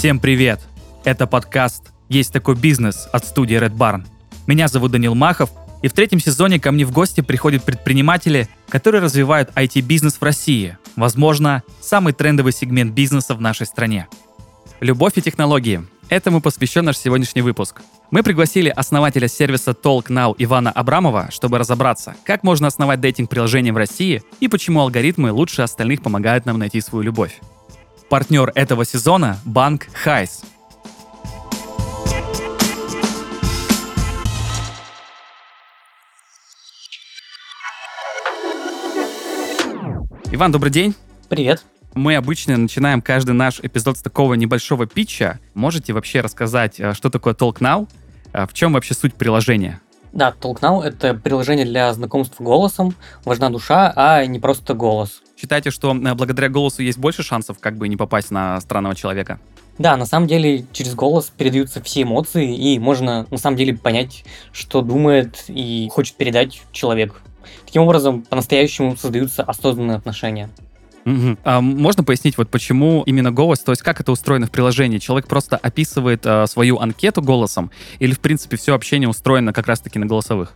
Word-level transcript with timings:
Всем 0.00 0.18
привет! 0.18 0.60
Это 1.04 1.26
подкаст 1.26 1.92
«Есть 2.08 2.32
такой 2.32 2.56
бизнес» 2.56 3.06
от 3.12 3.26
студии 3.26 3.58
Red 3.58 3.76
Barn. 3.76 4.06
Меня 4.46 4.66
зовут 4.66 4.92
Данил 4.92 5.14
Махов, 5.14 5.50
и 5.82 5.88
в 5.88 5.92
третьем 5.92 6.20
сезоне 6.20 6.58
ко 6.58 6.72
мне 6.72 6.86
в 6.86 6.90
гости 6.90 7.20
приходят 7.20 7.64
предприниматели, 7.64 8.48
которые 8.70 9.02
развивают 9.02 9.50
IT-бизнес 9.54 10.14
в 10.14 10.22
России. 10.22 10.78
Возможно, 10.96 11.62
самый 11.82 12.14
трендовый 12.14 12.54
сегмент 12.54 12.94
бизнеса 12.94 13.34
в 13.34 13.42
нашей 13.42 13.66
стране. 13.66 14.08
Любовь 14.80 15.18
и 15.18 15.20
технологии. 15.20 15.82
Этому 16.08 16.40
посвящен 16.40 16.86
наш 16.86 16.96
сегодняшний 16.96 17.42
выпуск. 17.42 17.82
Мы 18.10 18.22
пригласили 18.22 18.70
основателя 18.70 19.28
сервиса 19.28 19.72
TalkNow 19.72 20.34
Ивана 20.38 20.70
Абрамова, 20.70 21.28
чтобы 21.30 21.58
разобраться, 21.58 22.16
как 22.24 22.42
можно 22.42 22.68
основать 22.68 23.02
дейтинг-приложение 23.02 23.74
в 23.74 23.76
России 23.76 24.22
и 24.40 24.48
почему 24.48 24.80
алгоритмы 24.80 25.30
лучше 25.30 25.60
остальных 25.60 26.00
помогают 26.00 26.46
нам 26.46 26.58
найти 26.58 26.80
свою 26.80 27.02
любовь. 27.02 27.38
Партнер 28.10 28.50
этого 28.56 28.84
сезона– 28.84 29.38
банк 29.44 29.86
Хайс. 29.92 30.42
Иван, 40.32 40.50
добрый 40.50 40.72
день. 40.72 40.96
Привет. 41.28 41.64
Мы 41.94 42.16
обычно 42.16 42.56
начинаем 42.56 43.00
каждый 43.00 43.34
наш 43.34 43.60
эпизод 43.60 43.96
с 43.96 44.02
такого 44.02 44.34
небольшого 44.34 44.86
питча. 44.88 45.38
Можете 45.54 45.92
вообще 45.92 46.20
рассказать, 46.20 46.80
э, 46.80 46.94
что 46.94 47.10
такое 47.10 47.34
TalkNow? 47.34 47.88
Э, 48.32 48.48
в 48.48 48.52
чем 48.54 48.72
вообще 48.72 48.94
суть 48.94 49.14
приложения? 49.14 49.80
Да, 50.12 50.34
TalkNow— 50.40 50.82
это 50.84 51.14
приложение 51.14 51.64
для 51.64 51.94
знакомства 51.94 52.42
голосом. 52.42 52.96
Важна 53.24 53.50
душа, 53.50 53.92
а 53.94 54.26
не 54.26 54.40
просто 54.40 54.74
голос. 54.74 55.22
Считаете, 55.40 55.70
что 55.70 55.94
э, 55.94 56.14
благодаря 56.14 56.50
голосу 56.50 56.82
есть 56.82 56.98
больше 56.98 57.22
шансов 57.22 57.58
как 57.58 57.76
бы 57.78 57.88
не 57.88 57.96
попасть 57.96 58.30
на 58.30 58.60
странного 58.60 58.94
человека? 58.94 59.40
Да, 59.78 59.96
на 59.96 60.04
самом 60.04 60.26
деле 60.26 60.66
через 60.72 60.94
голос 60.94 61.32
передаются 61.34 61.82
все 61.82 62.02
эмоции, 62.02 62.54
и 62.54 62.78
можно 62.78 63.26
на 63.30 63.38
самом 63.38 63.56
деле 63.56 63.74
понять, 63.74 64.24
что 64.52 64.82
думает 64.82 65.44
и 65.48 65.88
хочет 65.90 66.16
передать 66.16 66.60
человек. 66.72 67.22
Таким 67.64 67.82
образом, 67.82 68.20
по-настоящему 68.20 68.98
создаются 68.98 69.42
осознанные 69.42 69.96
отношения. 69.96 70.50
Угу. 71.06 71.38
А 71.44 71.62
можно 71.62 72.04
пояснить, 72.04 72.36
вот 72.36 72.50
почему 72.50 73.02
именно 73.06 73.32
голос, 73.32 73.60
то 73.60 73.72
есть 73.72 73.80
как 73.80 73.98
это 74.02 74.12
устроено 74.12 74.46
в 74.46 74.50
приложении? 74.50 74.98
Человек 74.98 75.26
просто 75.26 75.56
описывает 75.56 76.26
а, 76.26 76.46
свою 76.46 76.78
анкету 76.78 77.22
голосом, 77.22 77.70
или 77.98 78.12
в 78.12 78.20
принципе 78.20 78.58
все 78.58 78.74
общение 78.74 79.08
устроено 79.08 79.54
как 79.54 79.66
раз-таки 79.66 79.98
на 79.98 80.04
голосовых? 80.04 80.52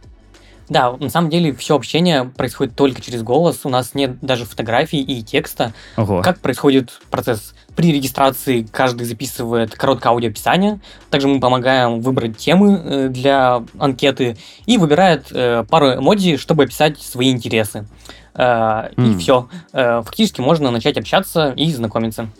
Да, 0.68 0.92
на 0.92 1.10
самом 1.10 1.30
деле 1.30 1.54
все 1.54 1.76
общение 1.76 2.24
происходит 2.24 2.74
только 2.74 3.00
через 3.00 3.22
голос. 3.22 3.60
У 3.64 3.68
нас 3.68 3.94
нет 3.94 4.18
даже 4.20 4.44
фотографий 4.44 5.02
и 5.02 5.22
текста. 5.22 5.72
Ого. 5.96 6.22
Как 6.22 6.40
происходит 6.40 7.00
процесс? 7.10 7.54
При 7.76 7.92
регистрации 7.92 8.66
каждый 8.70 9.04
записывает 9.04 9.74
короткое 9.74 10.10
аудиоописание. 10.10 10.80
Также 11.10 11.28
мы 11.28 11.40
помогаем 11.40 12.00
выбрать 12.00 12.36
темы 12.38 12.80
э, 12.82 13.08
для 13.08 13.62
анкеты 13.78 14.36
и 14.64 14.78
выбирает 14.78 15.26
э, 15.32 15.64
пару 15.68 15.94
эмодзи, 15.94 16.36
чтобы 16.36 16.64
описать 16.64 17.00
свои 17.00 17.30
интересы. 17.30 17.86
Mm. 18.34 19.14
И 19.14 19.18
все. 19.18 19.48
Фактически 19.72 20.40
можно 20.40 20.72
начать 20.72 20.98
общаться 20.98 21.52
и 21.56 21.70
знакомиться. 21.70 22.30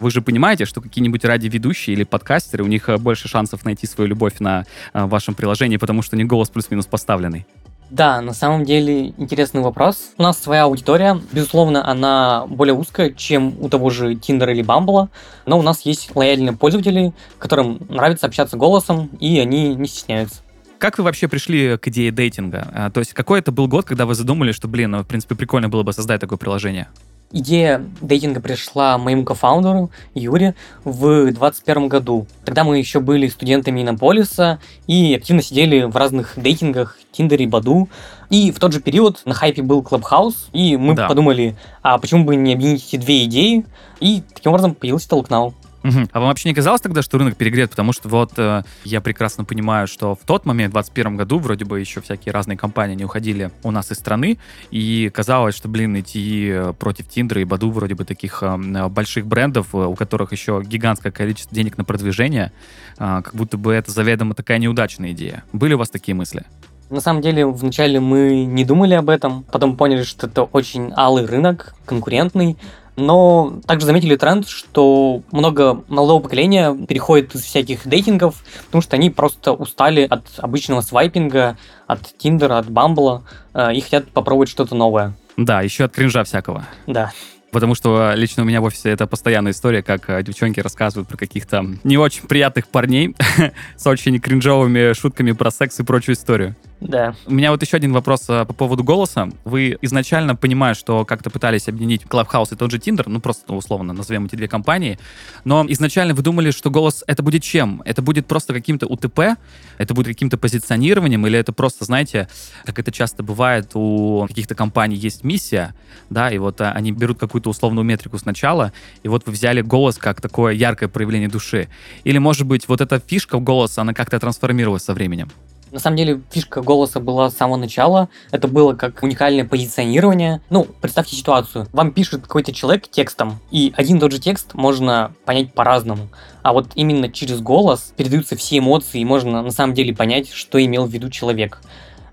Вы 0.00 0.10
же 0.10 0.22
понимаете, 0.22 0.64
что 0.64 0.80
какие-нибудь 0.80 1.24
радиоведущие 1.24 1.94
или 1.94 2.04
подкастеры, 2.04 2.64
у 2.64 2.66
них 2.66 2.88
э, 2.88 2.96
больше 2.96 3.28
шансов 3.28 3.64
найти 3.64 3.86
свою 3.86 4.08
любовь 4.08 4.34
на 4.40 4.64
э, 4.92 5.04
вашем 5.04 5.34
приложении, 5.34 5.76
потому 5.76 6.02
что 6.02 6.16
не 6.16 6.24
голос 6.24 6.48
плюс-минус 6.48 6.86
поставленный. 6.86 7.46
Да, 7.90 8.20
на 8.20 8.32
самом 8.32 8.64
деле 8.64 9.08
интересный 9.16 9.62
вопрос. 9.62 10.12
У 10.16 10.22
нас 10.22 10.40
своя 10.40 10.64
аудитория. 10.64 11.20
Безусловно, 11.32 11.86
она 11.86 12.46
более 12.46 12.74
узкая, 12.74 13.10
чем 13.10 13.56
у 13.60 13.68
того 13.68 13.90
же 13.90 14.14
Tinder 14.14 14.50
или 14.50 14.64
Bumble, 14.64 15.08
но 15.44 15.58
у 15.58 15.62
нас 15.62 15.80
есть 15.82 16.14
лояльные 16.14 16.56
пользователи, 16.56 17.12
которым 17.38 17.80
нравится 17.88 18.26
общаться 18.26 18.56
голосом, 18.56 19.10
и 19.18 19.40
они 19.40 19.74
не 19.74 19.88
стесняются. 19.88 20.40
Как 20.78 20.98
вы 20.98 21.04
вообще 21.04 21.26
пришли 21.26 21.76
к 21.76 21.88
идее 21.88 22.12
дейтинга? 22.12 22.68
А, 22.72 22.90
то 22.90 23.00
есть 23.00 23.12
какой 23.12 23.40
это 23.40 23.50
был 23.50 23.66
год, 23.66 23.84
когда 23.84 24.06
вы 24.06 24.14
задумали, 24.14 24.52
что, 24.52 24.68
блин, 24.68 24.92
ну, 24.92 25.02
в 25.02 25.06
принципе, 25.06 25.34
прикольно 25.34 25.68
было 25.68 25.82
бы 25.82 25.92
создать 25.92 26.20
такое 26.20 26.38
приложение? 26.38 26.88
Идея 27.32 27.84
дейтинга 28.00 28.40
пришла 28.40 28.98
моему 28.98 29.24
кофаундеру 29.24 29.92
Юре 30.14 30.56
в 30.82 31.00
2021 31.24 31.86
году. 31.86 32.26
Тогда 32.44 32.64
мы 32.64 32.78
еще 32.78 32.98
были 32.98 33.28
студентами 33.28 33.82
Иннополиса 33.82 34.58
и 34.88 35.14
активно 35.14 35.40
сидели 35.40 35.84
в 35.84 35.96
разных 35.96 36.32
дейтингах, 36.36 36.98
Тиндере, 37.12 37.46
Баду. 37.46 37.88
И 38.30 38.50
в 38.50 38.58
тот 38.58 38.72
же 38.72 38.80
период 38.80 39.22
на 39.26 39.34
хайпе 39.34 39.62
был 39.62 39.82
Clubhouse, 39.82 40.48
и 40.52 40.76
мы 40.76 40.94
да. 40.94 41.06
подумали, 41.06 41.56
а 41.82 41.98
почему 41.98 42.24
бы 42.24 42.34
не 42.34 42.52
объединить 42.52 42.88
эти 42.88 42.96
две 42.96 43.24
идеи? 43.26 43.64
И 44.00 44.22
таким 44.34 44.50
образом 44.50 44.74
появился 44.74 45.08
Толкнау. 45.08 45.54
Угу. 45.82 46.08
А 46.12 46.20
вам 46.20 46.28
вообще 46.28 46.48
не 46.48 46.54
казалось 46.54 46.80
тогда, 46.80 47.02
что 47.02 47.18
рынок 47.18 47.36
перегрет? 47.36 47.70
Потому 47.70 47.92
что 47.92 48.08
вот 48.08 48.32
э, 48.36 48.62
я 48.84 49.00
прекрасно 49.00 49.44
понимаю, 49.44 49.86
что 49.86 50.14
в 50.14 50.26
тот 50.26 50.44
момент, 50.44 50.72
в 50.72 50.74
2021 50.74 51.16
году, 51.16 51.38
вроде 51.38 51.64
бы 51.64 51.80
еще 51.80 52.00
всякие 52.00 52.32
разные 52.32 52.58
компании 52.58 52.94
не 52.94 53.04
уходили 53.04 53.50
у 53.62 53.70
нас 53.70 53.90
из 53.90 53.96
страны, 53.98 54.38
и 54.70 55.10
казалось, 55.12 55.54
что, 55.54 55.68
блин, 55.68 55.98
идти 55.98 56.50
э, 56.52 56.72
против 56.78 57.08
Тиндера 57.08 57.40
и 57.40 57.44
Баду 57.44 57.70
вроде 57.70 57.94
бы 57.94 58.04
таких 58.04 58.42
э, 58.42 58.88
больших 58.88 59.26
брендов, 59.26 59.74
э, 59.74 59.78
у 59.78 59.94
которых 59.94 60.32
еще 60.32 60.62
гигантское 60.64 61.12
количество 61.12 61.54
денег 61.54 61.78
на 61.78 61.84
продвижение, 61.84 62.52
э, 62.98 63.22
как 63.24 63.34
будто 63.34 63.56
бы 63.56 63.72
это 63.72 63.90
заведомо 63.90 64.34
такая 64.34 64.58
неудачная 64.58 65.12
идея. 65.12 65.44
Были 65.52 65.74
у 65.74 65.78
вас 65.78 65.88
такие 65.88 66.14
мысли? 66.14 66.44
На 66.90 67.00
самом 67.00 67.22
деле, 67.22 67.46
вначале 67.46 68.00
мы 68.00 68.44
не 68.44 68.64
думали 68.64 68.94
об 68.94 69.10
этом, 69.10 69.44
потом 69.44 69.76
поняли, 69.76 70.02
что 70.02 70.26
это 70.26 70.42
очень 70.42 70.92
алый 70.96 71.24
рынок, 71.24 71.74
конкурентный, 71.86 72.56
но 73.00 73.60
также 73.66 73.86
заметили 73.86 74.16
тренд, 74.16 74.48
что 74.48 75.22
много 75.32 75.82
молодого 75.88 76.22
поколения 76.22 76.74
переходит 76.86 77.34
из 77.34 77.42
всяких 77.42 77.86
дейтингов, 77.86 78.42
потому 78.66 78.82
что 78.82 78.96
они 78.96 79.10
просто 79.10 79.52
устали 79.52 80.06
от 80.08 80.24
обычного 80.38 80.80
свайпинга, 80.80 81.56
от 81.86 82.16
Тиндера, 82.18 82.58
от 82.58 82.70
Бамбла, 82.70 83.24
э, 83.54 83.74
и 83.74 83.80
хотят 83.80 84.08
попробовать 84.08 84.48
что-то 84.48 84.74
новое. 84.74 85.14
Да, 85.36 85.62
еще 85.62 85.84
от 85.84 85.92
кринжа 85.92 86.24
всякого. 86.24 86.66
Да. 86.86 87.12
Потому 87.50 87.74
что 87.74 88.12
лично 88.14 88.44
у 88.44 88.46
меня 88.46 88.60
в 88.60 88.64
офисе 88.64 88.90
это 88.90 89.06
постоянная 89.06 89.52
история, 89.52 89.82
как 89.82 90.08
э, 90.08 90.22
девчонки 90.22 90.60
рассказывают 90.60 91.08
про 91.08 91.16
каких-то 91.16 91.66
не 91.82 91.98
очень 91.98 92.28
приятных 92.28 92.68
парней 92.68 93.16
с 93.76 93.86
очень 93.86 94.20
кринжовыми 94.20 94.92
шутками 94.92 95.32
про 95.32 95.50
секс 95.50 95.80
и 95.80 95.82
прочую 95.82 96.14
историю. 96.14 96.54
Да. 96.80 97.14
У 97.26 97.34
меня 97.34 97.50
вот 97.50 97.62
еще 97.62 97.76
один 97.76 97.92
вопрос 97.92 98.24
а, 98.28 98.44
по 98.44 98.54
поводу 98.54 98.82
голоса. 98.82 99.28
Вы 99.44 99.76
изначально, 99.82 100.34
понимая, 100.34 100.74
что 100.74 101.04
как-то 101.04 101.28
пытались 101.30 101.68
объединить 101.68 102.02
Clubhouse 102.04 102.52
и 102.52 102.56
тот 102.56 102.70
же 102.70 102.78
Tinder, 102.78 103.04
ну 103.06 103.20
просто 103.20 103.44
ну, 103.48 103.56
условно 103.58 103.92
назовем 103.92 104.24
эти 104.26 104.36
две 104.36 104.48
компании, 104.48 104.98
но 105.44 105.64
изначально 105.68 106.14
вы 106.14 106.22
думали, 106.22 106.50
что 106.50 106.70
голос 106.70 107.04
это 107.06 107.22
будет 107.22 107.42
чем? 107.42 107.82
Это 107.84 108.00
будет 108.00 108.26
просто 108.26 108.54
каким-то 108.54 108.86
УТП? 108.86 109.36
Это 109.76 109.94
будет 109.94 110.06
каким-то 110.06 110.38
позиционированием? 110.38 111.26
Или 111.26 111.38
это 111.38 111.52
просто, 111.52 111.84
знаете, 111.84 112.28
как 112.64 112.78
это 112.78 112.90
часто 112.90 113.22
бывает 113.22 113.70
у 113.74 114.26
каких-то 114.26 114.54
компаний 114.54 114.96
есть 114.96 115.22
миссия, 115.22 115.74
да, 116.08 116.30
и 116.30 116.38
вот 116.38 116.60
а, 116.62 116.72
они 116.72 116.92
берут 116.92 117.18
какую-то 117.18 117.50
условную 117.50 117.84
метрику 117.84 118.18
сначала, 118.18 118.72
и 119.02 119.08
вот 119.08 119.26
вы 119.26 119.32
взяли 119.32 119.60
голос 119.60 119.98
как 119.98 120.22
такое 120.22 120.54
яркое 120.54 120.88
проявление 120.88 121.28
души. 121.28 121.68
Или, 122.04 122.16
может 122.18 122.46
быть, 122.46 122.68
вот 122.68 122.80
эта 122.80 123.00
фишка 123.00 123.38
голоса, 123.38 123.82
она 123.82 123.92
как-то 123.92 124.18
трансформировалась 124.18 124.84
со 124.84 124.94
временем? 124.94 125.28
На 125.70 125.78
самом 125.78 125.96
деле, 125.96 126.20
фишка 126.30 126.62
голоса 126.62 126.98
была 126.98 127.30
с 127.30 127.36
самого 127.36 127.56
начала. 127.56 128.08
Это 128.32 128.48
было 128.48 128.74
как 128.74 129.02
уникальное 129.02 129.44
позиционирование. 129.44 130.40
Ну, 130.50 130.66
представьте 130.80 131.16
ситуацию. 131.16 131.68
Вам 131.72 131.92
пишет 131.92 132.22
какой-то 132.22 132.52
человек 132.52 132.88
текстом, 132.88 133.38
и 133.50 133.72
один 133.76 133.98
и 133.98 134.00
тот 134.00 134.12
же 134.12 134.18
текст 134.18 134.54
можно 134.54 135.12
понять 135.24 135.54
по-разному. 135.54 136.08
А 136.42 136.52
вот 136.52 136.70
именно 136.74 137.10
через 137.10 137.40
голос 137.40 137.92
передаются 137.96 138.36
все 138.36 138.58
эмоции, 138.58 139.00
и 139.00 139.04
можно 139.04 139.42
на 139.42 139.50
самом 139.50 139.74
деле 139.74 139.94
понять, 139.94 140.32
что 140.32 140.62
имел 140.64 140.86
в 140.86 140.90
виду 140.90 141.08
человек. 141.08 141.60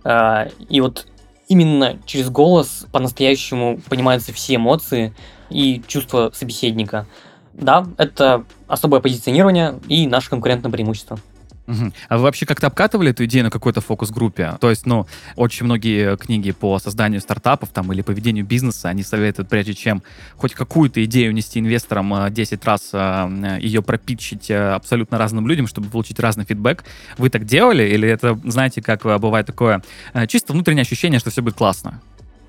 А, 0.03 0.49
и 0.69 0.79
вот 0.79 1.07
именно 1.47 1.97
через 2.05 2.29
голос 2.29 2.85
по-настоящему 2.91 3.79
понимаются 3.89 4.33
все 4.33 4.55
эмоции 4.55 5.13
и 5.49 5.81
чувства 5.87 6.31
собеседника. 6.33 7.07
Да, 7.53 7.87
это 7.97 8.45
особое 8.67 8.99
позиционирование 9.01 9.79
и 9.87 10.05
наше 10.05 10.29
конкурентное 10.29 10.71
преимущество. 10.71 11.19
Угу. 11.67 11.91
А 12.07 12.17
вы 12.17 12.23
вообще 12.23 12.45
как-то 12.45 12.67
обкатывали 12.67 13.11
эту 13.11 13.25
идею 13.25 13.43
на 13.43 13.51
какой-то 13.51 13.81
фокус-группе? 13.81 14.55
То 14.61 14.69
есть, 14.69 14.85
ну, 14.85 15.05
очень 15.35 15.65
многие 15.65 16.15
книги 16.15 16.51
по 16.51 16.79
созданию 16.79 17.19
стартапов 17.19 17.69
там 17.69 17.91
или 17.91 18.01
поведению 18.01 18.45
бизнеса, 18.45 18.89
они 18.89 19.03
советуют, 19.03 19.49
прежде 19.49 19.73
чем 19.73 20.01
хоть 20.37 20.53
какую-то 20.53 21.03
идею 21.03 21.33
нести 21.33 21.59
инвесторам 21.59 22.33
10 22.33 22.59
а, 22.63 22.65
раз 22.65 22.89
а, 22.93 23.57
ее 23.59 23.81
пропитчить 23.81 24.49
а, 24.49 24.75
абсолютно 24.75 25.17
разным 25.17 25.47
людям, 25.47 25.67
чтобы 25.67 25.89
получить 25.89 26.19
разный 26.19 26.45
фидбэк. 26.45 26.85
Вы 27.17 27.29
так 27.29 27.45
делали? 27.45 27.83
Или 27.83 28.07
это, 28.07 28.39
знаете, 28.45 28.81
как 28.81 29.03
бывает 29.03 29.45
такое 29.45 29.81
чисто 30.27 30.53
внутреннее 30.53 30.83
ощущение, 30.83 31.19
что 31.19 31.31
все 31.31 31.41
будет 31.41 31.55
классно? 31.55 32.01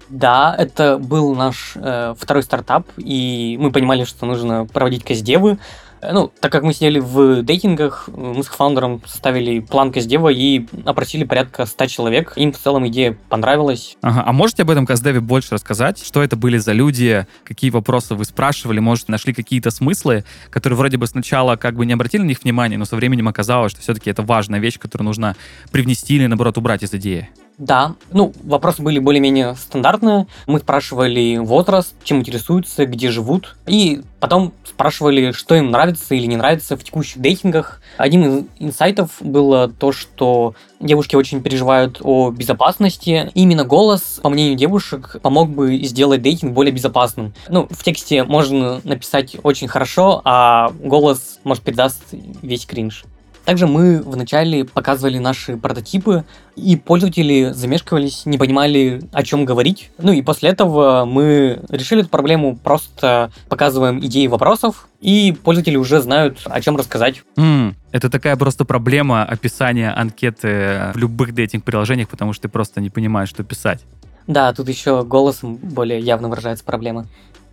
Да, 0.09 0.55
это 0.57 0.99
был 0.99 1.35
наш 1.35 1.73
э, 1.75 2.15
второй 2.19 2.43
стартап, 2.43 2.87
и 2.97 3.59
мы 3.61 3.71
понимали, 3.71 4.05
что 4.05 4.25
нужно 4.25 4.65
проводить 4.65 5.05
каздевы, 5.05 5.59
Ну, 6.03 6.33
так 6.41 6.53
как 6.53 6.63
мы 6.63 6.73
сидели 6.73 6.99
в 6.99 7.43
дейтингах, 7.43 8.09
мы 8.09 8.43
с 8.43 8.47
фаундером 8.47 9.03
составили 9.07 9.61
план 9.61 9.93
Каздева 9.93 10.29
и 10.29 10.67
опросили 10.85 11.25
порядка 11.25 11.67
100 11.67 11.87
человек. 11.87 12.33
Им 12.37 12.53
в 12.53 12.59
целом 12.59 12.87
идея 12.89 13.17
понравилась. 13.29 13.97
Ага. 14.03 14.25
А 14.27 14.33
можете 14.33 14.63
об 14.63 14.71
этом 14.71 14.87
Каздеве 14.87 15.21
больше 15.21 15.55
рассказать? 15.55 16.05
Что 16.05 16.23
это 16.23 16.37
были 16.37 16.59
за 16.59 16.73
люди? 16.73 17.27
Какие 17.45 17.71
вопросы 17.71 18.15
вы 18.15 18.25
спрашивали? 18.25 18.79
Может, 18.79 19.09
нашли 19.09 19.33
какие-то 19.33 19.71
смыслы, 19.71 20.25
которые 20.51 20.77
вроде 20.77 20.97
бы 20.97 21.07
сначала 21.07 21.57
как 21.57 21.75
бы 21.75 21.87
не 21.87 21.93
обратили 21.93 22.23
на 22.23 22.27
них 22.27 22.43
внимания, 22.43 22.79
но 22.79 22.85
со 22.85 22.97
временем 22.97 23.29
оказалось, 23.29 23.73
что 23.73 23.81
все-таки 23.81 24.11
это 24.11 24.23
важная 24.23 24.61
вещь, 24.61 24.79
которую 24.79 25.07
нужно 25.07 25.37
привнести 25.73 26.17
или, 26.17 26.27
наоборот, 26.27 26.59
убрать 26.59 26.83
из 26.83 26.93
идеи? 26.95 27.29
Да, 27.59 27.97
ну, 28.13 28.33
вопросы 28.45 28.83
были 28.83 29.01
более-менее 29.01 29.57
стандартные. 29.57 30.29
Мы 30.47 30.61
спрашивали 30.61 31.39
возраст, 31.39 31.93
чем 32.05 32.21
интересуются, 32.21 32.87
где 32.87 33.11
живут, 33.11 33.57
и 33.67 34.03
потом 34.21 34.53
спрашивали, 34.65 35.33
что 35.33 35.57
им 35.57 35.73
нравится 35.73 36.15
или 36.15 36.27
не 36.27 36.37
нравится 36.37 36.77
в 36.77 36.85
текущих 36.85 37.21
дейтингах. 37.21 37.83
Одним 37.97 38.23
из 38.23 38.45
инсайтов 38.61 39.11
было 39.21 39.69
то, 39.69 39.91
что 39.91 40.55
девушки 40.79 41.17
очень 41.17 41.43
переживают 41.43 41.99
о 42.01 42.31
безопасности. 42.31 43.33
И 43.35 43.43
именно 43.43 43.65
голос, 43.65 44.21
по 44.23 44.29
мнению 44.29 44.57
девушек, 44.57 45.17
помог 45.21 45.51
бы 45.51 45.79
сделать 45.79 46.23
дейтинг 46.23 46.53
более 46.53 46.73
безопасным. 46.73 47.35
Ну, 47.49 47.67
в 47.69 47.83
тексте 47.83 48.23
можно 48.23 48.81
написать 48.85 49.37
очень 49.43 49.67
хорошо, 49.67 50.23
а 50.25 50.71
голос, 50.81 51.41
может, 51.43 51.65
передаст 51.65 52.05
весь 52.13 52.67
кринж. 52.67 53.05
Также 53.49 53.67
мы 53.67 54.03
вначале 54.03 54.67
показывали 54.67 55.17
наши 55.17 55.57
прототипы, 55.57 56.27
и 56.55 56.77
пользователи 56.77 57.53
замешкивались, 57.55 58.27
не 58.27 58.37
понимали, 58.37 59.01
о 59.11 59.23
чем 59.23 59.47
говорить. 59.47 59.91
Ну 59.97 60.13
и 60.13 60.21
после 60.21 60.51
этого 60.51 61.07
мы 61.07 61.63
решили 61.71 62.03
эту 62.03 62.11
проблему, 62.11 62.59
просто 62.63 63.33
показываем 63.49 64.01
идеи 64.01 64.27
вопросов, 64.27 64.87
и 65.01 65.35
пользователи 65.45 65.77
уже 65.77 66.03
знают, 66.03 66.41
о 66.45 66.61
чем 66.61 66.77
рассказать. 66.77 67.23
Mm, 67.39 67.73
это 67.91 68.11
такая 68.11 68.37
просто 68.37 68.67
проблема 68.67 69.25
описания 69.25 69.93
анкеты 69.93 70.93
в 70.93 70.99
любых 70.99 71.33
дейтинг-приложениях, 71.33 72.11
потому 72.11 72.35
что 72.35 72.43
ты 72.43 72.49
просто 72.51 72.83
не 72.83 72.91
понимаешь, 72.91 73.31
что 73.31 73.45
писать. 73.45 73.81
Да, 74.27 74.53
тут 74.53 74.69
еще 74.69 75.05
голосом 75.05 75.57
более 75.57 76.01
явно 76.01 76.29
выражается 76.29 76.67
проблема. 76.67 77.07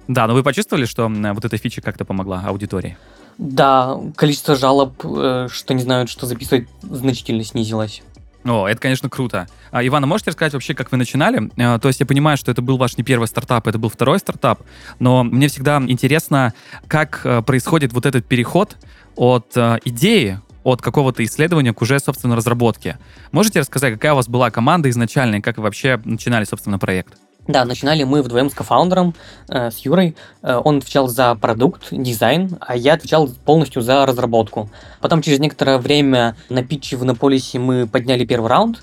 Да, 0.10 0.28
но 0.28 0.34
вы 0.34 0.44
почувствовали, 0.44 0.84
что 0.84 1.08
вот 1.08 1.46
эта 1.46 1.58
фича 1.58 1.82
как-то 1.82 2.04
помогла 2.04 2.44
аудитории? 2.46 2.98
Да, 3.38 3.98
количество 4.16 4.56
жалоб, 4.56 4.94
э, 5.04 5.48
что 5.52 5.74
не 5.74 5.82
знают, 5.82 6.10
что 6.10 6.26
записывать, 6.26 6.68
значительно 6.82 7.44
снизилось. 7.44 8.02
О, 8.46 8.68
это, 8.68 8.80
конечно, 8.80 9.10
круто. 9.10 9.48
А, 9.72 9.86
Ивана, 9.86 10.06
можете 10.06 10.30
рассказать 10.30 10.54
вообще, 10.54 10.76
как 10.76 10.92
вы 10.92 10.98
начинали? 10.98 11.50
А, 11.58 11.80
то 11.80 11.88
есть 11.88 12.00
я 12.00 12.06
понимаю, 12.06 12.38
что 12.38 12.52
это 12.52 12.62
был 12.62 12.78
ваш 12.78 12.96
не 12.98 13.04
первый 13.04 13.28
стартап, 13.28 13.68
это 13.68 13.80
был 13.80 13.90
второй 13.90 14.20
стартап, 14.20 14.62
но 15.00 15.24
мне 15.24 15.48
всегда 15.48 15.82
интересно, 15.88 16.54
как 16.88 17.22
э, 17.24 17.42
происходит 17.42 17.92
вот 17.92 18.06
этот 18.06 18.26
переход 18.26 18.78
от 19.16 19.52
э, 19.56 19.80
идеи, 19.86 20.40
от 20.64 20.82
какого-то 20.82 21.24
исследования 21.24 21.74
к 21.74 21.82
уже, 21.82 22.00
собственно, 22.00 22.36
разработке. 22.36 23.00
Можете 23.32 23.60
рассказать, 23.60 23.94
какая 23.94 24.14
у 24.14 24.16
вас 24.16 24.28
была 24.28 24.52
команда 24.52 24.90
изначально 24.92 25.38
и 25.38 25.42
как 25.42 25.58
вы 25.58 25.64
вообще 25.64 26.00
начинали, 26.06 26.44
собственно, 26.44 26.78
проект? 26.78 27.18
Да, 27.48 27.64
начинали 27.64 28.04
мы 28.04 28.24
вдвоем 28.24 28.50
с 28.50 28.56
кофаундером, 28.56 29.14
э, 29.50 29.70
с 29.70 29.78
Юрой. 29.80 30.16
Э, 30.42 30.60
он 30.64 30.78
отвечал 30.78 31.08
за 31.08 31.36
продукт, 31.36 31.90
дизайн, 31.92 32.58
а 32.60 32.76
я 32.76 32.94
отвечал 32.94 33.30
полностью 33.46 33.84
за 33.84 34.04
разработку. 34.08 34.70
Потом 35.00 35.22
через 35.22 35.40
некоторое 35.40 35.78
время 35.78 36.36
на 36.50 36.64
питче 36.64 36.98
в 36.98 37.04
Иннополисе 37.04 37.60
мы 37.60 37.86
подняли 37.86 38.26
первый 38.26 38.50
раунд, 38.50 38.82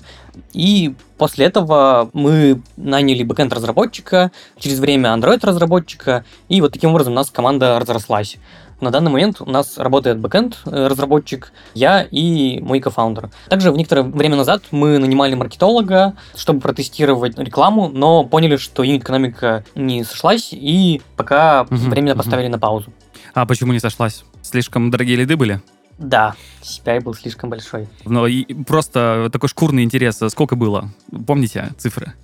и 0.53 0.95
после 1.17 1.47
этого 1.47 2.09
мы 2.13 2.61
наняли 2.77 3.23
бэкэнд-разработчика, 3.23 4.31
через 4.57 4.79
время 4.79 5.09
Android-разработчика, 5.09 6.23
и 6.47 6.61
вот 6.61 6.71
таким 6.71 6.91
образом 6.91 7.11
у 7.13 7.15
нас 7.17 7.29
команда 7.31 7.77
разрослась. 7.79 8.37
На 8.83 8.91
данный 8.91 9.09
момент 9.09 9.39
у 9.39 9.49
нас 9.49 9.77
работает 9.77 10.19
бэкэнд 10.19 10.63
э, 10.65 10.87
разработчик, 10.87 11.53
я 11.73 12.01
и 12.03 12.59
мой 12.59 12.81
кофаундер. 12.81 13.29
Также 13.47 13.71
в 13.71 13.77
некоторое 13.77 14.03
время 14.03 14.35
назад 14.35 14.63
мы 14.71 14.97
нанимали 14.97 15.35
маркетолога, 15.35 16.15
чтобы 16.35 16.59
протестировать 16.59 17.39
рекламу, 17.39 17.87
но 17.87 18.25
поняли, 18.25 18.57
что 18.57 18.83
юнит-экономика 18.83 19.63
не 19.73 20.03
сошлась, 20.03 20.49
и 20.51 21.01
пока 21.15 21.61
угу, 21.61 21.75
временно 21.75 22.17
поставили 22.17 22.49
на 22.49 22.59
паузу. 22.59 22.91
А 23.33 23.45
почему 23.45 23.71
не 23.71 23.79
сошлась? 23.79 24.25
Слишком 24.41 24.91
дорогие 24.91 25.15
лиды 25.15 25.37
были? 25.37 25.61
Да, 25.97 26.35
CPI 26.61 27.03
был 27.03 27.13
слишком 27.13 27.49
большой. 27.49 27.87
Но 28.03 28.27
и 28.27 28.53
просто 28.65 29.29
такой 29.31 29.47
шкурный 29.47 29.83
интерес. 29.83 30.19
Сколько 30.27 30.57
было? 30.57 30.89
Помните 31.25 31.69
цифры? 31.77 32.15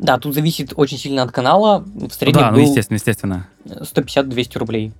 Да, 0.00 0.18
тут 0.18 0.34
зависит 0.34 0.72
очень 0.74 0.98
сильно 0.98 1.22
от 1.22 1.30
канала. 1.30 1.84
В 1.94 2.12
среднем 2.12 2.40
да, 2.40 2.50
ну 2.50 2.58
естественно, 2.58 2.96
естественно. 2.96 3.46
150-200 3.64 4.58
рублей. 4.58 4.92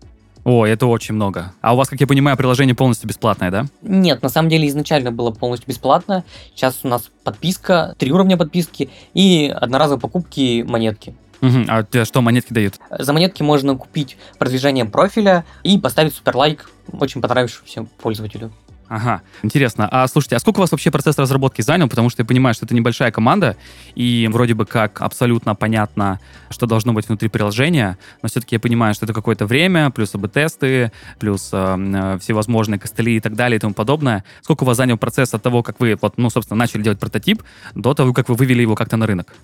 О, 0.49 0.65
это 0.65 0.87
очень 0.87 1.15
много. 1.15 1.53
А 1.61 1.75
у 1.75 1.77
вас, 1.77 1.91
как 1.91 2.01
я 2.01 2.07
понимаю, 2.07 2.35
приложение 2.39 2.75
полностью 2.75 3.07
бесплатное, 3.07 3.51
да? 3.51 3.67
Нет, 3.83 4.23
на 4.23 4.31
самом 4.31 4.49
деле 4.49 4.67
изначально 4.69 5.13
было 5.13 5.31
полностью 5.31 5.69
бесплатно. 5.69 6.25
Сейчас 6.55 6.81
у 6.85 6.89
нас 6.89 7.11
подписка, 7.23 7.95
три 7.99 8.11
уровня 8.13 8.39
подписки 8.39 8.89
и 9.13 9.55
одноразовые 9.55 10.01
покупки 10.01 10.65
монетки. 10.67 11.15
Угу. 11.43 11.67
А 11.69 12.05
что 12.07 12.23
монетки 12.23 12.55
дают? 12.55 12.77
За 12.99 13.13
монетки 13.13 13.43
можно 13.43 13.77
купить 13.77 14.17
продвижение 14.39 14.87
профиля 14.87 15.45
и 15.65 15.77
поставить 15.77 16.15
суперлайк 16.15 16.71
очень 16.99 17.21
понравившемуся 17.21 17.87
пользователю. 18.01 18.51
Ага, 18.89 19.21
интересно. 19.43 19.87
А 19.91 20.07
слушайте, 20.09 20.37
а 20.37 20.39
сколько 20.39 20.59
у 20.59 20.61
вас 20.63 20.71
вообще 20.73 20.91
процесс 20.91 21.19
разработки 21.19 21.61
занял? 21.61 21.89
Потому 21.89 22.09
что 22.09 22.23
я 22.23 22.27
понимаю, 22.27 22.55
что 22.55 22.65
это 22.65 22.75
небольшая 22.75 23.11
команда, 23.11 23.57
и 23.95 24.29
вроде 24.33 24.55
бы 24.55 24.65
как 24.65 25.03
абсолютно 25.03 25.55
понятно, 25.55 26.21
что 26.49 26.67
должно 26.67 26.95
быть 26.95 27.07
внутри 27.07 27.29
приложения, 27.29 27.99
но 28.23 28.29
все-таки 28.29 28.55
я 28.57 28.61
понимаю, 28.61 28.95
что 28.95 29.05
это 29.05 29.13
какое-то 29.13 29.45
время, 29.45 29.91
плюс 29.91 30.15
АБ-тесты, 30.15 30.91
плюс 31.19 31.51
э, 31.53 32.19
всевозможные 32.21 32.79
костыли 32.79 33.17
и 33.17 33.21
так 33.21 33.35
далее 33.35 33.59
и 33.59 33.61
тому 33.61 33.75
подобное. 33.75 34.25
Сколько 34.41 34.63
у 34.65 34.67
вас 34.67 34.79
занял 34.79 34.97
процесс 34.97 35.35
от 35.35 35.43
того, 35.43 35.63
как 35.63 35.81
вы, 35.81 35.99
вот, 36.01 36.17
ну, 36.17 36.31
собственно, 36.31 36.59
начали 36.59 36.83
делать 36.83 36.99
прототип, 36.99 37.43
до 37.75 37.93
того, 37.93 38.15
как 38.15 38.31
вы 38.31 38.37
вывели 38.37 38.63
его 38.63 38.75
как-то 38.75 38.97
на 38.97 39.07
рынок? 39.07 39.35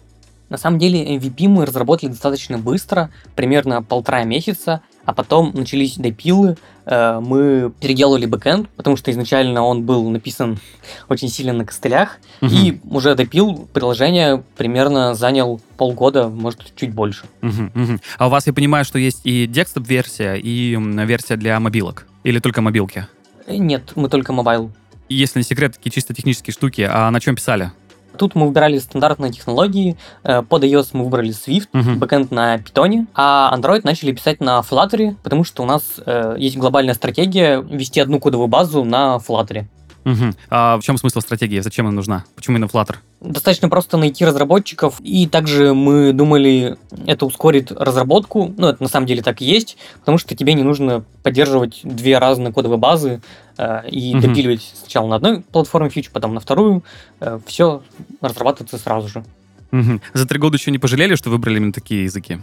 На 0.48 0.58
самом 0.58 0.78
деле 0.78 1.16
MVP 1.16 1.48
мы 1.48 1.66
разработали 1.66 2.10
достаточно 2.10 2.58
быстро, 2.58 3.10
примерно 3.34 3.82
полтора 3.82 4.24
месяца, 4.24 4.82
а 5.04 5.12
потом 5.14 5.52
начались 5.54 5.96
допилы, 5.96 6.56
мы 6.86 7.72
переделали 7.80 8.26
бэкэнд, 8.26 8.68
потому 8.70 8.96
что 8.96 9.10
изначально 9.10 9.62
он 9.62 9.84
был 9.84 10.08
написан 10.10 10.58
очень 11.08 11.28
сильно 11.28 11.52
на 11.52 11.64
костылях, 11.64 12.18
угу. 12.40 12.50
и 12.52 12.78
уже 12.90 13.14
допил 13.14 13.68
приложение 13.72 14.42
примерно 14.56 15.14
занял 15.14 15.60
полгода, 15.76 16.28
может, 16.28 16.74
чуть 16.76 16.92
больше. 16.92 17.24
Угу, 17.42 17.62
угу. 17.74 17.98
А 18.18 18.26
у 18.26 18.30
вас, 18.30 18.46
я 18.46 18.52
понимаю, 18.52 18.84
что 18.84 18.98
есть 18.98 19.20
и 19.24 19.46
декстоп-версия, 19.46 20.34
и 20.34 20.76
версия 20.76 21.36
для 21.36 21.58
мобилок? 21.60 22.06
Или 22.22 22.38
только 22.38 22.60
мобилки? 22.60 23.06
Э, 23.46 23.56
нет, 23.56 23.92
мы 23.94 24.08
только 24.08 24.32
mobile. 24.32 24.70
Если 25.08 25.38
не 25.38 25.44
секрет, 25.44 25.74
такие 25.74 25.92
чисто 25.92 26.14
технические 26.14 26.52
штуки, 26.52 26.88
а 26.90 27.10
на 27.10 27.20
чем 27.20 27.36
писали? 27.36 27.72
Тут 28.18 28.34
мы 28.34 28.46
выбирали 28.46 28.78
стандартные 28.78 29.32
технологии. 29.32 29.96
Э, 30.22 30.42
под 30.42 30.64
iOS 30.64 30.90
мы 30.92 31.04
выбрали 31.04 31.30
Swift, 31.30 31.68
uh-huh. 31.72 31.96
бэкэнд 31.96 32.30
на 32.30 32.56
Python, 32.56 33.06
а 33.14 33.54
Android 33.56 33.80
начали 33.84 34.12
писать 34.12 34.40
на 34.40 34.60
Flutter, 34.60 35.16
потому 35.22 35.44
что 35.44 35.62
у 35.62 35.66
нас 35.66 35.82
э, 36.04 36.36
есть 36.38 36.56
глобальная 36.56 36.94
стратегия 36.94 37.60
ввести 37.60 38.00
одну 38.00 38.20
кодовую 38.20 38.48
базу 38.48 38.84
на 38.84 39.16
Flutter. 39.16 39.66
Угу. 40.04 40.34
А 40.50 40.78
в 40.78 40.82
чем 40.82 40.98
смысл 40.98 41.20
стратегии? 41.20 41.60
Зачем 41.60 41.86
она 41.86 41.96
нужна? 41.96 42.24
Почему 42.34 42.58
Flutter? 42.58 42.96
Достаточно 43.20 43.68
просто 43.70 43.96
найти 43.96 44.24
разработчиков, 44.24 45.00
и 45.00 45.26
также 45.26 45.72
мы 45.72 46.12
думали, 46.12 46.76
это 47.06 47.24
ускорит 47.24 47.72
разработку, 47.72 48.52
ну, 48.58 48.68
это 48.68 48.82
на 48.82 48.88
самом 48.88 49.06
деле 49.06 49.22
так 49.22 49.40
и 49.40 49.46
есть, 49.46 49.78
потому 50.00 50.18
что 50.18 50.36
тебе 50.36 50.52
не 50.52 50.62
нужно 50.62 51.04
поддерживать 51.22 51.80
две 51.84 52.18
разные 52.18 52.52
кодовые 52.52 52.78
базы 52.78 53.22
э, 53.56 53.88
и 53.88 54.14
угу. 54.14 54.26
допиливать 54.26 54.74
сначала 54.74 55.06
на 55.08 55.16
одной 55.16 55.40
платформе 55.40 55.88
фичу, 55.88 56.10
потом 56.12 56.34
на 56.34 56.40
вторую, 56.40 56.84
э, 57.20 57.40
все 57.46 57.82
разрабатывается 58.20 58.76
сразу 58.76 59.08
же. 59.08 59.24
Угу. 59.72 60.00
За 60.12 60.26
три 60.26 60.38
года 60.38 60.56
еще 60.56 60.70
не 60.70 60.78
пожалели, 60.78 61.14
что 61.14 61.30
выбрали 61.30 61.56
именно 61.56 61.72
такие 61.72 62.04
языки? 62.04 62.38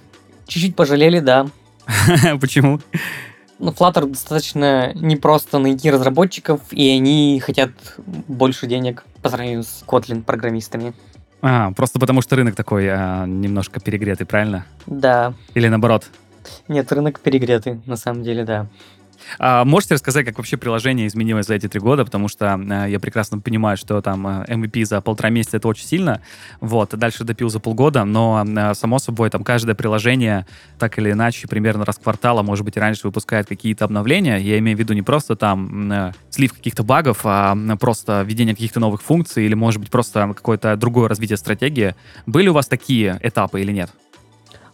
Чуть-чуть 0.47 0.75
пожалели, 0.75 1.19
да. 1.19 1.47
Почему? 2.41 2.81
Ну, 3.61 3.71
Flutter 3.71 4.07
достаточно 4.07 4.91
непросто 4.95 5.59
найти 5.59 5.89
разработчиков, 5.91 6.61
и 6.71 6.89
они 6.89 7.39
хотят 7.39 7.69
больше 7.97 8.67
денег 8.67 9.05
по 9.21 9.29
сравнению 9.29 9.63
с 9.63 9.83
Kotlin 9.85 10.23
программистами. 10.23 10.93
А, 11.43 11.71
просто 11.71 11.99
потому 11.99 12.21
что 12.21 12.35
рынок 12.35 12.55
такой 12.55 12.87
а, 12.89 13.25
немножко 13.25 13.79
перегретый, 13.79 14.25
правильно? 14.25 14.65
Да. 14.87 15.33
Или 15.53 15.67
наоборот? 15.67 16.05
Нет, 16.67 16.91
рынок 16.91 17.19
перегретый, 17.19 17.81
на 17.85 17.97
самом 17.97 18.23
деле, 18.23 18.43
да. 18.43 18.67
А 19.39 19.65
можете 19.65 19.95
рассказать, 19.95 20.25
как 20.25 20.37
вообще 20.37 20.57
приложение 20.57 21.07
изменилось 21.07 21.47
за 21.47 21.55
эти 21.55 21.67
три 21.67 21.79
года? 21.79 22.05
Потому 22.05 22.27
что 22.27 22.59
э, 22.59 22.89
я 22.89 22.99
прекрасно 22.99 23.39
понимаю, 23.39 23.77
что 23.77 24.01
там 24.01 24.27
э, 24.27 24.45
MVP 24.47 24.85
за 24.85 25.01
полтора 25.01 25.29
месяца 25.29 25.57
это 25.57 25.67
очень 25.67 25.85
сильно. 25.85 26.21
Вот, 26.59 26.97
дальше 26.97 27.23
допил 27.23 27.49
за 27.49 27.59
полгода, 27.59 28.03
но 28.05 28.43
э, 28.45 28.73
само 28.73 28.99
собой 28.99 29.29
там 29.29 29.43
каждое 29.43 29.75
приложение 29.75 30.45
так 30.79 30.97
или 30.99 31.11
иначе 31.11 31.47
примерно 31.47 31.85
раз 31.85 31.97
в 31.97 32.01
квартал, 32.01 32.39
а 32.39 32.43
может 32.43 32.65
быть 32.65 32.77
и 32.77 32.79
раньше 32.79 33.07
выпускает 33.07 33.47
какие-то 33.47 33.85
обновления. 33.85 34.37
Я 34.37 34.57
имею 34.59 34.77
в 34.77 34.79
виду 34.79 34.93
не 34.93 35.01
просто 35.01 35.35
там 35.35 35.91
э, 35.91 36.13
слив 36.29 36.53
каких-то 36.53 36.83
багов, 36.83 37.21
а 37.23 37.55
просто 37.79 38.23
введение 38.25 38.55
каких-то 38.55 38.79
новых 38.79 39.01
функций 39.01 39.45
или 39.45 39.53
может 39.53 39.79
быть 39.79 39.89
просто 39.89 40.33
какое-то 40.35 40.75
другое 40.75 41.07
развитие 41.07 41.37
стратегии. 41.37 41.95
Были 42.25 42.49
у 42.49 42.53
вас 42.53 42.67
такие 42.67 43.19
этапы 43.21 43.61
или 43.61 43.71
нет? 43.71 43.91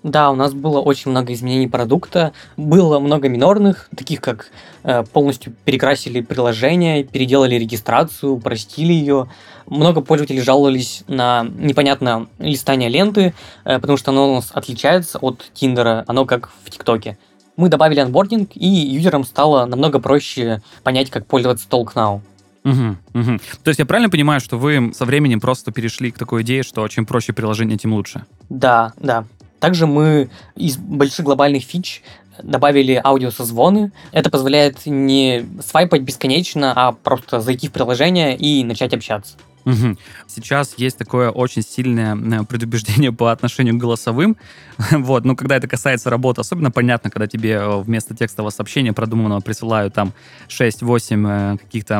Да, 0.03 0.31
у 0.31 0.35
нас 0.35 0.53
было 0.53 0.79
очень 0.79 1.11
много 1.11 1.33
изменений 1.33 1.67
продукта. 1.67 2.33
Было 2.55 2.99
много 2.99 3.29
минорных, 3.29 3.89
таких 3.95 4.21
как 4.21 4.51
э, 4.83 5.03
полностью 5.03 5.53
перекрасили 5.65 6.21
приложение, 6.21 7.03
переделали 7.03 7.55
регистрацию, 7.55 8.33
упростили 8.33 8.93
ее. 8.93 9.27
Много 9.65 10.01
пользователей 10.01 10.41
жаловались 10.41 11.03
на 11.07 11.43
непонятное 11.43 12.27
листание 12.39 12.89
ленты, 12.89 13.33
э, 13.65 13.79
потому 13.79 13.97
что 13.97 14.11
оно 14.11 14.31
у 14.31 14.35
нас 14.35 14.51
отличается 14.53 15.17
от 15.19 15.43
Тиндера, 15.53 16.03
оно 16.07 16.25
как 16.25 16.51
в 16.63 16.69
ТикТоке. 16.69 17.17
Мы 17.57 17.69
добавили 17.69 17.99
анбординг, 17.99 18.51
и 18.53 18.67
юзерам 18.67 19.23
стало 19.23 19.65
намного 19.65 19.99
проще 19.99 20.61
понять, 20.83 21.09
как 21.09 21.25
пользоваться 21.25 21.67
TalkNow. 21.69 22.21
Угу, 22.63 22.97
угу. 23.13 23.39
То 23.63 23.69
есть 23.69 23.79
я 23.79 23.85
правильно 23.85 24.09
понимаю, 24.09 24.41
что 24.41 24.57
вы 24.57 24.91
со 24.93 25.05
временем 25.05 25.39
просто 25.39 25.71
перешли 25.71 26.11
к 26.11 26.17
такой 26.17 26.41
идее, 26.41 26.63
что 26.63 26.87
чем 26.87 27.05
проще 27.05 27.33
приложение, 27.33 27.77
тем 27.77 27.93
лучше? 27.93 28.25
Да, 28.49 28.93
да. 28.97 29.25
Также 29.59 29.87
мы 29.87 30.29
из 30.55 30.77
больших 30.77 31.25
глобальных 31.25 31.63
фич 31.63 32.03
добавили 32.41 33.01
аудиосозвоны. 33.03 33.91
Это 34.11 34.29
позволяет 34.29 34.85
не 34.85 35.45
свайпать 35.65 36.01
бесконечно, 36.01 36.73
а 36.75 36.91
просто 36.91 37.39
зайти 37.39 37.67
в 37.67 37.71
приложение 37.71 38.35
и 38.37 38.63
начать 38.63 38.93
общаться. 38.93 39.37
Угу. 39.67 39.97
Сейчас 40.27 40.75
есть 40.77 40.97
такое 40.97 41.29
очень 41.29 41.61
сильное 41.61 42.15
э, 42.15 42.45
предубеждение 42.49 43.11
по 43.11 43.33
отношению 43.33 43.75
к 43.75 43.77
голосовым. 43.77 44.37
вот, 44.91 45.25
но 45.25 45.35
когда 45.35 45.57
это 45.57 45.67
касается 45.67 46.09
работы, 46.09 46.39
особенно 46.39 46.71
понятно, 46.71 47.09
когда 47.09 47.27
тебе 47.27 47.51
э, 47.51 47.81
вместо 47.81 48.15
текстового 48.15 48.49
сообщения 48.49 48.93
продуманного 48.93 49.41
присылают 49.41 49.93
там 49.93 50.13
6-8 50.47 51.27
э, 51.27 51.57
каких-то 51.57 51.97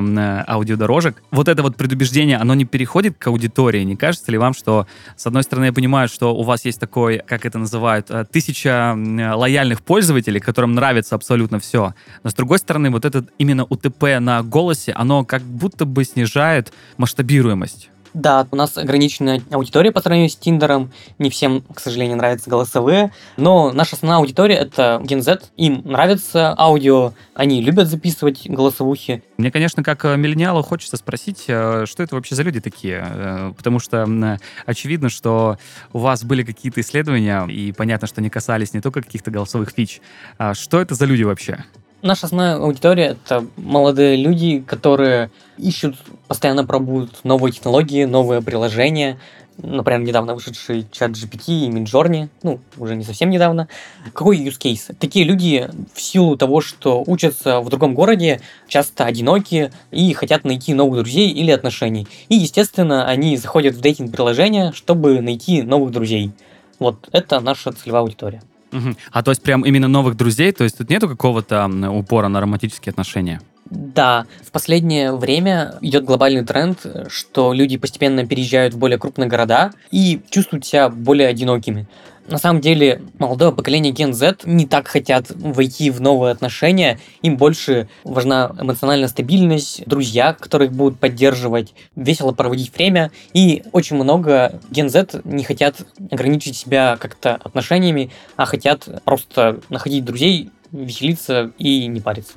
аудиодорожек. 0.48 1.22
Вот 1.32 1.50
это 1.50 1.62
вот 1.62 1.76
предубеждение, 1.76 2.38
оно 2.38 2.54
не 2.54 2.64
переходит 2.64 3.18
к 3.18 3.28
аудитории. 3.28 3.84
Не 3.84 3.98
кажется 3.98 4.32
ли 4.32 4.38
вам, 4.38 4.54
что, 4.54 4.88
с 5.18 5.28
одной 5.28 5.44
стороны, 5.44 5.66
я 5.66 5.74
понимаю, 5.74 6.08
что 6.08 6.34
у 6.34 6.44
вас 6.44 6.64
есть 6.64 6.80
такой, 6.80 7.18
как 7.28 7.46
это 7.46 7.60
называют, 7.60 8.10
тысяча 8.32 8.96
лояльных 8.96 9.82
пользователей, 9.82 10.40
которым 10.40 10.74
нравится 10.74 11.16
абсолютно 11.16 11.60
все. 11.60 11.94
Но, 12.24 12.30
с 12.30 12.34
другой 12.34 12.60
стороны, 12.60 12.92
вот 12.92 13.04
этот 13.04 13.30
именно 13.38 13.66
УТП 13.66 14.20
на 14.22 14.42
голосе, 14.42 14.94
оно 14.94 15.26
как 15.26 15.42
будто 15.42 15.84
бы 15.86 16.06
снижает 16.06 16.72
масштабируемость 16.96 17.57
стоимость. 17.58 17.90
Да, 18.14 18.48
у 18.50 18.56
нас 18.56 18.78
ограниченная 18.78 19.42
аудитория 19.52 19.92
по 19.92 20.02
сравнению 20.02 20.30
с 20.30 20.36
Тиндером. 20.36 20.92
Не 21.20 21.30
всем, 21.30 21.62
к 21.62 21.80
сожалению, 21.80 22.18
нравятся 22.18 22.50
голосовые. 22.50 23.12
Но 23.36 23.72
наша 23.72 23.96
основная 23.96 24.20
аудитория— 24.20 24.56
это 24.56 25.00
Gen 25.04 25.22
Z. 25.22 25.42
Им 25.58 25.82
нравится 25.84 26.56
аудио, 26.58 27.14
они 27.36 27.62
любят 27.62 27.88
записывать 27.88 28.50
голосовухи. 28.50 29.22
Мне, 29.38 29.52
конечно, 29.52 29.84
как 29.84 30.04
э, 30.06 30.16
миллениалу 30.18 30.64
хочется 30.64 30.98
спросить, 30.98 31.44
э, 31.48 31.86
что 31.86 32.02
это 32.02 32.16
вообще 32.16 32.34
за 32.34 32.42
люди 32.42 32.60
такие? 32.60 33.06
Э, 33.08 33.54
потому 33.56 33.78
что 33.78 34.40
очевидно, 34.66 35.10
что 35.10 35.58
у 35.94 36.00
вас 36.00 36.24
были 36.24 36.44
какие-то 36.44 36.82
исследования, 36.82 37.46
и 37.46 37.72
понятно, 37.72 38.08
что 38.08 38.22
они 38.22 38.32
касались 38.32 38.74
не 38.74 38.82
только 38.82 39.04
каких-то 39.04 39.30
голосовых 39.30 39.70
фич. 39.76 40.02
А 40.40 40.56
что 40.56 40.82
это 40.82 40.96
за 40.96 41.06
люди 41.06 41.24
вообще? 41.24 41.66
Наша 42.04 42.28
основная 42.28 42.58
аудитория— 42.58 43.18
это 43.26 43.44
молодые 43.56 44.18
люди, 44.18 44.60
которые 44.60 45.32
ищут, 45.58 45.96
постоянно 46.28 46.64
пробуют 46.64 47.24
новые 47.24 47.52
технологии, 47.52 48.06
новые 48.06 48.44
приложения. 48.44 49.18
Например, 49.58 50.02
недавно 50.02 50.36
вышедший 50.36 50.86
чат 50.92 51.12
GPT 51.12 51.66
и 51.66 51.70
Midjourney, 51.70 52.30
ну, 52.44 52.60
уже 52.78 52.96
не 52.96 53.04
совсем 53.04 53.32
недавно. 53.32 53.68
Какой 54.14 54.38
use 54.38 54.60
case? 54.60 54.96
Такие 55.00 55.26
люди 55.26 55.68
в 55.92 56.00
силу 56.00 56.38
того, 56.38 56.62
что 56.62 57.04
учатся 57.08 57.62
в 57.62 57.70
другом 57.70 57.96
городе, 57.96 58.42
часто 58.68 59.06
одиноки 59.06 59.72
и 59.90 60.14
хотят 60.14 60.44
найти 60.44 60.76
новых 60.76 61.00
друзей 61.00 61.32
или 61.32 61.50
отношений. 61.50 62.08
И, 62.30 62.36
естественно, 62.36 63.08
они 63.08 63.38
заходят 63.38 63.74
в 63.74 63.82
дейтинг-приложение, 63.82 64.72
чтобы 64.74 65.20
найти 65.22 65.64
новых 65.64 65.92
друзей. 65.92 66.32
Вот 66.78 67.10
это 67.12 67.40
наша 67.40 67.72
целевая 67.72 68.04
аудитория. 68.04 68.44
Угу. 68.72 68.96
А 69.12 69.24
то 69.24 69.32
есть 69.32 69.42
прям 69.42 69.62
именно 69.64 69.88
новых 69.88 70.16
друзей, 70.18 70.52
то 70.52 70.64
есть 70.64 70.78
тут 70.78 70.90
нету 70.90 71.08
какого-то 71.08 71.68
упора 71.90 72.28
на 72.28 72.42
романтические 72.42 72.92
отношения? 72.92 73.42
Да, 73.70 74.26
в 74.46 74.52
последнее 74.52 75.14
время 75.14 75.76
идет 75.82 76.06
глобальный 76.06 76.46
тренд, 76.46 76.86
что 77.10 77.52
люди 77.54 77.78
постепенно 77.78 78.26
переезжают 78.26 78.74
в 78.74 78.78
более 78.78 78.98
крупные 78.98 79.28
города 79.28 79.72
и 79.92 80.22
чувствуют 80.30 80.66
себя 80.66 80.90
более 80.90 81.28
одинокими. 81.28 81.88
На 82.28 82.38
самом 82.38 82.60
деле, 82.60 83.02
молодое 83.20 83.54
поколение 83.54 83.94
Gen 83.94 84.12
Z 84.12 84.40
не 84.44 84.66
так 84.66 84.90
хотят 84.90 85.32
войти 85.32 85.90
в 85.90 86.02
новые 86.02 86.34
отношения, 86.34 87.00
им 87.22 87.38
больше 87.38 87.88
важна 88.04 88.54
эмоциональная 88.60 89.08
стабильность, 89.08 89.84
друзья, 89.86 90.34
которых 90.34 90.74
будут 90.74 91.00
поддерживать, 91.00 91.74
весело 91.96 92.34
проводить 92.34 92.74
время, 92.76 93.12
и 93.34 93.64
очень 93.72 93.96
много 93.96 94.60
Gen 94.72 94.90
Z 94.90 95.22
не 95.24 95.46
хотят 95.46 95.78
ограничить 96.12 96.58
себя 96.58 96.98
как-то 97.00 97.36
отношениями, 97.36 98.12
а 98.36 98.46
хотят 98.46 98.88
просто 99.06 99.62
находить 99.70 100.04
друзей, 100.04 100.50
веселиться 100.74 101.52
и 101.58 101.88
не 101.88 102.02
париться. 102.02 102.34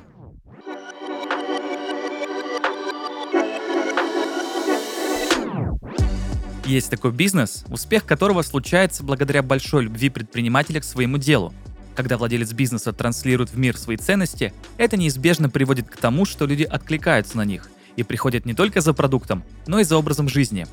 Есть 6.71 6.89
такой 6.89 7.11
бизнес, 7.11 7.65
успех 7.67 8.05
которого 8.05 8.43
случается 8.43 9.03
благодаря 9.03 9.43
большой 9.43 9.83
любви 9.83 10.07
предпринимателя 10.07 10.79
к 10.79 10.85
своему 10.85 11.17
делу. 11.17 11.53
Когда 11.95 12.17
владелец 12.17 12.53
бизнеса 12.53 12.93
транслирует 12.93 13.49
в 13.49 13.57
мир 13.57 13.77
свои 13.77 13.97
ценности, 13.97 14.53
это 14.77 14.95
неизбежно 14.95 15.49
приводит 15.49 15.89
к 15.89 15.97
тому, 15.97 16.23
что 16.23 16.45
люди 16.45 16.63
откликаются 16.63 17.35
на 17.35 17.43
них 17.43 17.69
и 17.97 18.03
приходят 18.03 18.45
не 18.45 18.53
только 18.53 18.79
за 18.79 18.93
продуктом, 18.93 19.43
но 19.67 19.81
и 19.81 19.83
за 19.83 19.97
образом 19.97 20.29
жизни. 20.29 20.65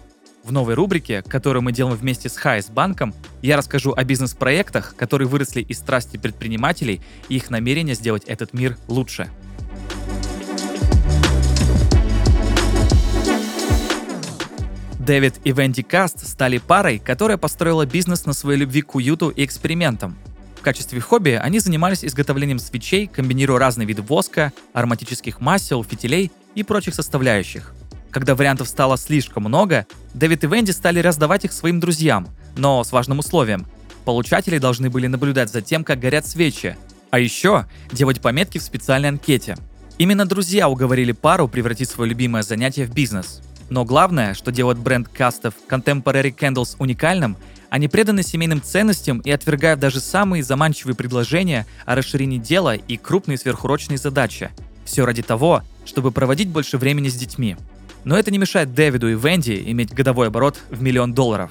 В 0.45 0.53
новой 0.53 0.75
рубрике, 0.75 1.23
которую 1.23 1.65
мы 1.65 1.73
делаем 1.73 1.97
вместе 1.97 2.29
с 2.29 2.37
Хайс 2.37 2.69
банком, 2.69 3.13
я 3.43 3.57
расскажу 3.57 3.93
о 3.93 4.05
бизнес-проектах, 4.05 4.95
которые 4.95 5.27
выросли 5.27 5.63
из 5.63 5.79
страсти 5.79 6.17
предпринимателей 6.17 7.01
и 7.29 7.35
их 7.35 7.51
намерения 7.51 7.95
сделать 7.95 8.23
этот 8.27 8.55
мир 8.55 8.79
лучше. 8.87 9.29
Дэвид 15.09 15.37
и 15.43 15.53
Венди 15.53 15.81
Каст 15.81 16.29
стали 16.29 16.59
парой, 16.59 16.99
которая 16.99 17.39
построила 17.39 17.87
бизнес 17.87 18.27
на 18.27 18.35
своей 18.35 18.59
любви 18.59 18.83
к 18.83 18.95
уюту 18.95 19.31
и 19.31 19.43
экспериментам. 19.43 20.19
В 20.59 20.61
качестве 20.61 21.01
хобби 21.01 21.31
они 21.31 21.61
занимались 21.61 22.05
изготовлением 22.05 22.59
свечей, 22.59 23.07
комбинируя 23.07 23.59
разные 23.59 23.87
виды 23.87 24.03
воска, 24.03 24.53
ароматических 24.75 25.41
масел, 25.41 25.83
фитилей 25.83 26.31
и 26.55 26.63
прочих 26.63 26.95
составляющих. 26.95 27.73
Когда 28.11 28.35
вариантов 28.35 28.69
стало 28.69 28.99
слишком 28.99 29.45
много, 29.45 29.87
Дэвид 30.13 30.45
и 30.45 30.47
Венди 30.47 30.73
стали 30.73 31.01
раздавать 31.01 31.47
их 31.47 31.55
своим 31.55 31.81
друзьям, 31.81 32.29
но 32.59 32.85
с 32.85 32.93
важным 32.93 33.21
условием. 33.21 33.67
Получатели 34.05 34.59
должны 34.59 34.91
были 34.91 35.07
наблюдать 35.07 35.51
за 35.51 35.63
тем, 35.63 35.85
как 35.85 36.01
горят 36.01 36.27
свечи, 36.27 36.77
а 37.11 37.19
еще 37.19 37.65
делать 37.91 38.21
пометки 38.21 38.59
в 38.59 38.63
специальной 38.63 39.09
анкете. 39.09 39.57
Именно 39.97 40.27
друзья 40.27 40.69
уговорили 40.69 41.13
пару 41.13 41.49
превратить 41.49 41.89
свое 41.89 42.11
любимое 42.11 42.43
занятие 42.43 42.85
в 42.85 42.93
бизнес– 42.93 43.41
но 43.71 43.85
главное, 43.85 44.35
что 44.35 44.51
делает 44.51 44.79
бренд 44.79 45.09
кастов 45.09 45.55
Contemporary 45.69 46.35
Candles 46.35 46.77
уникальным, 46.79 47.37
они 47.71 47.89
преданы 47.89 48.23
семейным 48.23 48.63
ценностям 48.63 49.19
и 49.21 49.31
отвергают 49.31 49.79
даже 49.79 50.01
самые 50.01 50.43
заманчивые 50.43 50.97
предложения 50.97 51.67
о 51.85 51.95
расширении 51.95 52.39
дела 52.39 52.75
и 52.75 52.97
крупные 52.97 53.37
сверхурочные 53.37 53.99
задачи. 53.99 54.51
Все 54.85 55.05
ради 55.05 55.23
того, 55.23 55.63
чтобы 55.85 56.11
проводить 56.11 56.49
больше 56.49 56.79
времени 56.79 57.09
с 57.09 57.15
детьми. 57.15 57.57
Но 58.05 58.19
это 58.19 58.31
не 58.31 58.39
мешает 58.39 58.73
Дэвиду 58.75 59.09
и 59.09 59.15
Венди 59.15 59.63
иметь 59.67 59.93
годовой 59.93 60.29
оборот 60.29 60.59
в 60.71 60.81
миллион 60.81 61.13
долларов. 61.13 61.51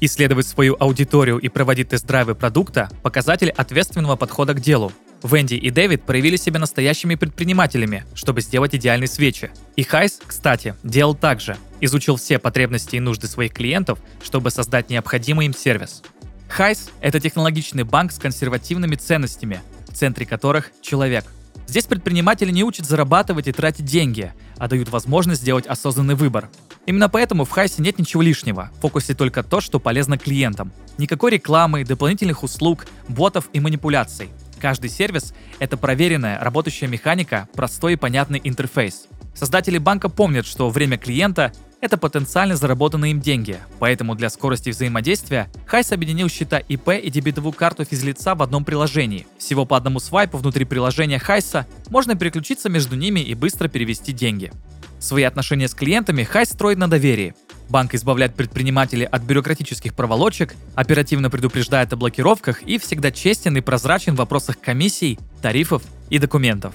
Исследовать 0.00 0.46
свою 0.46 0.76
аудиторию 0.78 1.38
и 1.38 1.48
проводить 1.48 1.88
тест-драйвы 1.88 2.34
продукта– 2.34 2.90
показатель 3.02 3.50
ответственного 3.50 4.16
подхода 4.16 4.54
к 4.54 4.60
делу– 4.60 4.92
Венди 5.24 5.54
и 5.54 5.70
Дэвид 5.70 6.02
проявили 6.02 6.36
себя 6.36 6.60
настоящими 6.60 7.14
предпринимателями, 7.14 8.04
чтобы 8.14 8.42
сделать 8.42 8.74
идеальные 8.74 9.08
свечи. 9.08 9.50
И 9.74 9.82
Хайс, 9.82 10.20
кстати, 10.24 10.74
делал 10.82 11.14
так 11.14 11.40
же. 11.40 11.56
Изучил 11.80 12.16
все 12.16 12.38
потребности 12.38 12.96
и 12.96 13.00
нужды 13.00 13.26
своих 13.26 13.54
клиентов, 13.54 13.98
чтобы 14.22 14.50
создать 14.50 14.90
необходимый 14.90 15.46
им 15.46 15.54
сервис. 15.54 16.02
Хайс– 16.48 16.90
это 17.00 17.20
технологичный 17.20 17.84
банк 17.84 18.12
с 18.12 18.18
консервативными 18.18 18.96
ценностями, 18.96 19.62
в 19.88 19.94
центре 19.94 20.26
которых– 20.26 20.70
человек. 20.82 21.24
Здесь 21.66 21.86
предприниматели 21.86 22.50
не 22.50 22.62
учат 22.62 22.84
зарабатывать 22.84 23.48
и 23.48 23.52
тратить 23.52 23.86
деньги, 23.86 24.30
а 24.58 24.68
дают 24.68 24.90
возможность 24.90 25.40
сделать 25.40 25.66
осознанный 25.66 26.16
выбор. 26.16 26.50
Именно 26.84 27.08
поэтому 27.08 27.46
в 27.46 27.50
Хайсе 27.50 27.80
нет 27.80 27.98
ничего 27.98 28.20
лишнего, 28.20 28.70
в 28.76 28.82
фокусе 28.82 29.14
только 29.14 29.42
то, 29.42 29.62
что 29.62 29.80
полезно 29.80 30.18
клиентам. 30.18 30.70
Никакой 30.98 31.30
рекламы, 31.30 31.82
дополнительных 31.84 32.42
услуг, 32.42 32.86
ботов 33.08 33.48
и 33.54 33.60
манипуляций– 33.60 34.28
Каждый 34.64 34.88
сервис— 34.88 35.34
это 35.58 35.76
проверенная, 35.76 36.38
работающая 36.40 36.88
механика, 36.88 37.50
простой 37.52 37.92
и 37.92 37.96
понятный 37.96 38.40
интерфейс. 38.42 39.08
Создатели 39.34 39.76
банка 39.76 40.08
помнят, 40.08 40.46
что 40.46 40.70
время 40.70 40.96
клиента— 40.96 41.52
это 41.82 41.98
потенциально 41.98 42.56
заработанные 42.56 43.10
им 43.10 43.20
деньги, 43.20 43.58
поэтому 43.78 44.14
для 44.14 44.30
скорости 44.30 44.70
взаимодействия 44.70 45.50
Хайс 45.66 45.92
объединил 45.92 46.30
счета 46.30 46.56
ИП 46.56 46.92
и 46.92 47.10
дебетовую 47.10 47.52
карту 47.52 47.84
физлица 47.84 48.34
в 48.34 48.42
одном 48.42 48.64
приложении. 48.64 49.26
Всего 49.36 49.66
по 49.66 49.76
одному 49.76 50.00
свайпу 50.00 50.38
внутри 50.38 50.64
приложения 50.64 51.18
Хайса 51.18 51.66
можно 51.90 52.14
переключиться 52.14 52.70
между 52.70 52.96
ними 52.96 53.20
и 53.20 53.34
быстро 53.34 53.68
перевести 53.68 54.12
деньги. 54.12 54.50
Свои 54.98 55.24
отношения 55.24 55.68
с 55.68 55.74
клиентами 55.74 56.22
Хайс 56.22 56.48
строит 56.48 56.78
на 56.78 56.88
доверии. 56.88 57.34
Банк 57.68 57.94
избавляет 57.94 58.34
предпринимателей 58.34 59.06
от 59.06 59.22
бюрократических 59.22 59.94
проволочек, 59.94 60.54
оперативно 60.74 61.30
предупреждает 61.30 61.92
о 61.92 61.96
блокировках 61.96 62.62
и 62.62 62.78
всегда 62.78 63.10
честен 63.10 63.56
и 63.56 63.60
прозрачен 63.60 64.14
в 64.14 64.18
вопросах 64.18 64.60
комиссий, 64.60 65.18
тарифов 65.40 65.82
и 66.10 66.18
документов. 66.18 66.74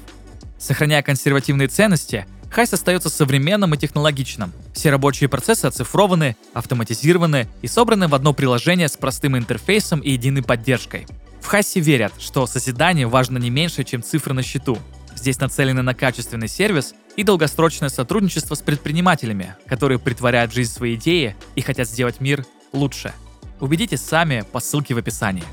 Сохраняя 0.57 1.01
консервативные 1.01 1.67
ценности, 1.67 2.25
Хайс 2.51 2.73
остается 2.73 3.09
современным 3.09 3.75
и 3.75 3.77
технологичным. 3.77 4.51
Все 4.73 4.89
рабочие 4.89 5.29
процессы 5.29 5.65
оцифрованы, 5.65 6.35
автоматизированы 6.53 7.47
и 7.61 7.67
собраны 7.67 8.07
в 8.07 8.15
одно 8.15 8.33
приложение 8.33 8.87
с 8.87 8.97
простым 8.97 9.37
интерфейсом 9.37 9.99
и 9.99 10.11
единой 10.11 10.41
поддержкой. 10.41 11.05
В 11.41 11.45
Хайсе 11.45 11.79
верят, 11.79 12.13
что 12.19 12.47
созидание 12.47 13.07
важно 13.07 13.37
не 13.37 13.49
меньше, 13.49 13.83
чем 13.83 14.03
цифры 14.03 14.33
на 14.33 14.41
счету. 14.41 14.77
Здесь 15.15 15.39
нацелены 15.39 15.81
на 15.81 15.93
качественный 15.93 16.47
сервис 16.47 16.93
и 17.19 17.23
долгосрочное 17.23 17.89
сотрудничество 17.89 18.55
с 18.55 18.61
предпринимателями, 18.61 19.53
которые 19.67 19.99
притворяют 19.99 20.53
в 20.53 20.55
жизнь 20.55 20.71
свои 20.71 20.95
идеи 20.95 21.35
и 21.55 21.59
хотят 21.59 21.89
сделать 21.89 22.21
мир 22.21 22.45
лучше. 22.71 23.11
Убедитесь 23.59 23.99
сами 23.99 24.45
по 24.49 24.61
ссылке 24.61 24.93
в 24.93 24.99
описании. 24.99 25.43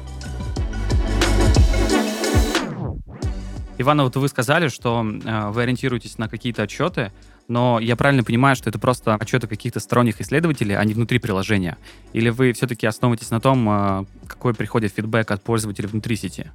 Ивана, 3.79 4.05
вот 4.05 4.15
вы 4.15 4.29
сказали, 4.29 4.69
что 4.69 5.05
э, 5.05 5.49
вы 5.51 5.63
ориентируетесь 5.65 6.19
на 6.19 6.29
какие-то 6.29 6.63
отчеты, 6.63 7.11
но 7.49 7.81
я 7.81 7.97
правильно 7.97 8.23
понимаю, 8.23 8.55
что 8.55 8.71
это 8.71 8.79
просто 8.79 9.17
отчеты 9.17 9.49
каких-то 9.49 9.81
сторонних 9.81 10.21
исследователей, 10.21 10.77
а 10.77 10.85
не 10.85 10.95
внутри 10.95 11.19
приложения? 11.19 11.79
Или 12.13 12.29
вы 12.29 12.53
все-таки 12.53 12.87
основываетесь 12.87 13.31
на 13.31 13.41
том, 13.41 13.69
э, 13.69 14.05
какой 14.29 14.55
приходит 14.55 14.95
фидбэк 14.95 15.29
от 15.33 15.43
пользователей 15.43 15.89
внутри 15.89 16.15
сети? 16.15 16.47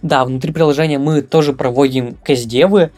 Да, 0.00 0.24
внутри 0.24 0.52
приложения 0.52 1.00
мы 1.00 1.22
тоже 1.22 1.54
проводим 1.54 2.16
Э, 2.24 2.88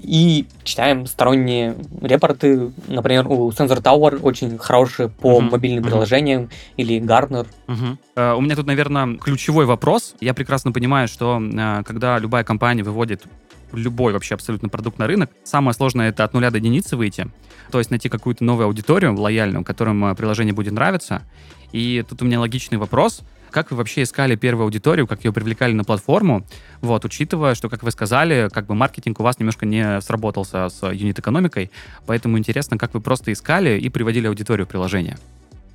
и 0.00 0.46
читаем 0.64 1.06
сторонние 1.06 1.74
репорты. 2.00 2.70
Например, 2.88 3.26
у 3.28 3.50
Sensor 3.50 3.82
Tower 3.82 4.20
очень 4.20 4.58
хорошие 4.58 5.08
по 5.08 5.38
uh-huh, 5.38 5.50
мобильным 5.50 5.84
uh-huh. 5.84 5.88
приложениям 5.88 6.50
или 6.76 7.00
Gartner. 7.00 7.46
Uh-huh. 7.66 7.96
Uh, 8.16 8.36
у 8.36 8.40
меня 8.40 8.56
тут, 8.56 8.66
наверное, 8.66 9.16
ключевой 9.16 9.66
вопрос. 9.66 10.14
Я 10.20 10.34
прекрасно 10.34 10.72
понимаю, 10.72 11.08
что 11.08 11.38
uh, 11.38 11.82
когда 11.84 12.18
любая 12.18 12.44
компания 12.44 12.82
выводит 12.82 13.24
любой 13.72 14.12
вообще 14.12 14.34
абсолютно 14.34 14.68
продукт 14.68 14.98
на 14.98 15.06
рынок, 15.06 15.30
самое 15.44 15.74
сложное 15.74 16.10
это 16.10 16.24
от 16.24 16.34
нуля 16.34 16.50
до 16.50 16.58
единицы 16.58 16.96
выйти. 16.96 17.28
То 17.70 17.78
есть 17.78 17.90
найти 17.90 18.08
какую-то 18.08 18.44
новую 18.44 18.66
аудиторию 18.66 19.18
лояльную, 19.18 19.64
которым 19.64 20.14
приложение 20.14 20.52
будет 20.52 20.74
нравиться. 20.74 21.22
И 21.72 22.04
тут 22.08 22.20
у 22.22 22.24
меня 22.26 22.38
логичный 22.38 22.76
вопрос. 22.76 23.22
Как 23.52 23.70
вы 23.70 23.76
вообще 23.76 24.02
искали 24.04 24.34
первую 24.34 24.64
аудиторию, 24.64 25.06
как 25.06 25.24
ее 25.24 25.32
привлекали 25.32 25.74
на 25.74 25.84
платформу? 25.84 26.46
Вот, 26.80 27.04
учитывая, 27.04 27.54
что, 27.54 27.68
как 27.68 27.82
вы 27.82 27.90
сказали, 27.90 28.48
как 28.50 28.66
бы 28.66 28.74
маркетинг 28.74 29.20
у 29.20 29.22
вас 29.22 29.38
немножко 29.38 29.66
не 29.66 30.00
сработался 30.00 30.70
с 30.70 30.82
юнит-экономикой, 30.90 31.70
поэтому 32.06 32.38
интересно, 32.38 32.78
как 32.78 32.94
вы 32.94 33.02
просто 33.02 33.30
искали 33.30 33.78
и 33.78 33.90
приводили 33.90 34.26
аудиторию 34.26 34.66
приложения. 34.66 35.18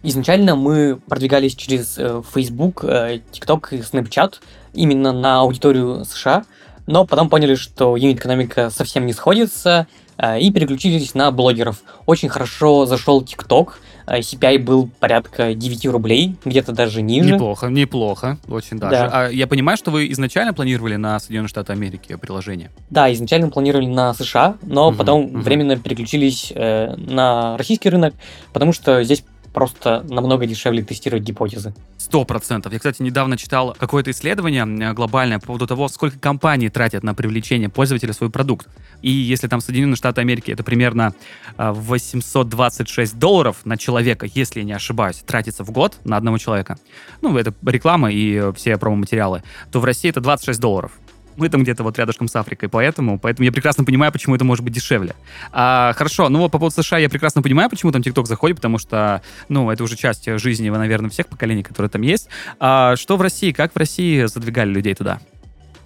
Изначально 0.02 0.56
мы 0.56 0.96
продвигались 1.08 1.56
через 1.56 2.00
э, 2.00 2.24
Facebook, 2.34 2.84
э, 2.84 3.22
TikTok 3.32 3.68
и 3.72 3.78
Snapchat 3.78 4.36
именно 4.74 5.12
на 5.12 5.42
аудиторию 5.42 6.04
США, 6.04 6.46
но 6.88 7.06
потом 7.06 7.30
поняли, 7.30 7.56
что 7.56 7.96
юнит-экономика 7.96 8.70
совсем 8.72 9.06
не 9.06 9.14
сходится, 9.14 9.88
э, 10.18 10.40
и 10.40 10.52
переключились 10.52 11.14
на 11.14 11.30
блогеров. 11.32 11.84
Очень 12.06 12.30
хорошо 12.30 12.86
зашел 12.86 13.22
TikTok, 13.22 13.74
Э, 14.08 14.20
CPI 14.20 14.60
был 14.60 14.90
порядка 15.00 15.54
9 15.54 15.86
рублей, 15.88 16.38
где-то 16.46 16.72
даже 16.72 17.02
ниже. 17.02 17.34
Неплохо, 17.34 17.68
неплохо, 17.68 18.38
очень 18.48 18.80
даже. 18.80 18.96
Да. 18.96 19.10
А 19.12 19.30
я 19.30 19.48
понимаю, 19.48 19.78
что 19.78 19.92
вы 19.92 20.10
изначально 20.12 20.54
планировали 20.54 20.96
на 20.96 21.20
Соединенные 21.20 21.50
Штаты 21.50 21.74
Америки 21.74 22.16
приложение? 22.16 22.72
Да, 22.90 23.12
изначально 23.14 23.50
планировали 23.50 23.86
на 23.86 24.14
США, 24.14 24.56
но 24.62 24.88
угу, 24.88 24.98
потом 24.98 25.26
угу. 25.26 25.40
временно 25.40 25.76
переключились 25.76 26.54
э, 26.56 26.96
на 26.96 27.58
российский 27.58 27.90
рынок, 27.90 28.14
потому 28.54 28.72
что 28.72 29.04
здесь 29.04 29.26
просто 29.58 30.06
намного 30.08 30.46
дешевле 30.46 30.84
тестировать 30.84 31.24
гипотезы. 31.24 31.74
Сто 31.98 32.26
процентов. 32.26 32.74
Я, 32.74 32.78
кстати, 32.78 33.02
недавно 33.02 33.38
читал 33.38 33.76
какое-то 33.76 34.12
исследование 34.12 34.64
э, 34.64 34.94
глобальное 34.94 35.40
по 35.40 35.48
поводу 35.48 35.66
того, 35.66 35.88
сколько 35.88 36.20
компаний 36.20 36.70
тратят 36.70 37.02
на 37.02 37.16
привлечение 37.16 37.68
пользователя 37.68 38.14
в 38.14 38.16
свой 38.16 38.30
продукт. 38.30 38.68
И 39.02 39.10
если 39.10 39.48
там 39.48 39.60
Соединенные 39.60 39.96
Штаты 39.96 40.22
Америки 40.22 40.52
это 40.52 40.64
примерно 40.64 41.16
826 41.58 43.14
э, 43.16 43.18
долларов 43.18 43.66
на 43.66 43.78
человека, 43.78 44.28
если 44.32 44.60
я 44.60 44.66
не 44.66 44.74
ошибаюсь, 44.74 45.24
тратится 45.26 45.64
в 45.64 45.72
год 45.72 45.98
на 46.04 46.18
одного 46.18 46.38
человека. 46.38 46.78
Ну, 47.24 47.36
это 47.36 47.52
реклама 47.66 48.12
и 48.12 48.54
все 48.56 48.78
промо-материалы. 48.78 49.42
То 49.72 49.80
в 49.80 49.86
России 49.86 50.12
это 50.12 50.22
26 50.22 50.60
долларов. 50.60 50.92
Мы 51.38 51.50
там 51.50 51.64
где-то 51.64 51.84
вот 51.84 51.98
рядышком 51.98 52.28
с 52.28 52.36
Африкой, 52.36 52.68
поэтому, 52.68 53.20
поэтому 53.20 53.46
я 53.46 53.52
прекрасно 53.52 53.84
понимаю, 53.86 54.12
почему 54.12 54.36
это 54.36 54.44
может 54.44 54.66
быть 54.66 54.74
дешевле. 54.74 55.16
А, 55.52 55.94
хорошо, 55.94 56.30
ну 56.30 56.40
вот 56.40 56.52
по 56.52 56.60
поводу 56.60 56.82
США 56.82 56.98
я 56.98 57.10
прекрасно 57.10 57.42
понимаю, 57.42 57.70
почему 57.70 57.92
там 57.92 58.04
ТикТок 58.04 58.28
заходит, 58.28 58.58
потому 58.58 58.78
что, 58.78 59.22
ну, 59.48 59.72
это 59.72 59.84
уже 59.84 59.96
часть 59.96 60.28
жизни, 60.40 60.70
наверное, 60.70 61.10
всех 61.10 61.28
поколений, 61.28 61.64
которые 61.64 61.90
там 61.90 62.02
есть. 62.02 62.28
А 62.60 62.96
что 62.96 63.18
в 63.18 63.22
России? 63.22 63.52
Как 63.52 63.74
в 63.74 63.78
России 63.78 64.26
задвигали 64.26 64.70
людей 64.70 64.96
туда? 64.96 65.20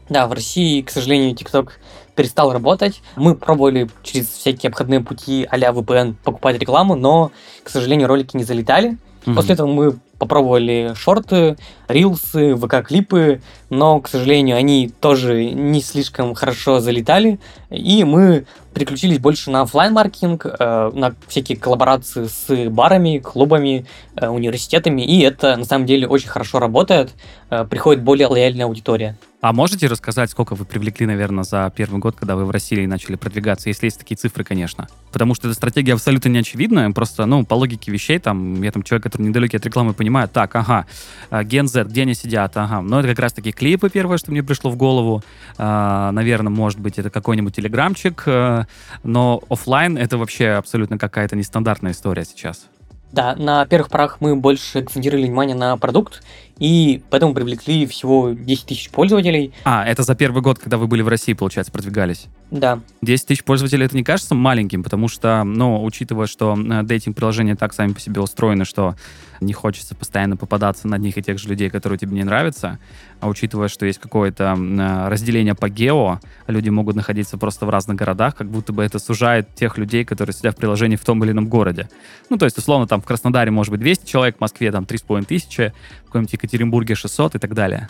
Да, 0.09 0.27
в 0.27 0.33
России, 0.33 0.81
к 0.81 0.89
сожалению, 0.89 1.35
ТикТок 1.35 1.79
перестал 2.15 2.51
работать. 2.51 3.01
Мы 3.15 3.35
пробовали 3.35 3.89
через 4.03 4.27
всякие 4.27 4.69
обходные 4.69 4.99
пути 4.99 5.47
а 5.49 5.57
VPN 5.57 6.15
покупать 6.23 6.59
рекламу, 6.59 6.95
но, 6.95 7.31
к 7.63 7.69
сожалению, 7.69 8.07
ролики 8.07 8.35
не 8.35 8.43
залетали. 8.43 8.97
Mm-hmm. 9.25 9.35
После 9.35 9.53
этого 9.53 9.67
мы 9.67 9.99
попробовали 10.17 10.93
шорты, 10.95 11.57
рилсы, 11.87 12.55
ВК-клипы, 12.55 13.41
но, 13.71 13.99
к 13.99 14.07
сожалению, 14.07 14.55
они 14.55 14.91
тоже 14.99 15.45
не 15.45 15.81
слишком 15.81 16.35
хорошо 16.35 16.79
залетали, 16.79 17.39
и 17.71 18.03
мы 18.03 18.45
переключились 18.73 19.17
больше 19.19 19.49
на 19.49 19.61
офлайн 19.61 19.93
маркетинг 19.93 20.45
э, 20.45 20.91
на 20.93 21.15
всякие 21.27 21.57
коллаборации 21.57 22.25
с 22.25 22.69
барами, 22.69 23.17
клубами, 23.17 23.87
э, 24.15 24.27
университетами, 24.27 25.01
и 25.01 25.21
это 25.21 25.55
на 25.57 25.65
самом 25.65 25.87
деле 25.87 26.07
очень 26.07 26.29
хорошо 26.29 26.59
работает, 26.59 27.11
э, 27.49 27.65
приходит 27.65 28.03
более 28.03 28.27
лояльная 28.27 28.65
аудитория. 28.65 29.17
А 29.41 29.53
можете 29.53 29.87
рассказать, 29.87 30.29
сколько 30.29 30.53
вы 30.53 30.65
привлекли, 30.65 31.07
наверное, 31.07 31.43
за 31.43 31.73
первый 31.75 31.99
год, 31.99 32.15
когда 32.15 32.35
вы 32.35 32.45
в 32.45 32.51
России 32.51 32.85
начали 32.85 33.15
продвигаться, 33.15 33.69
если 33.69 33.87
есть 33.87 33.97
такие 33.97 34.15
цифры, 34.15 34.43
конечно? 34.43 34.87
Потому 35.11 35.33
что 35.33 35.47
эта 35.47 35.55
стратегия 35.55 35.93
абсолютно 35.93 36.29
не 36.29 36.37
очевидная, 36.37 36.91
просто, 36.91 37.25
ну, 37.25 37.43
по 37.43 37.55
логике 37.55 37.91
вещей, 37.91 38.19
там, 38.19 38.61
я 38.61 38.71
там 38.71 38.83
человек, 38.83 39.05
который 39.05 39.23
недалекий 39.23 39.57
от 39.57 39.65
рекламы, 39.65 39.95
понимаю, 39.95 40.29
так, 40.29 40.55
ага, 40.55 40.85
Gen 41.31 41.65
Z, 41.65 41.85
где 41.85 42.03
они 42.03 42.13
сидят, 42.13 42.55
ага. 42.55 42.81
Но 42.81 42.99
это 42.99 43.09
как 43.09 43.17
раз-таки 43.17 43.51
клипы 43.51 43.89
первое, 43.89 44.19
что 44.19 44.29
мне 44.29 44.43
пришло 44.43 44.69
в 44.69 44.75
голову. 44.75 45.23
А, 45.57 46.11
наверное, 46.11 46.51
может 46.51 46.79
быть, 46.79 46.99
это 46.99 47.09
какой-нибудь 47.09 47.55
телеграмчик, 47.55 48.21
э, 48.27 48.65
но 49.01 49.41
офлайн 49.49 49.97
это 49.97 50.19
вообще 50.19 50.49
абсолютно 50.49 50.99
какая-то 50.99 51.35
нестандартная 51.35 51.93
история 51.93 52.25
сейчас. 52.25 52.67
Да, 53.11 53.35
на 53.35 53.65
первых 53.65 53.89
порах 53.89 54.17
мы 54.21 54.35
больше 54.37 54.79
акцентировали 54.79 55.25
внимание 55.25 55.55
на 55.55 55.75
продукт, 55.77 56.23
и 56.61 57.01
поэтому 57.09 57.33
привлекли 57.33 57.87
всего 57.87 58.33
10 58.33 58.65
тысяч 58.67 58.91
пользователей. 58.91 59.51
А, 59.63 59.83
это 59.83 60.03
за 60.03 60.13
первый 60.13 60.43
год, 60.43 60.59
когда 60.59 60.77
вы 60.77 60.85
были 60.85 61.01
в 61.01 61.07
России, 61.07 61.33
получается, 61.33 61.71
продвигались? 61.71 62.27
Да. 62.51 62.81
10 63.01 63.25
тысяч 63.25 63.43
пользователей, 63.43 63.87
это 63.87 63.95
не 63.95 64.03
кажется 64.03 64.35
маленьким, 64.35 64.83
потому 64.83 65.07
что, 65.07 65.43
ну, 65.43 65.83
учитывая, 65.83 66.27
что 66.27 66.55
дейтинг-приложения 66.83 67.55
так 67.55 67.73
сами 67.73 67.93
по 67.93 67.99
себе 67.99 68.21
устроены, 68.21 68.65
что 68.65 68.95
не 69.41 69.53
хочется 69.53 69.95
постоянно 69.95 70.37
попадаться 70.37 70.87
на 70.87 70.97
одних 70.97 71.17
и 71.17 71.23
тех 71.23 71.39
же 71.39 71.49
людей, 71.49 71.69
которые 71.71 71.97
тебе 71.97 72.13
не 72.13 72.23
нравятся, 72.23 72.77
а 73.19 73.27
учитывая, 73.27 73.67
что 73.67 73.85
есть 73.85 73.99
какое-то 73.99 74.55
э, 74.57 75.07
разделение 75.09 75.55
по 75.55 75.67
гео, 75.67 76.19
люди 76.47 76.69
могут 76.69 76.95
находиться 76.95 77.37
просто 77.37 77.65
в 77.65 77.69
разных 77.69 77.97
городах, 77.97 78.35
как 78.35 78.49
будто 78.49 78.71
бы 78.71 78.83
это 78.83 78.99
сужает 78.99 79.53
тех 79.55 79.77
людей, 79.79 80.05
которые 80.05 80.35
сидят 80.35 80.55
в 80.55 80.57
приложении 80.57 80.95
в 80.95 81.03
том 81.03 81.23
или 81.23 81.31
ином 81.31 81.47
городе. 81.47 81.89
Ну, 82.29 82.37
то 82.37 82.45
есть, 82.45 82.57
условно, 82.57 82.87
там 82.87 83.01
в 83.01 83.05
Краснодаре 83.05 83.49
может 83.49 83.71
быть 83.71 83.81
200 83.81 84.05
человек, 84.05 84.37
в 84.37 84.41
Москве 84.41 84.71
там 84.71 84.83
3,5 84.83 85.25
тысячи, 85.25 85.73
в 86.03 86.05
каком-нибудь 86.05 86.31
Екатеринбурге 86.51 86.95
600 86.95 87.35
и 87.35 87.39
так 87.39 87.53
далее. 87.53 87.87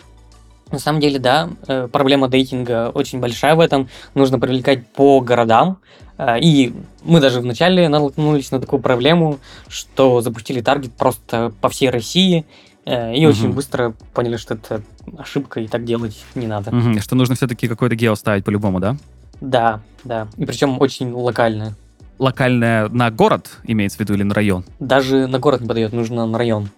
На 0.72 0.80
самом 0.80 1.02
деле, 1.02 1.20
да, 1.20 1.50
э, 1.68 1.88
проблема 1.92 2.30
дейтинга 2.30 2.92
очень 2.94 3.20
большая 3.20 3.56
в 3.56 3.60
этом. 3.60 3.90
Нужно 4.14 4.40
привлекать 4.40 4.88
по 4.88 5.20
городам. 5.20 5.80
Э, 6.18 6.40
и 6.40 6.74
мы 7.04 7.20
даже 7.20 7.42
вначале 7.42 7.90
наткнулись 7.90 8.52
на 8.52 8.60
такую 8.60 8.82
проблему, 8.82 9.40
что 9.68 10.22
запустили 10.22 10.62
таргет 10.62 10.94
просто 10.94 11.52
по 11.60 11.68
всей 11.68 11.90
России. 11.90 12.46
Э, 12.86 13.14
и 13.14 13.26
угу. 13.26 13.34
очень 13.34 13.52
быстро 13.52 13.94
поняли, 14.14 14.38
что 14.38 14.54
это 14.54 14.82
ошибка, 15.18 15.60
и 15.60 15.68
так 15.68 15.84
делать 15.84 16.24
не 16.36 16.48
надо. 16.48 16.76
Угу. 16.76 17.00
Что 17.00 17.16
нужно 17.16 17.36
все-таки 17.36 17.68
какой-то 17.68 17.96
гео 17.96 18.16
ставить 18.16 18.46
по-любому, 18.46 18.80
да? 18.80 18.96
Да, 19.42 19.82
да. 20.06 20.28
И 20.38 20.46
причем 20.46 20.80
очень 20.80 21.12
локальное. 21.12 21.76
Локальное 22.18 22.88
на 22.90 23.10
город 23.10 23.58
имеется 23.64 23.98
в 23.98 24.00
виду 24.02 24.14
или 24.14 24.24
на 24.24 24.36
район? 24.36 24.64
Даже 24.80 25.28
на 25.28 25.40
город 25.40 25.62
не 25.62 25.68
подойдет, 25.68 25.92
нужно 25.92 26.28
на 26.28 26.38
район. 26.38 26.70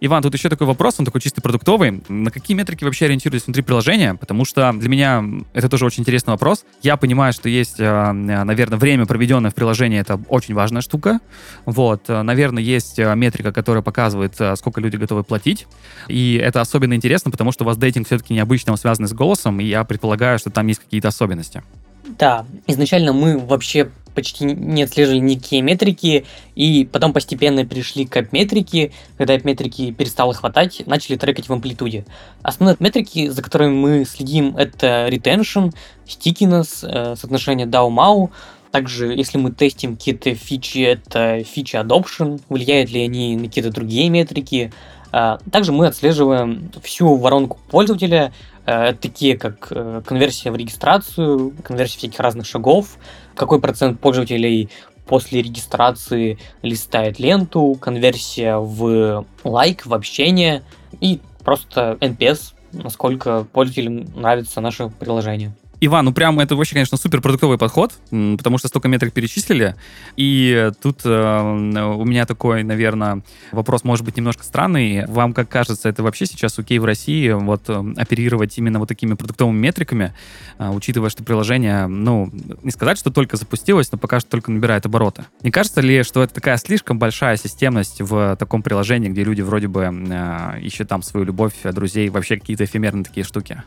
Иван, 0.00 0.22
тут 0.22 0.34
еще 0.34 0.48
такой 0.48 0.66
вопрос, 0.66 0.96
он 0.98 1.04
такой 1.04 1.20
чисто 1.20 1.40
продуктовый. 1.40 2.02
На 2.08 2.30
какие 2.30 2.56
метрики 2.56 2.84
вообще 2.84 3.06
ориентируетесь 3.06 3.46
внутри 3.46 3.62
приложения? 3.62 4.14
Потому 4.14 4.44
что 4.44 4.72
для 4.72 4.88
меня 4.88 5.24
это 5.52 5.68
тоже 5.68 5.84
очень 5.86 6.02
интересный 6.02 6.32
вопрос. 6.32 6.64
Я 6.82 6.96
понимаю, 6.96 7.32
что 7.32 7.48
есть, 7.48 7.76
э, 7.78 8.12
наверное, 8.12 8.78
время, 8.78 9.06
проведенное 9.06 9.50
в 9.50 9.54
приложении, 9.54 9.98
это 9.98 10.20
очень 10.28 10.54
важная 10.54 10.82
штука. 10.82 11.20
Вот, 11.64 12.08
э, 12.08 12.22
наверное, 12.22 12.62
есть 12.62 12.98
э, 12.98 13.14
метрика, 13.14 13.52
которая 13.52 13.82
показывает, 13.82 14.34
сколько 14.56 14.80
люди 14.80 14.96
готовы 14.96 15.24
платить. 15.24 15.66
И 16.08 16.34
это 16.42 16.60
особенно 16.60 16.94
интересно, 16.94 17.30
потому 17.30 17.52
что 17.52 17.64
у 17.64 17.66
вас 17.66 17.76
дейтинг 17.76 18.06
все-таки 18.06 18.34
необычно 18.34 18.76
связан 18.76 19.06
с 19.06 19.12
голосом, 19.12 19.60
и 19.60 19.64
я 19.64 19.84
предполагаю, 19.84 20.38
что 20.38 20.50
там 20.50 20.66
есть 20.66 20.80
какие-то 20.80 21.08
особенности. 21.08 21.62
Да, 22.06 22.44
изначально 22.66 23.12
мы 23.12 23.38
вообще 23.38 23.90
почти 24.14 24.44
не 24.44 24.84
отслеживали 24.84 25.18
никакие 25.18 25.60
метрики, 25.62 26.24
и 26.54 26.88
потом 26.90 27.12
постепенно 27.12 27.66
перешли 27.66 28.06
к 28.06 28.32
метрике. 28.32 28.92
Когда 29.18 29.36
метрики 29.38 29.90
перестало 29.90 30.34
хватать, 30.34 30.82
начали 30.86 31.16
трекать 31.16 31.48
в 31.48 31.52
амплитуде. 31.52 32.04
Основные 32.42 32.76
метрики, 32.78 33.28
за 33.28 33.42
которыми 33.42 33.74
мы 33.74 34.04
следим, 34.04 34.56
это 34.56 35.08
retention, 35.10 35.74
stickiness, 36.06 36.86
э, 36.86 37.16
соотношение 37.16 37.66
DAO-MAU, 37.66 38.30
также, 38.70 39.14
если 39.14 39.38
мы 39.38 39.52
тестим 39.52 39.96
какие-то 39.96 40.34
фичи, 40.34 40.78
это 40.78 41.44
фичи 41.44 41.76
adoption, 41.76 42.40
влияют 42.48 42.90
ли 42.90 43.02
они 43.02 43.36
на 43.36 43.46
какие-то 43.46 43.70
другие 43.70 44.10
метрики. 44.10 44.72
А, 45.12 45.38
также 45.52 45.70
мы 45.70 45.86
отслеживаем 45.86 46.72
всю 46.82 47.14
воронку 47.14 47.60
пользователя, 47.70 48.32
э, 48.32 48.53
такие 49.00 49.36
как 49.36 49.68
э, 49.70 50.02
конверсия 50.04 50.50
в 50.50 50.56
регистрацию, 50.56 51.54
конверсия 51.62 51.98
всяких 51.98 52.20
разных 52.20 52.46
шагов, 52.46 52.96
какой 53.34 53.60
процент 53.60 54.00
пользователей 54.00 54.70
после 55.06 55.42
регистрации 55.42 56.38
листает 56.62 57.18
ленту, 57.18 57.76
конверсия 57.80 58.56
в 58.56 59.26
лайк, 59.44 59.86
в 59.86 59.92
общение 59.92 60.62
и 61.00 61.20
просто 61.44 61.98
NPS, 62.00 62.54
насколько 62.72 63.46
пользователям 63.52 64.06
нравится 64.14 64.60
наше 64.60 64.88
приложение. 64.88 65.54
Иван, 65.86 66.06
ну 66.06 66.12
прям 66.14 66.40
это 66.40 66.56
вообще, 66.56 66.74
конечно, 66.74 66.96
супер 66.96 67.20
продуктовый 67.20 67.58
подход, 67.58 67.92
потому 68.10 68.56
что 68.56 68.68
столько 68.68 68.88
метрик 68.88 69.12
перечислили. 69.12 69.76
И 70.16 70.70
тут 70.80 71.00
э, 71.04 71.40
у 71.40 72.04
меня 72.06 72.24
такой, 72.24 72.62
наверное, 72.62 73.22
вопрос 73.52 73.84
может 73.84 74.02
быть 74.02 74.16
немножко 74.16 74.44
странный. 74.44 75.04
Вам 75.06 75.34
как 75.34 75.50
кажется, 75.50 75.90
это 75.90 76.02
вообще 76.02 76.24
сейчас 76.24 76.58
окей 76.58 76.78
в 76.78 76.86
России 76.86 77.30
вот 77.32 77.64
э, 77.68 77.84
оперировать 77.96 78.56
именно 78.56 78.78
вот 78.78 78.88
такими 78.88 79.12
продуктовыми 79.12 79.58
метриками, 79.58 80.14
э, 80.58 80.70
учитывая, 80.70 81.10
что 81.10 81.22
приложение, 81.22 81.86
ну, 81.86 82.32
не 82.62 82.70
сказать, 82.70 82.96
что 82.96 83.10
только 83.10 83.36
запустилось, 83.36 83.92
но 83.92 83.98
пока 83.98 84.20
что 84.20 84.30
только 84.30 84.50
набирает 84.50 84.86
обороты. 84.86 85.24
Не 85.42 85.50
кажется 85.50 85.82
ли, 85.82 86.02
что 86.02 86.22
это 86.22 86.32
такая 86.32 86.56
слишком 86.56 86.98
большая 86.98 87.36
системность 87.36 88.00
в 88.00 88.36
таком 88.36 88.62
приложении, 88.62 89.10
где 89.10 89.22
люди 89.22 89.42
вроде 89.42 89.68
бы 89.68 89.82
э, 89.82 90.60
ищут 90.62 90.88
там 90.88 91.02
свою 91.02 91.26
любовь, 91.26 91.54
друзей, 91.62 92.08
вообще 92.08 92.38
какие-то 92.38 92.64
эфемерные 92.64 93.04
такие 93.04 93.24
штуки? 93.24 93.62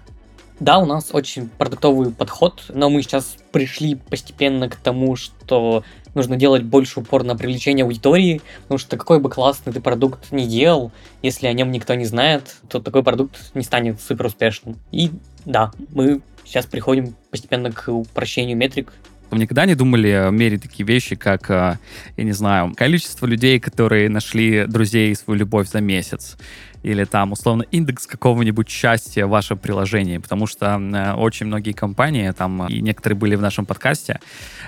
Да, 0.60 0.80
у 0.80 0.86
нас 0.86 1.10
очень 1.12 1.50
продуктовый 1.50 2.12
подход, 2.12 2.64
но 2.70 2.90
мы 2.90 3.04
сейчас 3.04 3.38
пришли 3.52 3.96
постепенно 3.96 4.68
к 4.70 4.76
тому, 4.76 5.16
что 5.16 5.84
нужно 6.16 6.36
делать 6.36 6.64
больше 6.64 7.00
упор 7.00 7.24
на 7.24 7.36
привлечение 7.36 7.84
аудитории, 7.84 8.42
потому 8.64 8.80
что 8.80 8.98
какой 8.98 9.20
бы 9.20 9.30
классный 9.30 9.72
ты 9.72 9.82
продукт 9.82 10.32
не 10.32 10.48
делал, 10.48 10.92
если 11.22 11.46
о 11.46 11.54
нем 11.54 11.72
никто 11.72 11.94
не 11.94 12.06
знает, 12.06 12.58
то 12.70 12.80
такой 12.80 13.04
продукт 13.04 13.52
не 13.54 13.64
станет 13.64 14.02
супер 14.02 14.26
успешным. 14.26 14.80
И 14.92 15.12
да, 15.46 15.72
мы 15.94 16.22
сейчас 16.44 16.66
приходим 16.66 17.16
постепенно 17.30 17.72
к 17.72 17.90
упрощению 17.90 18.58
метрик, 18.58 18.92
вы 19.30 19.40
никогда 19.40 19.66
не 19.66 19.76
думали 19.76 20.30
мерить 20.32 20.62
такие 20.64 20.86
вещи, 20.86 21.16
как, 21.18 21.50
э, 21.52 21.78
я 22.16 22.24
не 22.24 22.32
знаю, 22.32 22.74
количество 22.76 23.26
людей, 23.26 23.60
которые 23.60 24.10
нашли 24.10 24.66
друзей 24.66 25.12
и 25.12 25.16
свою 25.16 25.40
любовь 25.40 25.68
за 25.68 25.82
месяц? 25.82 26.38
Или 26.84 27.04
там, 27.04 27.32
условно, 27.32 27.64
индекс 27.72 28.08
какого-нибудь 28.08 28.70
счастья 28.70 29.26
в 29.26 29.30
вашем 29.30 29.58
приложении, 29.58 30.18
потому 30.18 30.48
что 30.48 30.78
э, 30.78 31.14
очень 31.14 31.46
многие 31.46 31.72
компании, 31.72 32.32
там, 32.32 32.68
и 32.68 32.82
некоторые 32.82 33.18
были 33.18 33.36
в 33.36 33.42
нашем 33.42 33.66
подкасте, 33.66 34.20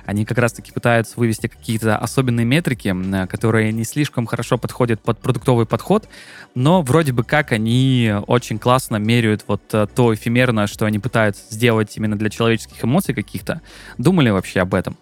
они 0.06 0.26
как 0.26 0.38
раз-таки 0.38 0.72
пытаются 0.72 1.14
вывести 1.20 1.48
какие-то 1.48 1.98
особенные 1.98 2.46
метрики, 2.46 2.94
э, 2.94 3.28
которые 3.28 3.72
не 3.72 3.84
слишком 3.84 4.26
хорошо 4.26 4.58
подходят 4.58 5.02
под 5.02 5.20
продуктовый 5.20 5.66
подход, 5.66 6.08
но 6.56 6.82
вроде 6.82 7.14
бы 7.14 7.24
как 7.24 7.52
они 7.52 8.14
очень 8.28 8.60
классно 8.60 8.98
меряют 8.98 9.44
вот 9.48 9.62
э, 9.74 9.88
то 9.94 10.14
эфемерное, 10.14 10.68
что 10.68 10.86
они 10.86 11.00
пытаются 11.00 11.44
сделать 11.50 11.96
именно 11.98 12.18
для 12.18 12.30
человеческих 12.30 12.84
эмоций 12.84 13.14
каких-то. 13.14 13.62
Думали 13.98 14.30
вообще 14.30 14.62
об 14.62 14.74
этом? 14.74 14.98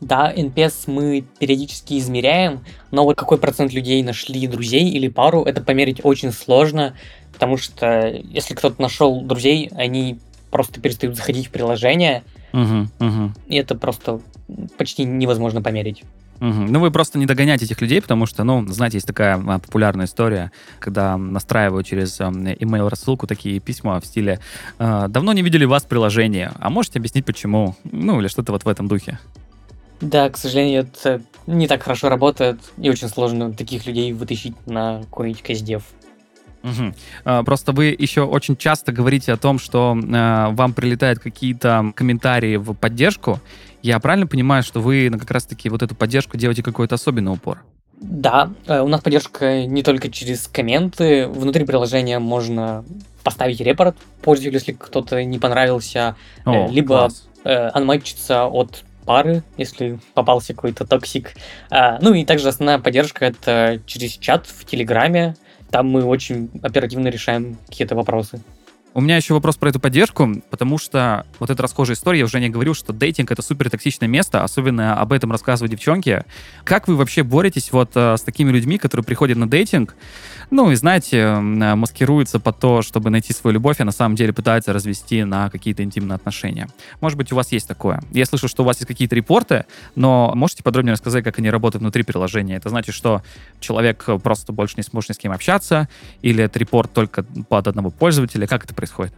Да, 0.00 0.32
NPS 0.34 0.84
мы 0.86 1.24
периодически 1.38 1.98
измеряем, 1.98 2.60
но 2.90 3.04
вот 3.04 3.16
какой 3.16 3.38
процент 3.38 3.72
людей 3.72 4.02
нашли 4.02 4.46
друзей 4.46 4.88
или 4.88 5.08
пару, 5.08 5.42
это 5.42 5.62
померить 5.62 6.00
очень 6.02 6.32
сложно, 6.32 6.94
потому 7.32 7.58
что 7.58 8.08
если 8.08 8.54
кто-то 8.54 8.80
нашел 8.80 9.20
друзей, 9.20 9.70
они 9.74 10.18
просто 10.50 10.80
перестают 10.80 11.16
заходить 11.16 11.48
в 11.48 11.50
приложение, 11.50 12.22
угу, 12.52 12.88
угу. 12.98 13.32
и 13.46 13.56
это 13.56 13.74
просто 13.74 14.20
почти 14.78 15.04
невозможно 15.04 15.60
померить. 15.60 16.02
Угу. 16.40 16.48
Ну, 16.70 16.80
вы 16.80 16.90
просто 16.90 17.18
не 17.18 17.26
догоняете 17.26 17.66
этих 17.66 17.82
людей, 17.82 18.00
потому 18.00 18.24
что, 18.24 18.44
ну, 18.44 18.66
знаете, 18.66 18.96
есть 18.96 19.06
такая 19.06 19.36
а, 19.36 19.58
популярная 19.58 20.06
история, 20.06 20.50
когда 20.78 21.18
настраивают 21.18 21.86
через 21.86 22.18
email 22.18 22.88
рассылку 22.88 23.26
такие 23.26 23.60
письма 23.60 24.00
в 24.00 24.06
стиле 24.06 24.40
«А, 24.78 25.08
«Давно 25.08 25.34
не 25.34 25.42
видели 25.42 25.66
вас 25.66 25.84
в 25.84 25.88
приложении, 25.88 26.48
а 26.58 26.70
можете 26.70 26.98
объяснить, 26.98 27.26
почему?» 27.26 27.76
Ну, 27.84 28.20
или 28.20 28.28
что-то 28.28 28.52
вот 28.52 28.64
в 28.64 28.68
этом 28.68 28.88
духе. 28.88 29.18
Да, 30.00 30.30
к 30.30 30.36
сожалению, 30.36 30.82
это 30.82 31.22
не 31.46 31.66
так 31.66 31.82
хорошо 31.82 32.08
работает, 32.08 32.58
и 32.78 32.88
очень 32.88 33.08
сложно 33.08 33.52
таких 33.52 33.86
людей 33.86 34.12
вытащить 34.12 34.54
на 34.66 35.00
какой-нибудь 35.00 35.42
каздев. 35.42 35.82
Угу. 36.62 37.44
Просто 37.44 37.72
вы 37.72 37.96
еще 37.98 38.22
очень 38.22 38.56
часто 38.56 38.92
говорите 38.92 39.32
о 39.32 39.36
том, 39.36 39.58
что 39.58 39.96
э, 39.96 40.52
вам 40.52 40.74
прилетают 40.74 41.18
какие-то 41.18 41.92
комментарии 41.94 42.56
в 42.56 42.74
поддержку. 42.74 43.40
Я 43.82 43.98
правильно 43.98 44.26
понимаю, 44.26 44.62
что 44.62 44.80
вы 44.80 45.08
на 45.08 45.18
как 45.18 45.30
раз-таки 45.30 45.70
вот 45.70 45.82
эту 45.82 45.94
поддержку 45.94 46.36
делаете 46.36 46.62
какой-то 46.62 46.96
особенный 46.96 47.32
упор? 47.32 47.62
Да, 47.98 48.50
э, 48.66 48.80
у 48.80 48.88
нас 48.88 49.00
поддержка 49.00 49.64
не 49.64 49.82
только 49.82 50.10
через 50.10 50.48
комменты. 50.48 51.26
Внутри 51.28 51.64
приложения 51.64 52.18
можно 52.18 52.84
поставить 53.24 53.60
репорт 53.60 53.96
пользователю, 54.22 54.58
если 54.58 54.72
кто-то 54.72 55.24
не 55.24 55.38
понравился, 55.38 56.16
О, 56.44 56.68
либо 56.68 57.08
класс. 57.08 57.26
анматчиться 57.44 58.46
от 58.46 58.84
пары, 59.10 59.42
если 59.56 59.98
попался 60.14 60.54
какой-то 60.54 60.86
токсик. 60.86 61.34
А, 61.68 61.98
ну 62.00 62.14
и 62.14 62.24
также 62.24 62.46
основная 62.46 62.78
поддержка 62.78 63.24
это 63.24 63.80
через 63.84 64.12
чат 64.12 64.46
в 64.46 64.64
Телеграме. 64.64 65.34
Там 65.72 65.88
мы 65.88 66.04
очень 66.04 66.48
оперативно 66.62 67.08
решаем 67.08 67.58
какие-то 67.66 67.96
вопросы. 67.96 68.40
У 68.92 69.00
меня 69.00 69.16
еще 69.16 69.34
вопрос 69.34 69.56
про 69.56 69.68
эту 69.68 69.78
поддержку, 69.78 70.42
потому 70.50 70.76
что 70.76 71.24
вот 71.38 71.48
эта 71.48 71.62
расхожая 71.62 71.94
история, 71.94 72.18
я 72.18 72.24
уже 72.24 72.40
не 72.40 72.48
говорил, 72.48 72.74
что 72.74 72.92
дейтинг— 72.92 73.30
это 73.32 73.40
супер 73.40 73.70
токсичное 73.70 74.08
место, 74.08 74.42
особенно 74.42 75.00
об 75.00 75.12
этом 75.12 75.30
рассказывают 75.30 75.70
девчонки. 75.70 76.24
Как 76.64 76.88
вы 76.88 76.96
вообще 76.96 77.22
боретесь 77.22 77.70
вот 77.70 77.92
э, 77.94 78.16
с 78.16 78.22
такими 78.22 78.50
людьми, 78.50 78.78
которые 78.78 79.04
приходят 79.04 79.38
на 79.38 79.48
дейтинг, 79.48 79.94
ну 80.50 80.72
и, 80.72 80.74
знаете, 80.74 81.18
э, 81.18 81.40
маскируются 81.40 82.40
под 82.40 82.58
то, 82.58 82.82
чтобы 82.82 83.10
найти 83.10 83.32
свою 83.32 83.54
любовь, 83.54 83.76
а 83.78 83.84
на 83.84 83.92
самом 83.92 84.16
деле 84.16 84.32
пытаются 84.32 84.72
развести 84.72 85.22
на 85.22 85.50
какие-то 85.50 85.84
интимные 85.84 86.16
отношения. 86.16 86.68
Может 87.00 87.16
быть, 87.16 87.30
у 87.30 87.36
вас 87.36 87.52
есть 87.52 87.68
такое. 87.68 88.02
Я 88.10 88.26
слышу, 88.26 88.48
что 88.48 88.64
у 88.64 88.66
вас 88.66 88.78
есть 88.78 88.88
какие-то 88.88 89.14
репорты, 89.14 89.66
но 89.94 90.32
можете 90.34 90.64
подробнее 90.64 90.94
рассказать, 90.94 91.22
как 91.22 91.38
они 91.38 91.48
работают 91.48 91.80
внутри 91.80 92.02
приложения? 92.02 92.56
Это 92.56 92.70
значит, 92.70 92.96
что 92.96 93.22
человек 93.60 94.04
просто 94.20 94.52
больше 94.52 94.74
не 94.78 94.82
сможет 94.82 95.10
ни 95.10 95.14
с 95.14 95.18
кем 95.18 95.30
общаться, 95.30 95.88
или 96.22 96.42
это 96.42 96.58
репорт 96.58 96.92
только 96.92 97.22
под 97.22 97.68
одного 97.68 97.90
пользователя? 97.90 98.48
Как 98.48 98.64
это 98.64 98.79
происходит? 98.80 99.12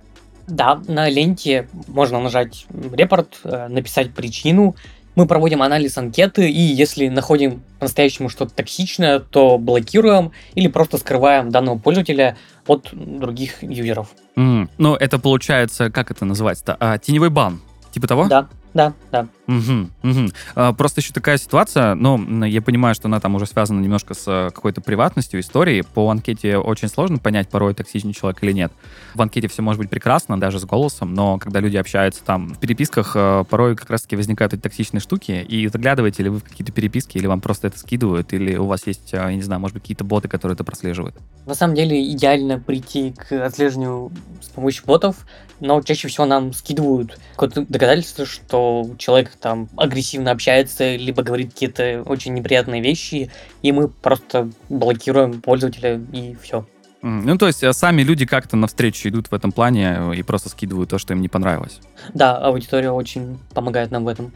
Да, 0.48 0.80
на 0.88 1.08
ленте 1.08 1.68
можно 1.86 2.18
нажать 2.20 2.66
репорт, 2.92 3.38
э, 3.44 3.68
написать 3.68 4.12
причину, 4.12 4.74
мы 5.14 5.26
проводим 5.26 5.62
анализ 5.62 5.98
анкеты, 5.98 6.50
и 6.50 6.60
если 6.60 7.08
находим 7.08 7.62
по-настоящему 7.78 8.28
что-то 8.28 8.54
токсичное, 8.54 9.20
то 9.20 9.58
блокируем 9.58 10.32
или 10.54 10.68
просто 10.68 10.98
скрываем 10.98 11.50
данного 11.50 11.78
пользователя 11.78 12.36
от 12.66 12.88
других 12.92 13.62
юзеров. 13.62 14.08
Mm. 14.36 14.68
Ну, 14.78 14.94
это 14.94 15.18
получается, 15.18 15.90
как 15.90 16.10
это 16.10 16.24
называется-то? 16.24 16.76
А, 16.80 16.98
теневой 16.98 17.30
бан. 17.30 17.60
Типа 17.92 18.08
того? 18.08 18.26
Да, 18.26 18.48
да, 18.72 18.94
да. 19.10 19.28
Угу, 19.52 20.10
угу. 20.10 20.74
Просто 20.76 21.00
еще 21.00 21.12
такая 21.12 21.36
ситуация, 21.36 21.94
но 21.94 22.46
я 22.46 22.62
понимаю, 22.62 22.94
что 22.94 23.08
она 23.08 23.20
там 23.20 23.34
уже 23.34 23.46
связана 23.46 23.80
немножко 23.80 24.14
с 24.14 24.24
э, 24.26 24.50
какой-то 24.50 24.80
приватностью 24.80 25.40
истории. 25.40 25.82
По 25.82 26.10
анкете 26.10 26.56
очень 26.56 26.88
сложно 26.88 27.18
понять, 27.18 27.48
порой 27.48 27.74
токсичный 27.74 28.12
человек 28.12 28.42
или 28.42 28.52
нет. 28.52 28.72
В 29.14 29.22
анкете 29.22 29.48
все 29.48 29.62
может 29.62 29.78
быть 29.78 29.90
прекрасно, 29.90 30.40
даже 30.40 30.58
с 30.58 30.64
голосом, 30.64 31.14
но 31.14 31.38
когда 31.38 31.60
люди 31.60 31.76
общаются 31.76 32.24
там 32.24 32.54
в 32.54 32.58
переписках, 32.58 33.12
э, 33.14 33.44
порой 33.48 33.76
как 33.76 33.90
раз-таки 33.90 34.16
возникают 34.16 34.54
эти 34.54 34.60
токсичные 34.60 35.00
штуки, 35.00 35.44
и 35.46 35.68
заглядываете 35.68 36.22
ли 36.22 36.30
вы 36.30 36.38
в 36.38 36.44
какие-то 36.44 36.72
переписки, 36.72 37.18
или 37.18 37.26
вам 37.26 37.40
просто 37.40 37.66
это 37.66 37.78
скидывают, 37.78 38.32
или 38.32 38.56
у 38.56 38.66
вас 38.66 38.86
есть, 38.86 39.12
э, 39.12 39.16
я 39.16 39.34
не 39.34 39.42
знаю, 39.42 39.60
может 39.60 39.74
быть, 39.74 39.82
какие-то 39.82 40.04
боты, 40.04 40.28
которые 40.28 40.54
это 40.54 40.64
прослеживают? 40.64 41.16
На 41.46 41.54
самом 41.54 41.74
деле 41.74 42.10
идеально 42.12 42.58
прийти 42.58 43.12
к 43.12 43.44
отслеживанию 43.44 44.10
с 44.40 44.48
помощью 44.48 44.86
ботов, 44.86 45.26
но 45.60 45.80
чаще 45.82 46.08
всего 46.08 46.26
нам 46.26 46.52
скидывают 46.52 47.18
какое-то 47.32 47.64
доказательство, 47.68 48.26
что 48.26 48.90
человек 48.98 49.30
там 49.42 49.68
агрессивно 49.76 50.30
общается, 50.30 50.96
либо 50.96 51.22
говорит 51.22 51.52
какие-то 51.52 52.02
очень 52.06 52.32
неприятные 52.32 52.80
вещи, 52.80 53.30
и 53.62 53.72
мы 53.72 53.88
просто 53.88 54.50
блокируем 54.68 55.42
пользователя, 55.42 56.00
и 56.12 56.36
все. 56.40 56.64
Ну, 57.02 57.36
то 57.36 57.48
есть 57.48 57.64
э, 57.64 57.72
сами 57.72 58.02
люди 58.02 58.24
как-то 58.24 58.56
навстречу 58.56 59.08
идут 59.08 59.28
в 59.28 59.34
этом 59.34 59.50
плане 59.50 59.96
э, 59.98 60.16
и 60.16 60.22
просто 60.22 60.48
скидывают 60.48 60.90
то, 60.90 60.98
что 60.98 61.14
им 61.14 61.20
не 61.20 61.28
понравилось. 61.28 61.80
Да, 62.14 62.36
аудитория 62.38 62.92
очень 62.92 63.40
помогает 63.52 63.90
нам 63.90 64.04
в 64.04 64.08
этом. 64.08 64.32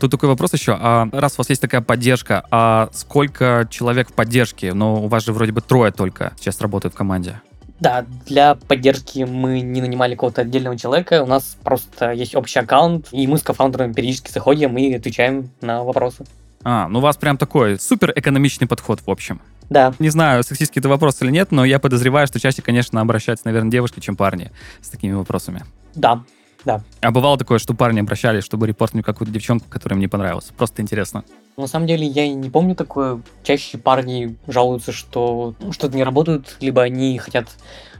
Тут 0.00 0.10
такой 0.10 0.28
вопрос 0.28 0.52
еще. 0.52 0.76
А 0.78 1.08
раз 1.12 1.34
у 1.34 1.38
вас 1.38 1.48
есть 1.48 1.62
такая 1.62 1.80
поддержка, 1.80 2.44
а 2.50 2.88
сколько 2.92 3.66
человек 3.70 4.10
в 4.10 4.12
поддержке? 4.12 4.74
Ну, 4.74 5.04
у 5.04 5.08
вас 5.08 5.24
же 5.24 5.32
вроде 5.32 5.52
бы 5.52 5.60
трое 5.60 5.92
только 5.92 6.32
сейчас 6.36 6.60
работают 6.60 6.94
в 6.94 6.96
команде. 6.96 7.40
Да, 7.78 8.06
для 8.26 8.54
поддержки 8.54 9.20
мы 9.24 9.60
не 9.60 9.80
нанимали 9.80 10.14
какого-то 10.14 10.42
отдельного 10.42 10.78
человека, 10.78 11.22
у 11.22 11.26
нас 11.26 11.56
просто 11.62 12.12
есть 12.12 12.34
общий 12.34 12.58
аккаунт, 12.58 13.08
и 13.12 13.26
мы 13.26 13.38
с 13.38 13.42
кофаундером 13.42 13.92
периодически 13.92 14.30
заходим 14.30 14.76
и 14.78 14.94
отвечаем 14.94 15.50
на 15.60 15.84
вопросы. 15.84 16.24
А, 16.64 16.88
ну 16.88 16.98
у 16.98 17.02
вас 17.02 17.16
прям 17.16 17.36
такой 17.36 17.78
супер 17.78 18.12
экономичный 18.16 18.66
подход, 18.66 19.00
в 19.04 19.10
общем. 19.10 19.40
Да. 19.68 19.92
Не 19.98 20.08
знаю, 20.08 20.42
сексистский 20.42 20.80
это 20.80 20.88
вопрос 20.88 21.20
или 21.22 21.30
нет, 21.30 21.52
но 21.52 21.64
я 21.64 21.78
подозреваю, 21.78 22.26
что 22.26 22.40
чаще, 22.40 22.62
конечно, 22.62 23.00
обращаются, 23.00 23.46
наверное, 23.46 23.70
девушки, 23.70 24.00
чем 24.00 24.16
парни 24.16 24.50
с 24.80 24.88
такими 24.88 25.12
вопросами. 25.12 25.64
Да, 25.94 26.22
да. 26.66 26.82
А 27.00 27.12
бывало 27.12 27.38
такое, 27.38 27.58
что 27.58 27.72
парни 27.72 28.00
обращались, 28.00 28.44
чтобы 28.44 28.66
репортнуть 28.66 29.04
какую-то 29.04 29.32
девчонку, 29.32 29.66
которая 29.70 29.96
им 29.96 30.00
не 30.00 30.08
понравилась. 30.08 30.52
Просто 30.56 30.82
интересно. 30.82 31.24
На 31.56 31.68
самом 31.68 31.86
деле 31.86 32.06
я 32.06 32.28
не 32.28 32.50
помню 32.50 32.74
такое. 32.74 33.22
Чаще 33.44 33.78
парни 33.78 34.36
жалуются, 34.48 34.92
что 34.92 35.54
ну, 35.60 35.72
что-то 35.72 35.96
не 35.96 36.02
работают, 36.02 36.56
либо 36.60 36.82
они 36.82 37.16
хотят 37.18 37.48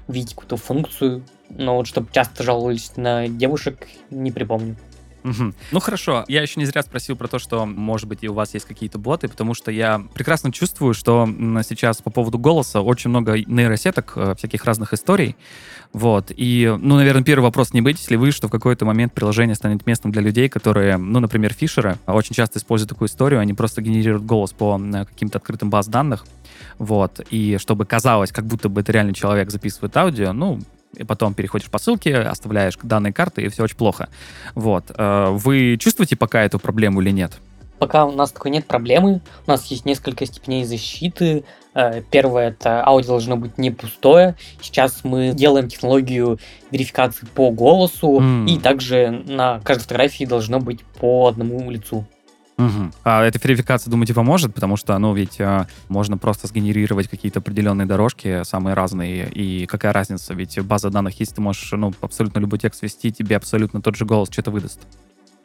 видеть 0.08 0.30
какую-то 0.30 0.56
функцию, 0.56 1.24
но 1.48 1.76
вот 1.76 1.86
чтобы 1.86 2.08
часто 2.12 2.42
жаловались 2.42 2.92
на 2.96 3.28
девушек, 3.28 3.86
не 4.10 4.32
припомню. 4.32 4.76
Угу. 5.26 5.54
Ну 5.72 5.80
хорошо, 5.80 6.24
я 6.28 6.40
еще 6.40 6.60
не 6.60 6.66
зря 6.66 6.82
спросил 6.82 7.16
про 7.16 7.26
то, 7.26 7.40
что, 7.40 7.66
может 7.66 8.08
быть, 8.08 8.20
и 8.22 8.28
у 8.28 8.32
вас 8.32 8.54
есть 8.54 8.64
какие-то 8.64 8.98
боты, 8.98 9.26
потому 9.26 9.54
что 9.54 9.72
я 9.72 10.00
прекрасно 10.14 10.52
чувствую, 10.52 10.94
что 10.94 11.28
сейчас 11.66 12.00
по 12.00 12.10
поводу 12.10 12.38
голоса 12.38 12.80
очень 12.80 13.10
много 13.10 13.36
нейросеток, 13.36 14.12
э, 14.14 14.34
всяких 14.38 14.64
разных 14.64 14.92
историй. 14.92 15.34
Вот. 15.92 16.30
И, 16.36 16.72
ну, 16.78 16.94
наверное, 16.96 17.24
первый 17.24 17.44
вопрос, 17.44 17.72
не 17.72 17.80
боитесь 17.80 18.08
ли 18.08 18.16
вы, 18.16 18.30
что 18.30 18.46
в 18.46 18.50
какой-то 18.52 18.84
момент 18.84 19.14
приложение 19.14 19.56
станет 19.56 19.84
местом 19.84 20.12
для 20.12 20.22
людей, 20.22 20.48
которые, 20.48 20.96
ну, 20.96 21.18
например, 21.18 21.52
фишеры, 21.52 21.98
очень 22.06 22.34
часто 22.34 22.60
используют 22.60 22.90
такую 22.90 23.08
историю, 23.08 23.40
они 23.40 23.52
просто 23.52 23.82
генерируют 23.82 24.24
голос 24.24 24.52
по 24.52 24.78
каким-то 24.78 25.38
открытым 25.38 25.70
баз 25.70 25.88
данных, 25.88 26.24
вот, 26.78 27.20
и 27.30 27.56
чтобы 27.58 27.84
казалось, 27.84 28.30
как 28.30 28.46
будто 28.46 28.68
бы 28.68 28.82
это 28.82 28.92
реальный 28.92 29.14
человек 29.14 29.50
записывает 29.50 29.96
аудио, 29.96 30.32
ну, 30.32 30.60
и 30.96 31.04
потом 31.04 31.34
переходишь 31.34 31.70
по 31.70 31.78
ссылке, 31.78 32.16
оставляешь 32.16 32.76
данные 32.82 33.12
карты, 33.12 33.42
и 33.42 33.48
все 33.48 33.64
очень 33.64 33.76
плохо. 33.76 34.08
Вот. 34.54 34.90
Э, 34.96 35.28
вы 35.30 35.76
чувствуете 35.78 36.16
пока 36.16 36.42
эту 36.42 36.58
проблему 36.58 37.00
или 37.00 37.10
нет? 37.10 37.38
Пока 37.78 38.06
у 38.06 38.12
нас 38.12 38.32
такой 38.32 38.50
нет 38.50 38.66
проблемы. 38.66 39.20
У 39.46 39.50
нас 39.50 39.66
есть 39.66 39.84
несколько 39.84 40.24
степеней 40.24 40.64
защиты. 40.64 41.44
Э, 41.74 42.02
первое 42.10 42.48
это 42.48 42.86
аудио 42.86 43.08
должно 43.08 43.36
быть 43.36 43.58
не 43.58 43.70
пустое. 43.70 44.34
Сейчас 44.62 45.04
мы 45.04 45.32
делаем 45.32 45.68
технологию 45.68 46.38
верификации 46.70 47.26
по 47.26 47.50
голосу, 47.50 48.18
mm. 48.18 48.48
и 48.48 48.58
также 48.58 49.10
на 49.10 49.60
каждой 49.60 49.82
фотографии 49.82 50.24
должно 50.24 50.58
быть 50.58 50.82
по 50.98 51.28
одному 51.28 51.70
лицу. 51.70 52.06
Угу. 52.58 52.90
А 53.04 53.22
эта 53.22 53.38
верификация, 53.42 53.90
думаете, 53.90 54.14
поможет? 54.14 54.54
Потому 54.54 54.76
что, 54.76 54.96
ну, 54.98 55.12
ведь 55.14 55.40
а, 55.40 55.66
можно 55.88 56.16
просто 56.16 56.46
сгенерировать 56.46 57.08
какие-то 57.08 57.40
определенные 57.40 57.86
дорожки, 57.86 58.44
самые 58.44 58.74
разные, 58.74 59.28
и 59.28 59.66
какая 59.66 59.92
разница? 59.92 60.32
Ведь 60.32 60.58
база 60.60 60.90
данных 60.90 61.20
есть, 61.20 61.34
ты 61.34 61.42
можешь, 61.42 61.70
ну, 61.72 61.92
абсолютно 62.00 62.38
любой 62.38 62.58
текст 62.58 62.82
ввести, 62.82 63.12
тебе 63.12 63.36
абсолютно 63.36 63.82
тот 63.82 63.96
же 63.96 64.06
голос 64.06 64.30
что-то 64.30 64.50
выдаст 64.50 64.80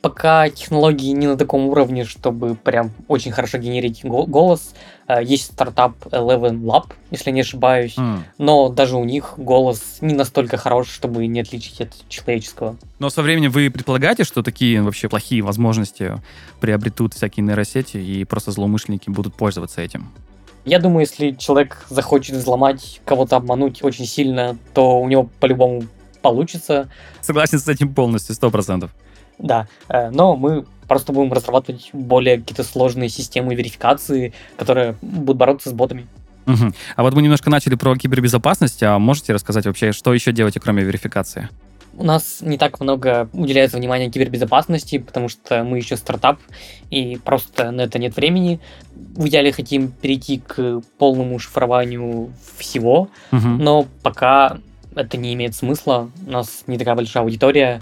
пока 0.01 0.49
технологии 0.49 1.11
не 1.11 1.27
на 1.27 1.37
таком 1.37 1.67
уровне, 1.67 2.05
чтобы 2.05 2.55
прям 2.55 2.91
очень 3.07 3.31
хорошо 3.31 3.59
генерить 3.59 4.03
голос. 4.03 4.73
Э, 5.07 5.23
есть 5.23 5.53
стартап 5.53 5.95
Eleven 6.07 6.61
Lab, 6.63 6.91
если 7.11 7.31
не 7.31 7.41
ошибаюсь, 7.41 7.95
mm. 7.97 8.19
но 8.39 8.69
даже 8.69 8.97
у 8.97 9.03
них 9.03 9.33
голос 9.37 9.97
не 10.01 10.13
настолько 10.13 10.57
хорош, 10.57 10.89
чтобы 10.89 11.27
не 11.27 11.41
отличить 11.41 11.81
от 11.81 12.09
человеческого. 12.09 12.77
Но 12.99 13.09
со 13.09 13.21
временем 13.21 13.51
вы 13.51 13.69
предполагаете, 13.69 14.23
что 14.23 14.41
такие 14.41 14.81
вообще 14.81 15.07
плохие 15.07 15.43
возможности 15.43 16.19
приобретут 16.59 17.13
всякие 17.13 17.45
нейросети 17.45 17.97
и 17.97 18.25
просто 18.25 18.51
злоумышленники 18.51 19.09
будут 19.09 19.35
пользоваться 19.35 19.81
этим? 19.81 20.09
Я 20.65 20.79
думаю, 20.79 21.01
если 21.01 21.31
человек 21.31 21.85
захочет 21.89 22.35
взломать, 22.35 23.01
кого-то 23.05 23.35
обмануть 23.35 23.83
очень 23.83 24.05
сильно, 24.05 24.57
то 24.73 24.99
у 24.99 25.07
него 25.07 25.29
по-любому 25.39 25.83
получится. 26.21 26.87
Согласен 27.21 27.59
с 27.59 27.67
этим 27.67 27.93
полностью, 27.93 28.35
сто 28.35 28.51
процентов. 28.51 28.91
Да, 29.41 29.67
э, 29.89 30.09
но 30.11 30.35
мы 30.35 30.65
просто 30.87 31.11
будем 31.13 31.33
разрабатывать 31.33 31.89
более 31.93 32.37
какие-то 32.37 32.63
сложные 32.63 33.09
системы 33.09 33.55
верификации, 33.55 34.33
которые 34.57 34.95
будут 35.01 35.37
бороться 35.37 35.69
с 35.69 35.73
ботами. 35.73 36.07
Угу. 36.45 36.73
А 36.95 37.03
вот 37.03 37.13
мы 37.13 37.21
немножко 37.21 37.49
начали 37.49 37.75
про 37.75 37.95
кибербезопасность, 37.95 38.83
а 38.83 38.97
можете 38.99 39.33
рассказать 39.33 39.65
вообще, 39.65 39.91
что 39.91 40.13
еще 40.13 40.31
делаете, 40.31 40.59
кроме 40.59 40.83
верификации? 40.83 41.49
У 41.97 42.03
нас 42.03 42.37
не 42.41 42.57
так 42.57 42.79
много 42.79 43.29
уделяется 43.33 43.77
внимания 43.77 44.09
кибербезопасности, 44.09 44.97
потому 44.97 45.27
что 45.27 45.63
мы 45.63 45.77
еще 45.77 45.97
стартап, 45.97 46.39
и 46.89 47.19
просто 47.23 47.71
на 47.71 47.81
это 47.81 47.99
нет 47.99 48.15
времени. 48.15 48.59
В 48.93 49.27
идеале 49.27 49.51
хотим 49.51 49.91
перейти 49.91 50.39
к 50.39 50.81
полному 50.97 51.37
шифрованию 51.37 52.31
всего, 52.57 53.09
угу. 53.31 53.47
но 53.47 53.85
пока 54.03 54.59
это 54.95 55.17
не 55.17 55.33
имеет 55.33 55.55
смысла. 55.55 56.09
У 56.25 56.31
нас 56.31 56.63
не 56.67 56.77
такая 56.77 56.95
большая 56.95 57.23
аудитория, 57.23 57.81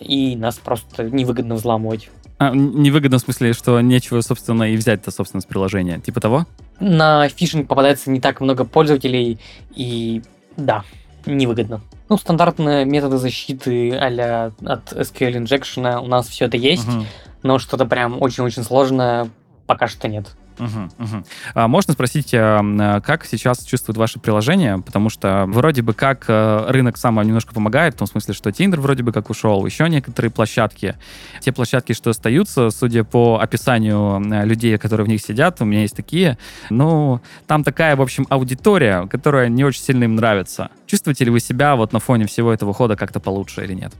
и 0.00 0.36
нас 0.36 0.56
просто 0.56 1.04
невыгодно 1.04 1.54
взламывать. 1.54 2.10
А, 2.38 2.50
невыгодно 2.54 3.18
в 3.18 3.22
смысле, 3.22 3.52
что 3.52 3.80
нечего, 3.80 4.20
собственно, 4.20 4.64
и 4.64 4.76
взять-то, 4.76 5.10
собственно, 5.10 5.40
с 5.40 5.44
приложения. 5.44 6.00
Типа 6.00 6.20
того? 6.20 6.46
На 6.80 7.28
фишинг 7.28 7.68
попадается 7.68 8.10
не 8.10 8.20
так 8.20 8.40
много 8.40 8.64
пользователей, 8.64 9.38
и 9.74 10.22
да, 10.56 10.84
невыгодно. 11.26 11.80
Ну, 12.08 12.16
стандартные 12.16 12.84
методы 12.84 13.18
защиты 13.18 13.92
а 13.94 14.52
от 14.64 14.92
SQL 14.92 15.44
injection 15.44 16.02
у 16.02 16.06
нас 16.06 16.28
все 16.28 16.46
это 16.46 16.56
есть, 16.56 16.88
угу. 16.88 17.04
но 17.42 17.58
что-то 17.58 17.86
прям 17.86 18.20
очень-очень 18.20 18.62
сложное 18.62 19.30
пока 19.66 19.86
что 19.86 20.08
нет. 20.08 20.36
Угу, 20.58 21.04
угу. 21.04 21.24
А 21.54 21.68
можно 21.68 21.92
спросить, 21.94 22.32
а, 22.34 23.00
как 23.00 23.24
сейчас 23.26 23.64
чувствует 23.64 23.96
ваше 23.96 24.18
приложение? 24.18 24.78
Потому 24.78 25.10
что 25.10 25.44
вроде 25.48 25.82
бы 25.82 25.94
как 25.94 26.24
э, 26.28 26.66
рынок 26.68 26.96
сам 26.96 27.20
немножко 27.22 27.54
помогает, 27.54 27.94
в 27.94 27.98
том 27.98 28.08
смысле, 28.08 28.34
что 28.34 28.50
Tinder 28.50 28.80
вроде 28.80 29.02
бы 29.02 29.12
как 29.12 29.30
ушел, 29.30 29.64
еще 29.66 29.88
некоторые 29.88 30.30
площадки. 30.30 30.96
Те 31.40 31.52
площадки, 31.52 31.92
что 31.92 32.10
остаются, 32.10 32.70
судя 32.70 33.04
по 33.04 33.38
описанию 33.40 34.20
людей, 34.44 34.76
которые 34.78 35.06
в 35.06 35.08
них 35.08 35.20
сидят, 35.20 35.60
у 35.60 35.64
меня 35.64 35.82
есть 35.82 35.96
такие, 35.96 36.38
ну, 36.70 37.20
там 37.46 37.64
такая, 37.64 37.96
в 37.96 38.02
общем, 38.02 38.26
аудитория, 38.30 39.06
которая 39.06 39.48
не 39.48 39.64
очень 39.64 39.82
сильно 39.82 40.04
им 40.04 40.16
нравится. 40.16 40.70
Чувствуете 40.86 41.24
ли 41.24 41.30
вы 41.30 41.40
себя 41.40 41.76
вот 41.76 41.92
на 41.92 42.00
фоне 42.00 42.26
всего 42.26 42.52
этого 42.52 42.74
хода 42.74 42.96
как-то 42.96 43.20
получше 43.20 43.64
или 43.64 43.74
нет? 43.74 43.92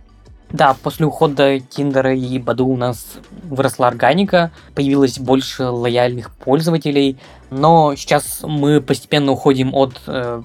Да, 0.55 0.77
после 0.81 1.05
ухода 1.05 1.59
Тиндера 1.59 2.15
и 2.15 2.39
Баду 2.39 2.69
у 2.69 2.77
нас 2.77 3.19
выросла 3.43 3.89
органика, 3.89 4.53
появилось 4.77 5.19
больше 5.19 5.65
лояльных 5.65 6.31
пользователей, 6.31 7.19
но 7.51 7.97
сейчас 7.97 8.39
мы 8.45 8.81
постепенно 8.81 9.33
уходим 9.33 9.75
от, 9.75 10.01
э, 10.07 10.43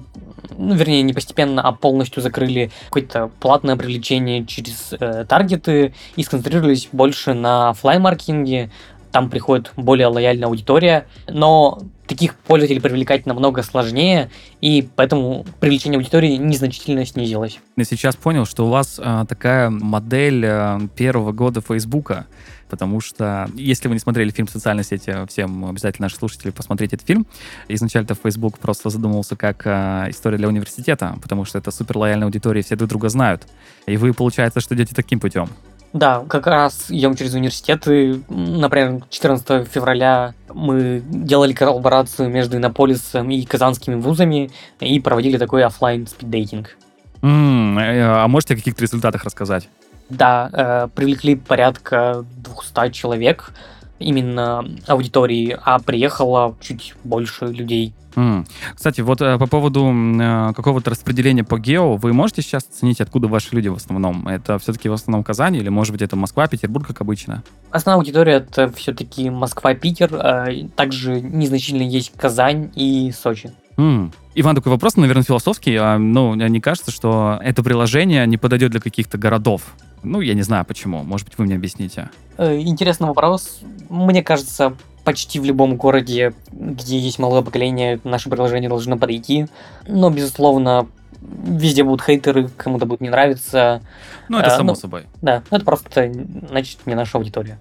ну, 0.58 0.74
вернее, 0.74 1.02
не 1.02 1.12
постепенно, 1.12 1.62
а 1.62 1.70
полностью 1.70 2.24
закрыли 2.24 2.72
какое-то 2.86 3.30
платное 3.38 3.76
привлечение 3.76 4.44
через 4.44 4.92
э, 4.98 5.24
таргеты 5.28 5.94
и 6.16 6.24
сконцентрировались 6.24 6.88
больше 6.90 7.32
на 7.32 7.72
флай-маркетинге, 7.74 8.72
там 9.12 9.30
приходит 9.30 9.72
более 9.76 10.06
лояльная 10.06 10.48
аудитория, 10.48 11.06
но 11.28 11.80
таких 12.06 12.34
пользователей 12.34 12.80
привлекать 12.80 13.24
намного 13.24 13.62
сложнее, 13.62 14.30
и 14.60 14.88
поэтому 14.96 15.46
привлечение 15.60 15.96
аудитории 15.98 16.36
незначительно 16.36 17.06
снизилось. 17.06 17.60
Я 17.76 17.84
сейчас 17.84 18.16
понял, 18.16 18.46
что 18.46 18.66
у 18.66 18.68
вас 18.68 19.00
а, 19.02 19.24
такая 19.26 19.70
модель 19.70 20.44
а, 20.44 20.80
первого 20.96 21.30
года 21.30 21.60
Фейсбука, 21.60 22.26
потому 22.68 23.00
что, 23.00 23.48
если 23.54 23.86
вы 23.86 23.94
не 23.94 24.00
смотрели 24.00 24.30
фильм 24.30 24.48
«Социальные 24.48 24.84
сети», 24.84 25.14
всем 25.28 25.66
обязательно 25.66 26.06
наши 26.06 26.16
слушатели 26.16 26.50
посмотреть 26.50 26.92
этот 26.92 27.06
фильм. 27.06 27.26
Изначально 27.68 28.16
Facebook 28.20 28.58
просто 28.58 28.90
задумывался 28.90 29.36
как 29.36 29.62
а, 29.66 30.06
история 30.08 30.36
для 30.36 30.48
университета, 30.48 31.16
потому 31.22 31.44
что 31.44 31.58
это 31.58 31.70
супер 31.70 31.96
лояльная 31.98 32.26
аудитория, 32.26 32.62
все 32.62 32.74
друг 32.74 32.88
друга 32.88 33.08
знают. 33.08 33.46
И 33.86 33.96
вы, 33.96 34.14
получается, 34.14 34.60
что 34.60 34.74
идете 34.74 34.96
таким 34.96 35.20
путем. 35.20 35.48
Да, 35.92 36.24
как 36.28 36.46
раз 36.46 36.86
идем 36.88 37.16
через 37.16 37.34
университеты. 37.34 38.22
Например, 38.28 39.02
14 39.10 39.66
февраля 39.68 40.34
мы 40.52 41.02
делали 41.04 41.52
коллаборацию 41.52 42.28
между 42.28 42.56
Иннополисом 42.56 43.30
и 43.30 43.44
казанскими 43.44 43.96
вузами 43.96 44.50
и 44.78 45.00
проводили 45.00 45.36
такой 45.36 45.64
офлайн 45.64 46.06
спиддейтинг. 46.06 46.76
Mm, 47.22 47.76
а 47.78 48.28
можете 48.28 48.54
о 48.54 48.56
каких-то 48.56 48.82
результатах 48.82 49.24
рассказать? 49.24 49.68
Да, 50.08 50.50
э, 50.52 50.88
привлекли 50.94 51.36
порядка 51.36 52.24
200 52.36 52.92
человек 52.92 53.52
именно 54.00 54.64
аудитории, 54.86 55.56
а 55.62 55.78
приехало 55.78 56.56
чуть 56.60 56.94
больше 57.04 57.46
людей. 57.46 57.94
Mm. 58.16 58.46
Кстати, 58.74 59.00
вот 59.02 59.20
э, 59.20 59.38
по 59.38 59.46
поводу 59.46 59.86
э, 59.86 60.52
какого-то 60.54 60.90
распределения 60.90 61.44
по 61.44 61.58
гео, 61.58 61.96
вы 61.96 62.12
можете 62.12 62.42
сейчас 62.42 62.64
оценить, 62.64 63.00
откуда 63.00 63.28
ваши 63.28 63.54
люди 63.54 63.68
в 63.68 63.76
основном? 63.76 64.26
Это 64.26 64.58
все-таки 64.58 64.88
в 64.88 64.92
основном 64.92 65.22
Казань 65.22 65.56
или, 65.56 65.68
может 65.68 65.92
быть, 65.92 66.02
это 66.02 66.16
Москва, 66.16 66.48
Петербург, 66.48 66.86
как 66.86 67.00
обычно? 67.00 67.42
Основная 67.70 68.00
аудитория 68.00 68.32
это 68.34 68.70
все-таки 68.72 69.30
Москва, 69.30 69.74
Питер. 69.74 70.12
Э, 70.14 70.68
также 70.74 71.20
незначительно 71.20 71.82
есть 71.82 72.12
Казань 72.16 72.70
и 72.74 73.12
Сочи. 73.12 73.52
Mm. 73.76 74.12
Иван, 74.34 74.56
такой 74.56 74.72
вопрос, 74.72 74.96
наверное, 74.96 75.22
философский. 75.22 75.76
А, 75.76 75.98
ну, 75.98 76.34
не 76.34 76.60
кажется, 76.60 76.90
что 76.90 77.38
это 77.42 77.62
приложение 77.62 78.26
не 78.26 78.36
подойдет 78.36 78.72
для 78.72 78.80
каких-то 78.80 79.18
городов? 79.18 79.62
Ну, 80.02 80.20
я 80.20 80.34
не 80.34 80.42
знаю 80.42 80.64
почему. 80.64 81.02
Может 81.02 81.26
быть, 81.26 81.38
вы 81.38 81.44
мне 81.44 81.56
объясните. 81.56 82.10
Э, 82.38 82.58
интересный 82.58 83.06
вопрос. 83.06 83.60
Мне 83.88 84.22
кажется, 84.22 84.74
почти 85.04 85.40
в 85.40 85.44
любом 85.44 85.76
городе, 85.76 86.34
где 86.52 86.98
есть 86.98 87.18
малое 87.18 87.42
поколение, 87.42 88.00
наше 88.04 88.30
приложение 88.30 88.68
должно 88.68 88.96
подойти. 88.96 89.46
Но, 89.86 90.10
безусловно, 90.10 90.86
везде 91.20 91.84
будут 91.84 92.02
хейтеры, 92.02 92.48
кому-то 92.56 92.86
будет 92.86 93.00
не 93.00 93.10
нравиться. 93.10 93.82
Ну, 94.28 94.38
это 94.38 94.54
А, 94.54 94.56
само 94.56 94.70
ну, 94.70 94.74
собой. 94.74 95.04
Да, 95.22 95.42
это 95.50 95.64
просто, 95.64 96.12
значит, 96.48 96.78
не 96.86 96.94
наша 96.94 97.18
аудитория. 97.18 97.58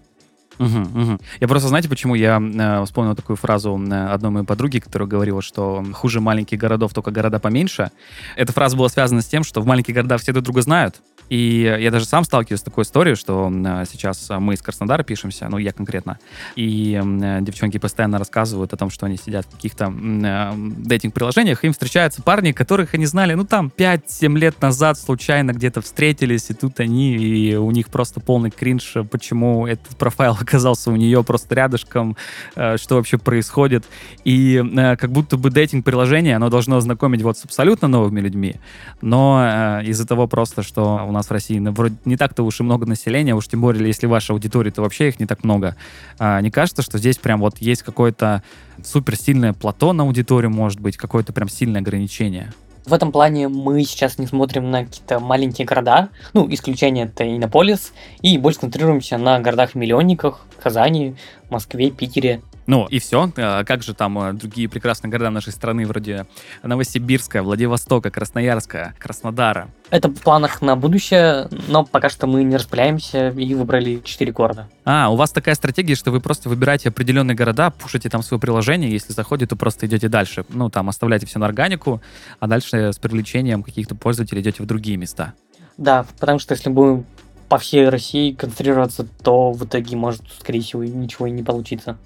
Мгм, 0.59 0.89
мгм. 0.93 1.19
Я 1.39 1.47
просто, 1.47 1.69
знаете, 1.69 1.87
почему 1.87 2.15
я 2.15 2.37
э, 2.37 2.83
вспомнил 2.83 3.15
такую 3.15 3.37
фразу 3.37 3.75
одной 3.75 4.31
моей 4.31 4.45
подруги, 4.45 4.79
которая 4.79 5.07
говорила, 5.07 5.41
что 5.41 5.85
хуже 5.93 6.19
маленьких 6.19 6.59
городов, 6.59 6.93
только 6.93 7.11
города 7.11 7.39
поменьше. 7.39 7.91
Эта 8.35 8.51
фраза 8.51 8.75
была 8.75 8.89
связана 8.89 9.21
с 9.21 9.25
тем, 9.25 9.45
что 9.45 9.61
в 9.61 9.65
маленьких 9.65 9.93
городах 9.93 10.21
все 10.21 10.33
друг 10.33 10.43
друга 10.43 10.61
знают. 10.61 11.01
И 11.29 11.61
я 11.61 11.91
даже 11.91 12.05
сам 12.05 12.23
сталкиваюсь 12.23 12.59
с 12.59 12.63
такой 12.63 12.83
историей, 12.83 13.15
что 13.15 13.51
э, 13.51 13.85
сейчас 13.89 14.29
мы 14.39 14.55
из 14.55 14.61
Краснодара 14.61 15.03
пишемся, 15.03 15.47
ну, 15.47 15.57
я 15.57 15.71
конкретно, 15.71 16.19
и 16.55 16.99
э, 17.01 17.37
девчонки 17.41 17.77
постоянно 17.77 18.17
рассказывают 18.17 18.73
о 18.73 18.77
том, 18.77 18.89
что 18.89 19.05
они 19.05 19.17
сидят 19.17 19.45
в 19.45 19.51
каких-то 19.51 19.93
э, 19.93 20.53
дейтинг-приложениях, 20.55 21.63
им 21.63 21.73
встречаются 21.73 22.23
парни, 22.23 22.51
которых 22.51 22.95
они 22.95 23.05
знали, 23.05 23.35
ну, 23.35 23.45
там, 23.45 23.71
5-7 23.75 24.37
лет 24.37 24.59
назад 24.61 24.97
случайно 24.97 25.51
где-то 25.51 25.81
встретились, 25.81 26.49
и 26.49 26.53
тут 26.55 26.79
они, 26.79 27.15
и 27.15 27.55
у 27.55 27.69
них 27.71 27.89
просто 27.89 28.19
полный 28.19 28.49
кринж, 28.49 28.97
почему 29.11 29.67
этот 29.67 29.95
профайл 29.97 30.35
оказался 30.39 30.89
у 30.89 30.95
нее 30.95 31.23
просто 31.23 31.53
рядышком, 31.55 32.17
что 32.53 32.95
вообще 32.95 33.17
происходит. 33.17 33.85
И 34.23 34.63
как 34.99 35.11
будто 35.11 35.37
бы 35.37 35.51
дейтинг-приложение, 35.51 36.35
оно 36.35 36.49
должно 36.49 36.79
знакомить 36.79 37.21
вот 37.21 37.37
с 37.37 37.45
абсолютно 37.45 37.87
новыми 37.87 38.19
людьми, 38.19 38.55
но 39.01 39.81
из-за 39.83 40.07
того 40.07 40.27
просто, 40.27 40.63
что 40.63 41.05
у 41.07 41.11
нас 41.11 41.18
в 41.27 41.31
России 41.31 41.59
вроде 41.59 41.95
не 42.05 42.17
так-то 42.17 42.43
уж 42.43 42.59
и 42.59 42.63
много 42.63 42.85
населения, 42.85 43.35
уж 43.35 43.47
тем 43.47 43.61
более, 43.61 43.85
если 43.85 44.07
ваша 44.07 44.33
аудитория, 44.33 44.71
то 44.71 44.81
вообще 44.81 45.09
их 45.09 45.19
не 45.19 45.25
так 45.25 45.43
много. 45.43 45.75
А, 46.17 46.39
не 46.41 46.51
кажется, 46.51 46.81
что 46.81 46.97
здесь 46.97 47.17
прям 47.17 47.39
вот 47.39 47.57
есть 47.59 47.83
какое-то 47.83 48.43
суперсильное 48.83 49.53
плато 49.53 49.93
на 49.93 50.03
аудиторию, 50.03 50.51
может 50.51 50.79
быть, 50.79 50.97
какое-то 50.97 51.33
прям 51.33 51.49
сильное 51.49 51.81
ограничение? 51.81 52.53
В 52.85 52.93
этом 52.93 53.11
плане 53.11 53.49
мы 53.49 53.83
сейчас 53.83 54.17
не 54.17 54.25
смотрим 54.25 54.71
на 54.71 54.85
какие-то 54.85 55.19
маленькие 55.19 55.67
города, 55.67 56.09
ну, 56.33 56.51
исключение 56.51 57.05
это 57.05 57.23
Иннополис, 57.23 57.93
и 58.21 58.37
больше 58.39 58.61
концентрируемся 58.61 59.17
на 59.19 59.39
городах-миллионниках, 59.39 60.45
Казани, 60.59 61.15
Москве, 61.51 61.91
Питере. 61.91 62.41
Ну, 62.69 62.85
и 62.85 62.99
все. 62.99 63.31
А 63.35 63.63
как 63.63 63.81
же 63.81 63.95
там 63.95 64.19
э, 64.19 64.33
другие 64.33 64.69
прекрасные 64.69 65.09
города 65.09 65.31
нашей 65.31 65.51
страны, 65.51 65.87
вроде 65.87 66.27
Новосибирска, 66.61 67.41
Владивостока, 67.41 68.11
Красноярска, 68.11 68.93
Краснодара? 68.99 69.69
Это 69.89 70.07
в 70.07 70.21
планах 70.21 70.61
на 70.61 70.75
будущее, 70.75 71.47
но 71.67 71.83
пока 71.83 72.09
что 72.09 72.27
мы 72.27 72.43
не 72.43 72.57
распыляемся 72.57 73.29
и 73.29 73.55
выбрали 73.55 74.01
4 74.03 74.31
города. 74.33 74.69
А, 74.85 75.09
у 75.09 75.15
вас 75.15 75.31
такая 75.31 75.55
стратегия, 75.55 75.95
что 75.95 76.11
вы 76.11 76.21
просто 76.21 76.47
выбираете 76.47 76.89
определенные 76.89 77.33
города, 77.33 77.71
пушите 77.71 78.07
там 78.07 78.21
свое 78.21 78.39
приложение, 78.39 78.91
если 78.91 79.13
заходит, 79.13 79.49
то 79.49 79.55
просто 79.55 79.87
идете 79.87 80.07
дальше. 80.07 80.45
Ну, 80.49 80.69
там 80.69 80.89
оставляете 80.89 81.25
все 81.25 81.39
на 81.39 81.47
органику, 81.47 82.03
а 82.39 82.45
дальше 82.45 82.93
с 82.93 82.99
привлечением 82.99 83.63
каких-то 83.63 83.95
пользователей 83.95 84.41
идете 84.41 84.61
в 84.61 84.67
другие 84.67 84.95
места. 84.95 85.33
Да, 85.77 86.05
потому 86.19 86.37
что 86.37 86.53
если 86.53 86.69
будем 86.69 87.07
по 87.47 87.57
всей 87.57 87.89
России 87.89 88.31
концентрироваться, 88.31 89.07
то 89.23 89.53
в 89.53 89.65
итоге 89.65 89.97
может, 89.97 90.21
скорее 90.39 90.61
всего, 90.61 90.83
ничего 90.83 91.25
и 91.25 91.31
не 91.31 91.41
получиться. 91.41 91.97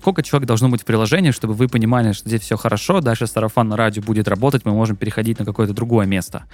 Сколько 0.00 0.22
человек 0.22 0.48
должно 0.48 0.70
быть 0.70 0.80
в 0.80 0.86
приложении, 0.86 1.30
чтобы 1.30 1.52
вы 1.52 1.68
понимали, 1.68 2.12
что 2.12 2.26
здесь 2.26 2.40
все 2.40 2.56
хорошо, 2.56 3.02
дальше 3.02 3.26
сарафан 3.26 3.68
на 3.68 3.76
радио 3.76 4.02
будет 4.02 4.28
работать, 4.28 4.64
мы 4.64 4.72
можем 4.72 4.96
переходить 4.96 5.38
на 5.38 5.44
какое-то 5.44 5.74
другое 5.74 6.06
место? 6.06 6.46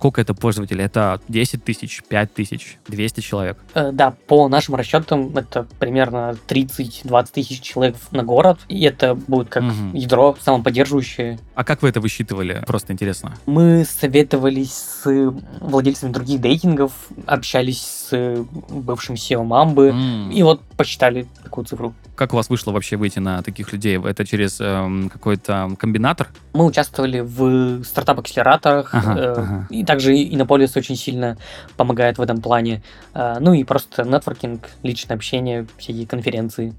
Сколько 0.00 0.22
это 0.22 0.32
пользователей? 0.32 0.82
Это 0.82 1.20
10 1.28 1.62
тысяч, 1.62 2.02
5 2.08 2.32
тысяч, 2.32 2.78
200 2.88 3.20
человек? 3.20 3.58
Э, 3.74 3.90
Да, 3.92 4.14
по 4.28 4.48
нашим 4.48 4.74
расчетам 4.76 5.36
это 5.36 5.66
примерно 5.78 6.34
30-20 6.48 7.26
тысяч 7.34 7.60
человек 7.60 7.96
на 8.10 8.22
город, 8.22 8.60
и 8.68 8.82
это 8.84 9.14
будет 9.14 9.50
как 9.50 9.62
Мгм. 9.64 9.92
ядро 9.94 10.34
самоподдерживающее. 10.40 11.38
А 11.54 11.64
как 11.64 11.82
вы 11.82 11.90
это 11.90 12.00
высчитывали? 12.00 12.64
Просто 12.66 12.94
интересно. 12.94 13.34
Мы 13.44 13.84
советовались 13.84 14.72
с 14.72 15.32
владельцами 15.60 16.12
других 16.12 16.40
дейтингов, 16.40 16.92
общались 17.26 17.82
с 17.82 18.46
бывшим 18.70 19.16
SEO 19.16 19.44
Мамбы, 19.44 19.88
М. 19.88 20.30
и 20.30 20.42
вот 20.42 20.62
посчитали 20.78 21.26
такую 21.44 21.66
цифру. 21.66 21.92
Как 22.16 22.32
у 22.32 22.36
вас 22.36 22.48
вышло 22.48 22.72
вообще 22.72 22.96
выйти 22.96 23.18
на 23.18 23.42
таких 23.42 23.70
людей? 23.74 23.98
Это 24.02 24.24
через 24.26 24.60
эм, 24.60 25.10
какой-то 25.10 25.70
комбинатор? 25.78 26.28
Мы 26.54 26.64
участвовали 26.64 27.20
в 27.20 27.82
стартап-акселераторах, 27.84 28.94
Ага, 28.94 29.14
э, 29.18 29.32
ага. 29.36 29.66
и 29.70 29.84
также 29.90 30.14
Иннополис 30.14 30.76
очень 30.76 30.94
сильно 30.94 31.36
помогает 31.76 32.18
в 32.18 32.22
этом 32.22 32.40
плане. 32.40 32.80
Э, 33.12 33.38
Ну 33.40 33.54
и 33.54 33.64
просто 33.64 34.04
нетворкинг, 34.04 34.68
личное 34.84 35.16
общение, 35.16 35.66
всякие 35.78 36.06
конференции. 36.06 36.74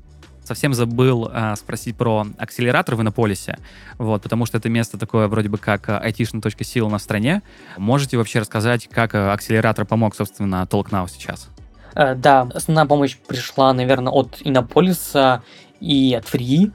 Совсем 0.46 0.74
забыл 0.74 1.30
а, 1.32 1.56
спросить 1.56 1.98
про 1.98 2.26
акселератор 2.38 2.96
в 2.96 3.02
Иннополисе, 3.02 3.58
вот, 3.98 4.24
потому 4.24 4.46
что 4.46 4.58
это 4.58 4.70
место 4.70 4.98
такое 4.98 5.28
вроде 5.28 5.50
бы 5.50 5.58
как 5.58 5.90
а, 5.90 6.00
айтишная 6.00 6.42
точка 6.42 6.64
силы 6.64 6.90
на 6.90 7.00
стране. 7.00 7.42
Можете 7.78 8.18
вообще 8.18 8.40
рассказать, 8.40 8.88
как 8.88 9.14
а, 9.14 9.34
акселератор 9.34 9.86
помог, 9.86 10.16
собственно, 10.16 10.66
TalkNow 10.70 11.08
сейчас? 11.10 11.50
Э, 11.96 12.16
Да, 12.16 12.48
основная 12.54 12.86
помощь 12.86 13.18
пришла, 13.28 13.74
наверное, 13.74 14.14
от 14.14 14.38
Иннополиса 14.44 15.44
и 15.82 16.16
от 16.18 16.26
Free. 16.26 16.72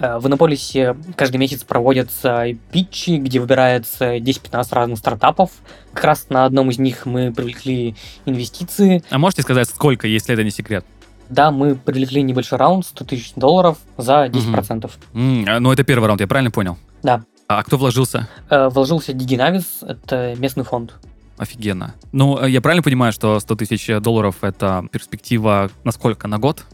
Э, 0.00 0.18
В 0.18 0.26
Иннополисе 0.26 0.96
каждый 1.16 1.36
месяц 1.36 1.62
проводятся 1.62 2.46
питчи, 2.72 3.18
где 3.18 3.38
выбирается 3.38 4.16
10-15 4.16 4.74
разных 4.74 4.98
стартапов. 4.98 5.50
Как 5.92 6.04
раз 6.04 6.26
на 6.30 6.44
одном 6.46 6.70
из 6.70 6.78
них 6.78 7.06
мы 7.06 7.32
привлекли 7.32 7.94
инвестиции. 8.24 9.04
А 9.10 9.18
можете 9.18 9.42
сказать, 9.42 9.68
сколько, 9.68 10.06
если 10.08 10.32
это 10.34 10.42
не 10.42 10.50
секрет? 10.50 10.84
Да, 11.28 11.50
мы 11.50 11.76
привлекли 11.76 12.22
небольшой 12.22 12.58
раунд, 12.58 12.84
100 12.86 13.04
тысяч 13.04 13.32
долларов 13.36 13.78
за 13.96 14.26
10%. 14.26 14.90
М, 15.14 15.44
а, 15.48 15.60
ну, 15.60 15.70
это 15.70 15.84
первый 15.84 16.06
раунд, 16.06 16.20
я 16.20 16.26
правильно 16.26 16.50
понял? 16.50 16.76
Да. 17.02 17.22
А 17.46 17.62
кто 17.62 17.76
вложился? 17.76 18.28
Э, 18.48 18.68
Вложился 18.68 19.12
Дигинавис, 19.12 19.78
это 19.82 20.34
местный 20.38 20.64
фонд. 20.64 20.94
Офигенно. 21.36 21.94
Ну, 22.12 22.38
э, 22.42 22.50
я 22.50 22.60
правильно 22.60 22.82
понимаю, 22.82 23.12
что 23.12 23.38
100 23.40 23.54
тысяч 23.56 23.86
долларов— 24.00 24.36
это 24.42 24.86
перспектива 24.92 25.70
на 25.84 25.92
сколько? 25.92 26.26
На 26.28 26.38
год? 26.38 26.64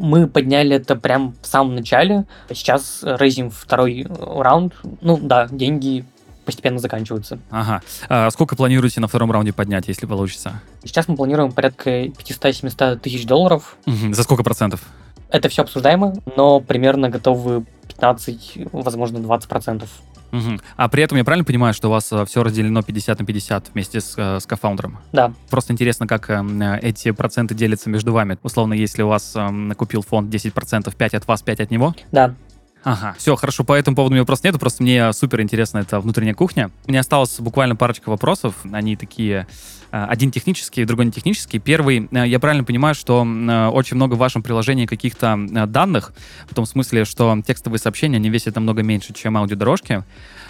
Мы 0.00 0.26
подняли 0.26 0.76
это 0.76 0.96
прям 0.96 1.34
в 1.42 1.46
самом 1.46 1.74
начале. 1.74 2.24
Сейчас 2.48 3.00
рейзим 3.02 3.50
второй 3.50 4.06
э, 4.08 4.42
раунд. 4.42 4.74
Ну 5.02 5.18
да, 5.20 5.46
деньги 5.50 6.06
постепенно 6.46 6.78
заканчиваются. 6.78 7.38
Ага. 7.50 7.82
А 8.08 8.30
сколько 8.30 8.56
планируете 8.56 9.00
на 9.00 9.08
втором 9.08 9.30
раунде 9.30 9.52
поднять, 9.52 9.88
если 9.88 10.06
получится? 10.06 10.62
Сейчас 10.84 11.06
мы 11.06 11.16
планируем 11.16 11.52
порядка 11.52 12.04
500-700 12.04 12.96
тысяч 12.96 13.26
долларов. 13.26 13.76
Мгм. 13.84 14.14
За 14.14 14.22
сколько 14.22 14.42
процентов? 14.42 14.80
Это 15.28 15.48
все 15.48 15.62
обсуждаемо, 15.62 16.14
но 16.36 16.60
примерно 16.60 17.10
готовы 17.10 17.64
15, 17.88 18.68
возможно, 18.72 19.20
20 19.20 19.48
процентов. 19.48 19.90
Мгм. 20.32 20.60
А 20.76 20.88
при 20.88 21.02
этом 21.02 21.18
я 21.18 21.24
правильно 21.24 21.44
понимаю, 21.44 21.74
что 21.74 21.88
у 21.88 21.90
вас 21.90 22.12
все 22.26 22.42
разделено 22.42 22.82
50 22.82 23.18
на 23.18 23.26
50 23.26 23.70
вместе 23.74 24.00
с, 24.00 24.14
э, 24.16 24.40
с 24.40 24.46
кофаундером? 24.46 24.98
Да, 25.12 25.32
Просто 25.50 25.72
интересно, 25.72 26.06
как 26.06 26.30
э, 26.30 26.78
эти 26.82 27.10
проценты 27.10 27.54
делятся 27.54 27.90
между 27.90 28.12
вами. 28.12 28.38
Условно, 28.42 28.74
если 28.74 29.02
у 29.02 29.08
вас 29.08 29.34
эм, 29.36 29.72
купил 29.76 30.02
фонд 30.02 30.32
10%, 30.32 30.94
5 30.94 31.14
от 31.14 31.26
вас, 31.28 31.42
5 31.42 31.60
от 31.60 31.70
него. 31.70 31.94
да. 32.12 32.34
Ага, 32.82 33.14
все, 33.18 33.36
хорошо, 33.36 33.62
по 33.62 33.74
этому 33.74 33.94
поводу 33.94 34.12
у 34.12 34.14
меня 34.14 34.22
вопросов 34.22 34.44
нету, 34.44 34.58
просто 34.58 34.82
мне 34.82 35.12
супер 35.12 35.42
интересна 35.42 35.78
эта 35.78 36.00
внутренняя 36.00 36.34
кухня. 36.34 36.70
Мне 36.86 37.00
осталось 37.00 37.38
буквально 37.38 37.76
парочка 37.76 38.08
вопросов, 38.08 38.54
они 38.72 38.96
такие, 38.96 39.46
э, 39.92 40.04
один 40.04 40.30
технический, 40.30 40.86
другой 40.86 41.04
не 41.06 41.12
технический. 41.12 41.58
Первый, 41.58 42.08
э, 42.10 42.26
я 42.26 42.38
правильно 42.40 42.64
понимаю, 42.64 42.94
что 42.94 43.22
э, 43.22 43.66
очень 43.68 43.96
много 43.96 44.14
в 44.14 44.18
вашем 44.18 44.42
приложении 44.42 44.86
каких-то 44.86 45.38
э, 45.38 45.66
данных, 45.66 46.14
в 46.48 46.54
том 46.54 46.64
смысле, 46.64 47.04
что 47.04 47.36
текстовые 47.46 47.78
сообщения, 47.78 48.16
они 48.16 48.30
весят 48.30 48.54
намного 48.54 48.82
меньше, 48.82 49.12
чем 49.12 49.36
аудиодорожки. 49.36 50.02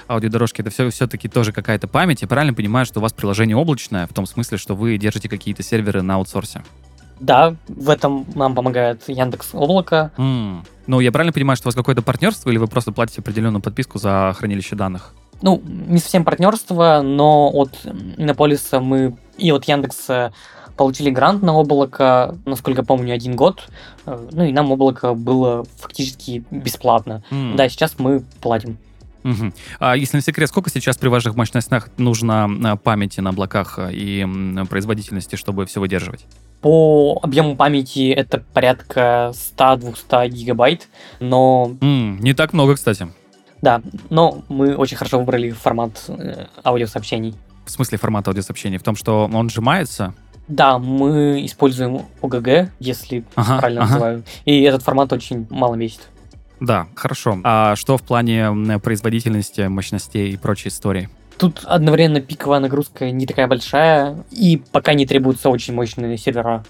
Аудиодорожки— 0.09 0.61
это 0.63 0.71
все, 0.71 0.89
все-таки 0.91 1.29
тоже 1.29 1.53
какая-то 1.53 1.89
память. 1.89 2.23
Я 2.23 2.29
правильно 2.29 2.55
понимаю, 2.55 2.87
что 2.87 3.01
у 3.01 3.03
вас 3.03 3.13
приложение 3.13 3.57
облачное, 3.57 4.07
в 4.07 4.13
том 4.13 4.27
смысле, 4.27 4.57
что 4.57 4.77
вы 4.77 4.97
держите 4.99 5.29
какие-то 5.29 5.65
серверы 5.65 6.03
на 6.03 6.15
аутсорсе? 6.15 6.63
Да, 7.21 7.55
в 7.69 7.91
этом 7.91 8.27
нам 8.35 8.55
помогает 8.55 9.03
Яндекс 9.09 9.51
Облако. 9.53 10.11
М. 10.17 10.65
Ну, 10.87 11.01
я 11.01 11.13
правильно 11.13 11.33
понимаю, 11.33 11.57
что 11.57 11.69
у 11.69 11.69
вас 11.69 11.75
какое-то 11.75 12.03
партнерство, 12.03 12.51
или 12.51 12.59
вы 12.59 12.67
просто 12.67 12.93
платите 12.93 13.21
определенную 13.21 13.63
подписку 13.63 13.99
за 13.99 14.35
хранилище 14.37 14.75
данных? 14.75 15.15
Ну, 15.43 15.63
не 15.65 15.99
совсем 15.99 16.25
партнерство, 16.25 17.01
но 17.03 17.51
от 17.53 17.79
Иннополиса 18.17 18.81
мы 18.81 19.17
и 19.39 19.53
от 19.53 19.65
Яндекса 19.65 20.33
получили 20.77 21.11
грант 21.11 21.43
на 21.43 21.53
облако, 21.55 22.37
насколько 22.47 22.83
помню, 22.83 23.15
один 23.15 23.37
год. 23.37 23.69
Э, 24.07 24.29
Ну 24.33 24.45
и 24.45 24.53
нам 24.53 24.73
облако 24.73 25.13
было 25.15 25.65
фактически 25.79 26.45
бесплатно. 26.51 27.23
М. 27.31 27.55
Да, 27.57 27.69
сейчас 27.69 27.97
мы 27.99 28.25
платим. 28.41 28.79
Мгм. 29.23 29.53
А 29.79 29.97
если 29.97 30.17
не 30.17 30.23
секрет, 30.23 30.49
сколько 30.49 30.71
сейчас 30.71 30.97
при 30.97 31.09
ваших 31.09 31.35
мощностях 31.37 31.91
нужно 31.99 32.49
а, 32.65 32.77
памяти 32.77 33.21
на 33.21 33.31
облаках 33.31 33.79
а, 33.79 33.91
и 33.93 34.27
производительности, 34.71 35.37
чтобы 35.37 35.67
все 35.67 35.81
выдерживать? 35.81 36.25
По 36.61 37.19
объему 37.23 37.57
памяти 37.57 38.11
это 38.11 38.43
порядка 38.53 39.33
100-200 39.57 40.29
гигабайт, 40.29 40.89
но 41.21 41.77
М, 41.81 42.19
не 42.21 42.35
так 42.35 42.53
много, 42.53 42.75
кстати. 42.75 43.09
да, 43.63 43.81
но 44.11 44.43
мы 44.49 44.77
очень 44.77 44.97
хорошо 44.97 45.19
выбрали 45.19 45.51
формат 45.51 46.05
э, 46.09 46.47
аудиосообщений. 46.65 47.35
В 47.65 47.71
смысле 47.71 47.99
формата 47.99 48.31
аудиосообщений? 48.31 48.79
В 48.79 48.83
том, 48.83 48.95
что 48.97 49.31
он 49.33 49.49
сжимается? 49.49 50.13
Да, 50.49 50.79
мы 50.79 51.45
используем 51.47 52.03
ОГГ, 52.23 52.73
если 52.81 53.25
Ага, 53.37 53.59
правильно 53.59 53.83
ага. 53.83 53.93
называю, 53.93 54.25
и 54.45 54.61
этот 54.63 54.83
формат 54.83 55.13
очень 55.13 55.47
мало 55.49 55.77
весит. 55.77 56.09
Да, 56.59 56.89
хорошо. 56.95 57.39
А 57.45 57.75
что 57.77 57.97
в 57.97 58.03
плане 58.03 58.51
производительности, 58.83 59.63
мощностей 59.63 60.31
и 60.33 60.37
прочей 60.37 60.69
истории? 60.69 61.09
Тут 61.41 61.63
одновременно 61.65 62.21
пиковая 62.21 62.61
нагрузка 62.61 63.11
не 63.11 63.25
такая 63.25 63.47
большая, 63.47 64.25
и 64.31 64.63
пока 64.73 64.93
не 64.93 65.07
требуются 65.07 65.49
очень 65.49 65.73
мощные 65.73 66.19
сервера. 66.19 66.63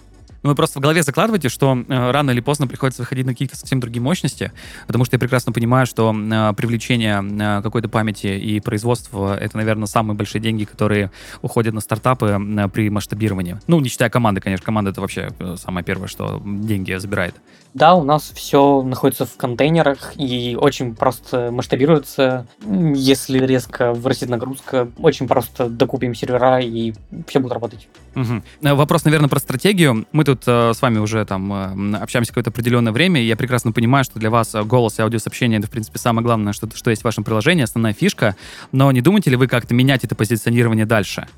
Вы 0.44 0.54
просто 0.54 0.78
в 0.78 0.82
голове 0.82 1.02
закладываете, 1.02 1.48
что 1.48 1.76
э, 1.76 2.10
рано 2.12 2.30
или 2.30 2.40
поздно 2.40 2.68
приходится 2.68 3.02
выходить 3.02 3.26
на 3.26 3.32
какие-то 3.32 3.56
совсем 3.56 3.80
другие 3.80 4.00
мощности, 4.00 4.52
потому 4.86 5.04
что 5.04 5.16
я 5.16 5.18
прекрасно 5.18 5.52
понимаю, 5.52 5.86
что 5.86 6.14
э, 6.14 6.52
привлечение 6.54 7.20
э, 7.20 7.62
какой-то 7.62 7.88
памяти 7.88 8.28
и 8.28 8.60
производство— 8.60 9.36
это, 9.40 9.56
наверное, 9.56 9.86
самые 9.86 10.16
большие 10.16 10.40
деньги, 10.40 10.64
которые 10.64 11.10
уходят 11.42 11.74
на 11.74 11.80
стартапы 11.80 12.38
э, 12.40 12.68
при 12.68 12.90
масштабировании. 12.90 13.58
Ну, 13.66 13.80
не 13.80 13.88
считая 13.88 14.08
команды, 14.08 14.40
конечно. 14.40 14.64
Команда— 14.64 14.90
это 14.92 15.00
вообще 15.00 15.30
э, 15.40 15.56
самое 15.58 15.84
первое, 15.84 16.06
что 16.06 16.40
деньги 16.44 16.94
забирает. 16.94 17.34
Да, 17.72 17.94
у 17.94 18.02
нас 18.02 18.32
все 18.34 18.82
находится 18.82 19.26
в 19.26 19.36
контейнерах 19.36 20.12
и 20.16 20.56
очень 20.60 20.94
просто 20.94 21.50
масштабируется. 21.52 22.46
Если 22.66 23.38
резко 23.38 23.92
вырастет 23.92 24.28
нагрузка, 24.28 24.88
очень 24.98 25.28
просто 25.28 25.68
докупим 25.68 26.14
сервера 26.14 26.60
и 26.60 26.92
все 27.28 27.38
будет 27.38 27.52
работать. 27.52 27.88
Э, 28.14 28.74
Вопрос, 28.74 29.04
наверное, 29.04 29.28
про 29.28 29.38
стратегию. 29.38 30.06
Мы 30.10 30.24
тут 30.24 30.42
э, 30.46 30.72
с 30.74 30.82
вами 30.82 30.98
уже 30.98 31.24
там 31.24 31.94
э, 31.94 31.96
общаемся 31.98 32.32
какое-то 32.32 32.50
определенное 32.50 32.92
время, 32.92 33.20
и 33.20 33.26
я 33.26 33.36
прекрасно 33.36 33.70
понимаю, 33.70 34.04
что 34.04 34.18
для 34.18 34.30
вас 34.30 34.54
э, 34.54 34.62
голос 34.64 34.98
и 34.98 35.02
аудиосообщение 35.02 35.60
это, 35.60 35.68
в 35.68 35.70
принципе, 35.70 35.98
самое 36.00 36.24
главное, 36.24 36.52
что, 36.52 36.68
что 36.74 36.90
есть 36.90 37.02
в 37.02 37.04
вашем 37.04 37.22
приложении, 37.22 37.62
основная 37.62 37.92
фишка. 37.92 38.34
Но 38.72 38.90
не 38.90 39.00
думаете 39.00 39.30
ли 39.30 39.36
вы 39.36 39.46
как-то 39.46 39.74
менять 39.74 40.02
это 40.02 40.16
позиционирование 40.16 40.86
дальше? 40.86 41.28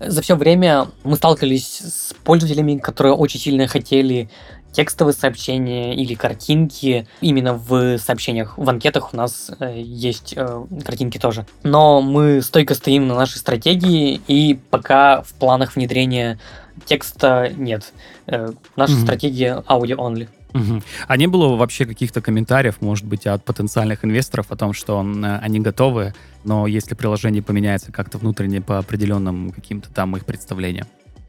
За 0.00 0.22
все 0.22 0.34
время 0.34 0.86
мы 1.04 1.16
сталкивались 1.16 1.80
с 1.80 2.14
пользователями, 2.24 2.78
которые 2.78 3.12
очень 3.12 3.38
сильно 3.38 3.66
хотели 3.66 4.30
текстовые 4.72 5.14
сообщения 5.14 5.94
или 5.94 6.14
картинки 6.14 7.06
именно 7.20 7.54
в 7.54 7.98
сообщениях. 7.98 8.56
В 8.56 8.68
анкетах 8.68 9.12
у 9.12 9.16
нас 9.16 9.50
э, 9.58 9.80
есть 9.80 10.34
э, 10.36 10.64
картинки 10.84 11.18
тоже. 11.18 11.46
Но 11.62 12.00
мы 12.00 12.40
стойко 12.42 12.74
стоим 12.74 13.08
на 13.08 13.14
нашей 13.14 13.38
стратегии, 13.38 14.20
и 14.28 14.58
пока 14.70 15.22
в 15.22 15.32
планах 15.34 15.76
внедрения 15.76 16.38
текста 16.84 17.52
нет. 17.56 17.92
Э, 18.26 18.52
наша 18.76 18.92
Мгм. 18.94 19.02
стратегия 19.02 19.62
audio-only. 19.68 20.28
Мгм. 20.52 20.82
А 21.06 21.16
не 21.16 21.28
было 21.28 21.54
вообще 21.56 21.86
каких-то 21.86 22.20
комментариев, 22.20 22.80
может 22.80 23.04
быть, 23.06 23.26
от 23.26 23.44
потенциальных 23.44 24.04
инвесторов 24.04 24.50
о 24.50 24.56
том, 24.56 24.72
что 24.72 24.98
они 24.98 25.60
готовы, 25.60 26.12
но 26.42 26.66
если 26.66 26.94
приложение 26.96 27.42
поменяется 27.42 27.92
как-то 27.92 28.18
внутренне 28.18 28.60
по 28.60 28.78
определенным 28.78 29.50
каким-то 29.52 29.90
там 29.92 30.16
их 30.16 30.24
представлениям? 30.24 30.86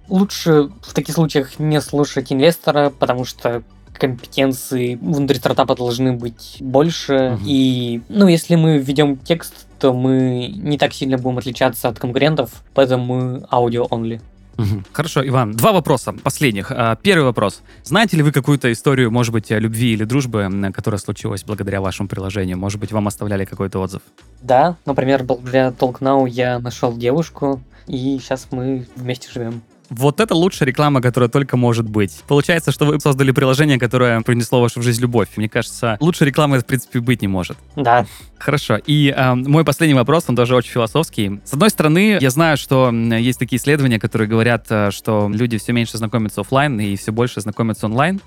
Лучше 0.10 0.70
в 0.82 0.94
таких 0.94 1.16
случаях 1.16 1.60
не 1.60 1.80
слушать 1.82 2.32
инвестора, 2.32 2.92
потому 2.98 3.26
что 3.26 3.64
компетенции 3.94 4.96
внутри 4.96 5.38
стартапа 5.38 5.76
должны 5.76 6.14
быть 6.14 6.58
больше. 6.60 7.38
Мгм. 7.38 7.44
И, 7.46 8.02
ну, 8.10 8.28
если 8.28 8.56
мы 8.56 8.80
введем 8.80 9.16
текст, 9.18 9.68
то 9.80 9.94
мы 9.94 10.52
не 10.56 10.78
так 10.78 10.94
сильно 10.94 11.18
будем 11.18 11.38
отличаться 11.38 11.88
от 11.88 12.00
конкурентов, 12.00 12.64
поэтому 12.74 13.46
мы. 13.50 14.22
Мгм. 14.58 14.86
Хорошо, 14.92 15.28
Иван, 15.28 15.54
два 15.54 15.72
вопроса 15.72 16.14
последних. 16.14 16.72
А, 16.72 16.96
Первый 16.96 17.24
вопрос. 17.24 17.62
Знаете 17.84 18.18
ли 18.18 18.24
вы 18.24 18.32
какую-то 18.32 18.72
историю, 18.72 19.12
может 19.12 19.34
быть, 19.34 19.50
любви 19.50 19.94
или 19.94 20.04
дружбы, 20.04 20.50
которая 20.74 21.00
случилась 21.00 21.44
благодаря 21.44 21.82
вашему 21.82 22.10
приложению? 22.10 22.58
Может 22.58 22.80
быть, 22.80 22.92
вам 22.92 23.08
оставляли 23.08 23.46
какой-то 23.46 23.80
отзыв? 23.80 24.02
Да, 24.42 24.78
например, 24.86 25.24
благодаря 25.24 25.70
TalkNow 25.70 26.30
я 26.30 26.60
нашел 26.60 26.96
девушку, 26.96 27.62
и 27.88 28.20
сейчас 28.20 28.48
мы 28.52 28.86
вместе 28.96 29.30
живем. 29.32 29.62
Вот 29.92 30.22
это 30.22 30.34
лучшая 30.36 30.68
реклама, 30.68 31.02
которая 31.02 31.30
только 31.30 31.58
может 31.58 31.88
быть. 31.88 32.24
Получается, 32.26 32.72
что 32.72 32.86
вы 32.86 33.00
создали 33.02 33.32
приложение, 33.32 33.78
которое 33.78 34.22
принесло 34.22 34.60
в 34.60 34.62
вашу 34.62 34.82
жизнь 34.82 35.02
любовь. 35.02 35.28
Мне 35.36 35.50
кажется, 35.50 35.98
лучшей 36.00 36.28
рекламы, 36.28 36.60
в 36.60 36.66
принципе, 36.66 37.02
быть 37.02 37.22
не 37.22 37.28
может. 37.28 37.58
Да, 37.76 38.06
Хорошо. 38.42 38.80
И 38.88 39.14
э, 39.16 39.36
мой 39.36 39.64
последний 39.64 39.94
вопрос, 39.94 40.26
он 40.28 40.36
тоже 40.36 40.56
очень 40.56 40.72
философский. 40.72 41.40
С 41.46 41.54
одной 41.54 41.70
стороны, 41.70 42.18
я 42.20 42.30
знаю, 42.32 42.58
что 42.58 42.90
есть 42.92 43.38
такие 43.38 43.60
исследования, 43.60 44.00
которые 44.00 44.28
говорят, 44.28 44.66
э, 44.70 44.90
что 44.90 45.30
люди 45.32 45.60
все 45.60 45.74
меньше 45.74 45.98
знакомятся 45.98 46.42
оффлайн 46.42 46.80
и 46.80 46.96
все 46.96 47.12
больше 47.12 47.40
знакомятся 47.42 47.86
онлайн. 47.86 48.20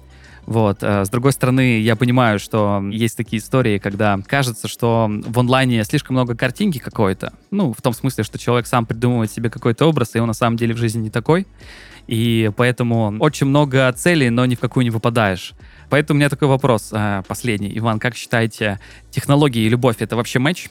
Вот. 0.46 0.78
э, 0.82 1.04
С 1.04 1.08
другой 1.08 1.32
стороны, 1.32 1.80
я 1.80 1.96
понимаю, 1.96 2.38
что 2.38 2.82
есть 2.90 3.16
такие 3.16 3.40
истории, 3.40 3.78
когда 3.78 4.18
кажется, 4.26 4.68
что 4.68 5.10
в 5.26 5.38
онлайне 5.38 5.82
слишком 5.84 6.14
много 6.14 6.36
картинки 6.36 6.78
какой-то. 6.78 7.32
Ну, 7.50 7.72
в 7.72 7.80
том 7.82 7.92
смысле, 7.92 8.24
что 8.24 8.38
человек 8.38 8.66
сам 8.66 8.86
придумывает 8.86 9.30
себе 9.30 9.50
какой-то 9.50 9.86
образ, 9.86 10.14
и 10.14 10.18
он 10.18 10.28
на 10.28 10.34
самом 10.34 10.56
деле 10.56 10.74
в 10.74 10.78
жизни 10.78 11.02
не 11.02 11.10
такой. 11.10 11.46
И 12.06 12.50
поэтому 12.56 13.16
очень 13.20 13.46
много 13.46 13.90
целей, 13.92 14.28
но 14.28 14.44
ни 14.44 14.54
в 14.56 14.60
какую 14.60 14.84
не 14.84 14.90
попадаешь. 14.90 15.54
Поэтому 15.88 16.18
у 16.18 16.18
меня 16.18 16.28
такой 16.28 16.48
вопрос 16.48 16.90
э, 16.92 17.22
последний. 17.26 17.76
Иван, 17.78 17.98
как 17.98 18.14
считаете, 18.14 18.78
технологии 19.10 19.62
и 19.62 19.68
любовь— 19.68 19.96
это 20.00 20.16
вообще 20.16 20.38
матч? 20.38 20.68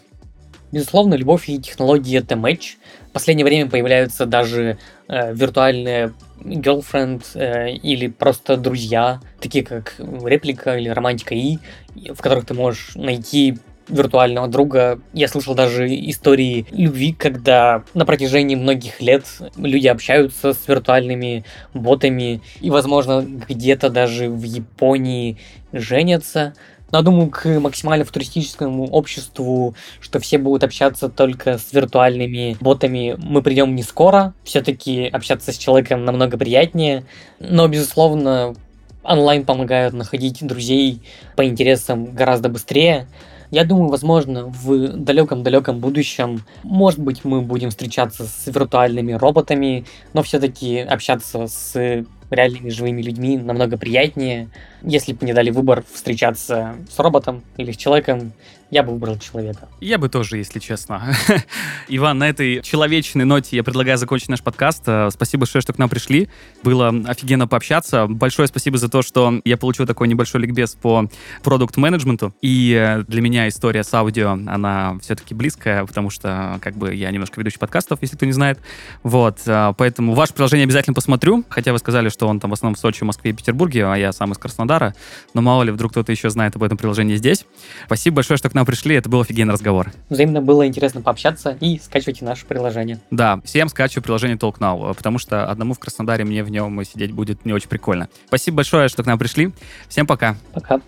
Безусловно, 0.74 1.14
любовь 1.14 1.50
и 1.50 1.60
технологии 1.60 2.18
это 2.18 2.36
матч. 2.36 2.78
В 3.10 3.12
последнее 3.12 3.46
время 3.46 3.70
появляются 3.70 4.26
даже 4.26 4.80
э, 5.08 5.32
виртуальные 5.32 6.14
girlfriend 6.40 7.22
э, 7.36 7.74
или 7.74 8.08
просто 8.08 8.58
друзья, 8.58 9.22
такие 9.40 9.64
как 9.64 9.94
реплика 10.00 10.76
или 10.76 10.90
романтика 10.90 11.36
и, 11.36 11.60
в 11.96 12.20
которых 12.20 12.48
ты 12.48 12.56
можешь 12.56 12.96
найти 12.96 13.60
виртуального 13.88 14.48
друга. 14.48 15.00
Я 15.14 15.28
слышал 15.28 15.54
даже 15.54 15.86
истории 15.88 16.66
любви, 16.72 17.14
когда 17.14 17.84
на 17.94 18.08
протяжении 18.08 18.56
многих 18.56 19.00
лет 19.00 19.26
люди 19.56 19.86
общаются 19.86 20.54
с 20.54 20.68
виртуальными 20.68 21.46
ботами 21.76 22.42
и, 22.62 22.72
возможно, 22.72 23.22
где-то 23.22 23.92
даже 23.92 24.28
в 24.28 24.42
Японии 24.42 25.38
женятся. 25.72 26.56
Но 26.94 27.00
я 27.00 27.04
думаю, 27.04 27.32
к 27.32 27.48
максимально 27.60 28.06
футуристическому 28.06 28.86
обществу, 28.86 29.74
что 30.00 30.20
все 30.20 30.38
будут 30.38 30.64
общаться 30.64 31.10
только 31.10 31.58
с 31.58 31.74
виртуальными 31.74 32.56
ботами, 32.62 33.16
мы 33.18 33.42
придем 33.42 33.74
не 33.74 33.82
скоро. 33.82 34.36
Все-таки 34.44 35.08
общаться 35.08 35.52
с 35.52 35.58
человеком 35.58 36.06
намного 36.06 36.38
приятнее. 36.38 37.04
Но, 37.40 37.68
безусловно, 37.68 38.54
онлайн 39.02 39.44
помогают 39.44 39.96
находить 39.96 40.46
друзей 40.46 41.02
по 41.36 41.44
интересам 41.44 42.14
гораздо 42.14 42.50
быстрее. 42.50 43.08
Я 43.50 43.66
думаю, 43.66 43.90
возможно, 43.90 44.46
в 44.46 44.90
далеком-далеком 44.90 45.80
будущем, 45.80 46.44
может 46.62 47.00
быть, 47.00 47.26
мы 47.26 47.42
будем 47.42 47.72
встречаться 47.72 48.26
с 48.26 48.46
виртуальными 48.46 49.14
роботами, 49.14 49.86
но 50.14 50.22
все-таки 50.22 50.78
общаться 50.78 51.48
с 51.48 52.06
реальными 52.34 52.70
живыми 52.70 53.02
людьми 53.02 53.38
намного 53.38 53.78
приятнее. 53.78 54.50
Если 54.82 55.14
бы 55.14 55.20
мне 55.22 55.34
дали 55.34 55.50
выбор 55.50 55.84
встречаться 55.92 56.76
с 56.90 57.00
роботом 57.00 57.44
или 57.58 57.72
с 57.72 57.78
человеком, 57.78 58.34
я 58.74 58.82
бы 58.82 58.94
выбрал 58.94 59.20
человека. 59.20 59.70
Я 59.80 60.00
бы 60.00 60.10
тоже, 60.10 60.38
если 60.38 60.60
честно. 60.60 61.16
Иван, 61.88 62.18
на 62.18 62.28
этой 62.28 62.62
человечной 62.64 63.24
ноте 63.24 63.56
я 63.56 63.64
предлагаю 63.64 64.00
закончить 64.00 64.30
наш 64.30 64.42
подкаст. 64.42 64.84
Э, 64.88 65.10
Спасибо 65.12 65.42
большое, 65.42 65.62
что 65.62 65.74
к 65.74 65.78
нам 65.78 65.90
пришли. 65.90 66.28
Было 66.64 66.90
офигенно 67.06 67.48
пообщаться. 67.48 68.08
Большое 68.08 68.48
спасибо 68.48 68.80
за 68.80 68.90
то, 68.90 69.04
что 69.04 69.42
я 69.46 69.58
получил 69.58 69.86
такой 69.86 70.08
небольшой 70.08 70.42
ликбез 70.42 70.72
по 70.74 71.08
продукт-менеджменту. 71.44 72.34
И 72.42 72.74
э, 72.74 73.04
для 73.04 73.22
меня 73.22 73.48
история 73.48 73.84
с 73.84 73.94
аудио, 73.94 74.32
она 74.32 74.98
все-таки 75.02 75.36
близкая, 75.36 75.86
потому 75.86 76.10
что 76.10 76.58
как 76.62 76.76
бы 76.76 76.96
я 76.96 77.12
немножко 77.12 77.40
ведущий 77.40 77.60
подкастов, 77.60 78.00
если 78.02 78.16
кто 78.16 78.26
не 78.26 78.32
знает. 78.32 78.60
Вот, 79.04 79.40
э, 79.46 79.74
поэтому 79.78 80.16
ваше 80.16 80.34
приложение 80.34 80.64
обязательно 80.64 80.96
посмотрю. 80.96 81.44
Хотя 81.50 81.74
вы 81.74 81.78
сказали, 81.78 82.10
что 82.10 82.28
он 82.28 82.40
там 82.40 82.50
в 82.50 82.54
основном 82.54 82.74
в 82.76 82.80
Сочи, 82.80 83.04
Москве 83.04 83.32
и 83.32 83.34
Петербурге, 83.36 83.86
а 83.86 83.96
я 83.96 84.12
сам 84.14 84.32
из 84.32 84.40
Краснодара. 84.40 84.96
Но 85.36 85.44
мало 85.44 85.62
ли, 85.62 85.72
вдруг 85.72 85.92
кто-то 85.92 86.12
еще 86.12 86.32
знает 86.32 86.56
об 86.56 86.64
этом 86.64 86.78
приложении 86.78 87.16
здесь. 87.18 87.46
Спасибо 87.86 88.16
большое, 88.16 88.38
что 88.38 88.50
к 88.50 88.54
нам 88.56 88.63
пришли. 88.66 88.96
Это 88.96 89.10
был 89.10 89.22
офигенный 89.22 89.54
разговор. 89.54 89.92
Взаимно 90.10 90.42
было 90.42 90.68
интересно 90.68 91.02
пообщаться 91.02 91.58
и 91.60 91.80
скачивайте 91.80 92.26
наше 92.26 92.46
приложение. 92.46 93.00
Да, 93.12 93.42
всем 93.44 93.70
скачиваю 93.70 94.04
приложение 94.04 94.38
TalkNow, 94.38 94.92
э, 94.92 94.94
потому 94.94 95.20
что 95.20 95.46
одному 95.50 95.74
в 95.74 95.80
Краснодаре 95.80 96.26
мне 96.26 96.44
в 96.44 96.50
нем 96.50 96.84
сидеть 96.86 97.12
будет 97.12 97.46
не 97.46 97.54
очень 97.54 97.70
прикольно. 97.70 98.10
Спасибо 98.28 98.58
большое, 98.58 98.88
что 98.90 99.04
к 99.04 99.06
нам 99.06 99.20
пришли. 99.20 99.52
Всем 99.88 100.08
пока. 100.08 100.36
Пока. 100.54 100.82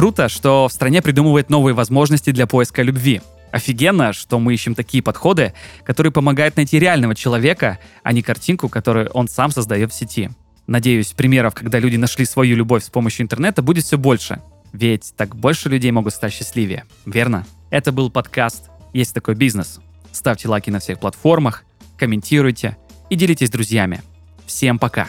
Круто, 0.00 0.30
что 0.30 0.66
в 0.66 0.72
стране 0.72 1.02
придумывают 1.02 1.50
новые 1.50 1.74
возможности 1.74 2.30
для 2.30 2.46
поиска 2.46 2.80
любви. 2.80 3.20
Офигенно, 3.52 4.12
что 4.12 4.38
мы 4.38 4.54
ищем 4.54 4.74
такие 4.74 5.02
подходы, 5.02 5.54
которые 5.84 6.12
помогают 6.12 6.56
найти 6.56 6.78
реального 6.78 7.14
человека, 7.14 7.78
а 8.02 8.12
не 8.12 8.22
картинку, 8.22 8.68
которую 8.68 9.08
он 9.10 9.28
сам 9.28 9.50
создает 9.50 9.92
в 9.92 9.94
сети. 9.94 10.30
Надеюсь, 10.66 11.12
примеров, 11.12 11.54
когда 11.54 11.78
люди 11.78 11.96
нашли 11.96 12.24
свою 12.24 12.56
любовь 12.56 12.84
с 12.84 12.90
помощью 12.90 13.24
интернета, 13.24 13.62
будет 13.62 13.84
все 13.84 13.98
больше. 13.98 14.40
Ведь 14.72 15.14
так 15.16 15.34
больше 15.34 15.68
людей 15.68 15.90
могут 15.90 16.14
стать 16.14 16.32
счастливее. 16.32 16.84
Верно? 17.06 17.44
Это 17.70 17.90
был 17.90 18.10
подкаст 18.10 18.70
«Есть 18.92 19.14
такой 19.14 19.34
бизнес». 19.34 19.80
Ставьте 20.12 20.48
лайки 20.48 20.70
на 20.70 20.80
всех 20.80 21.00
платформах, 21.00 21.64
комментируйте 21.96 22.76
и 23.10 23.16
делитесь 23.16 23.48
с 23.48 23.50
друзьями. 23.50 24.02
Всем 24.46 24.78
пока! 24.78 25.08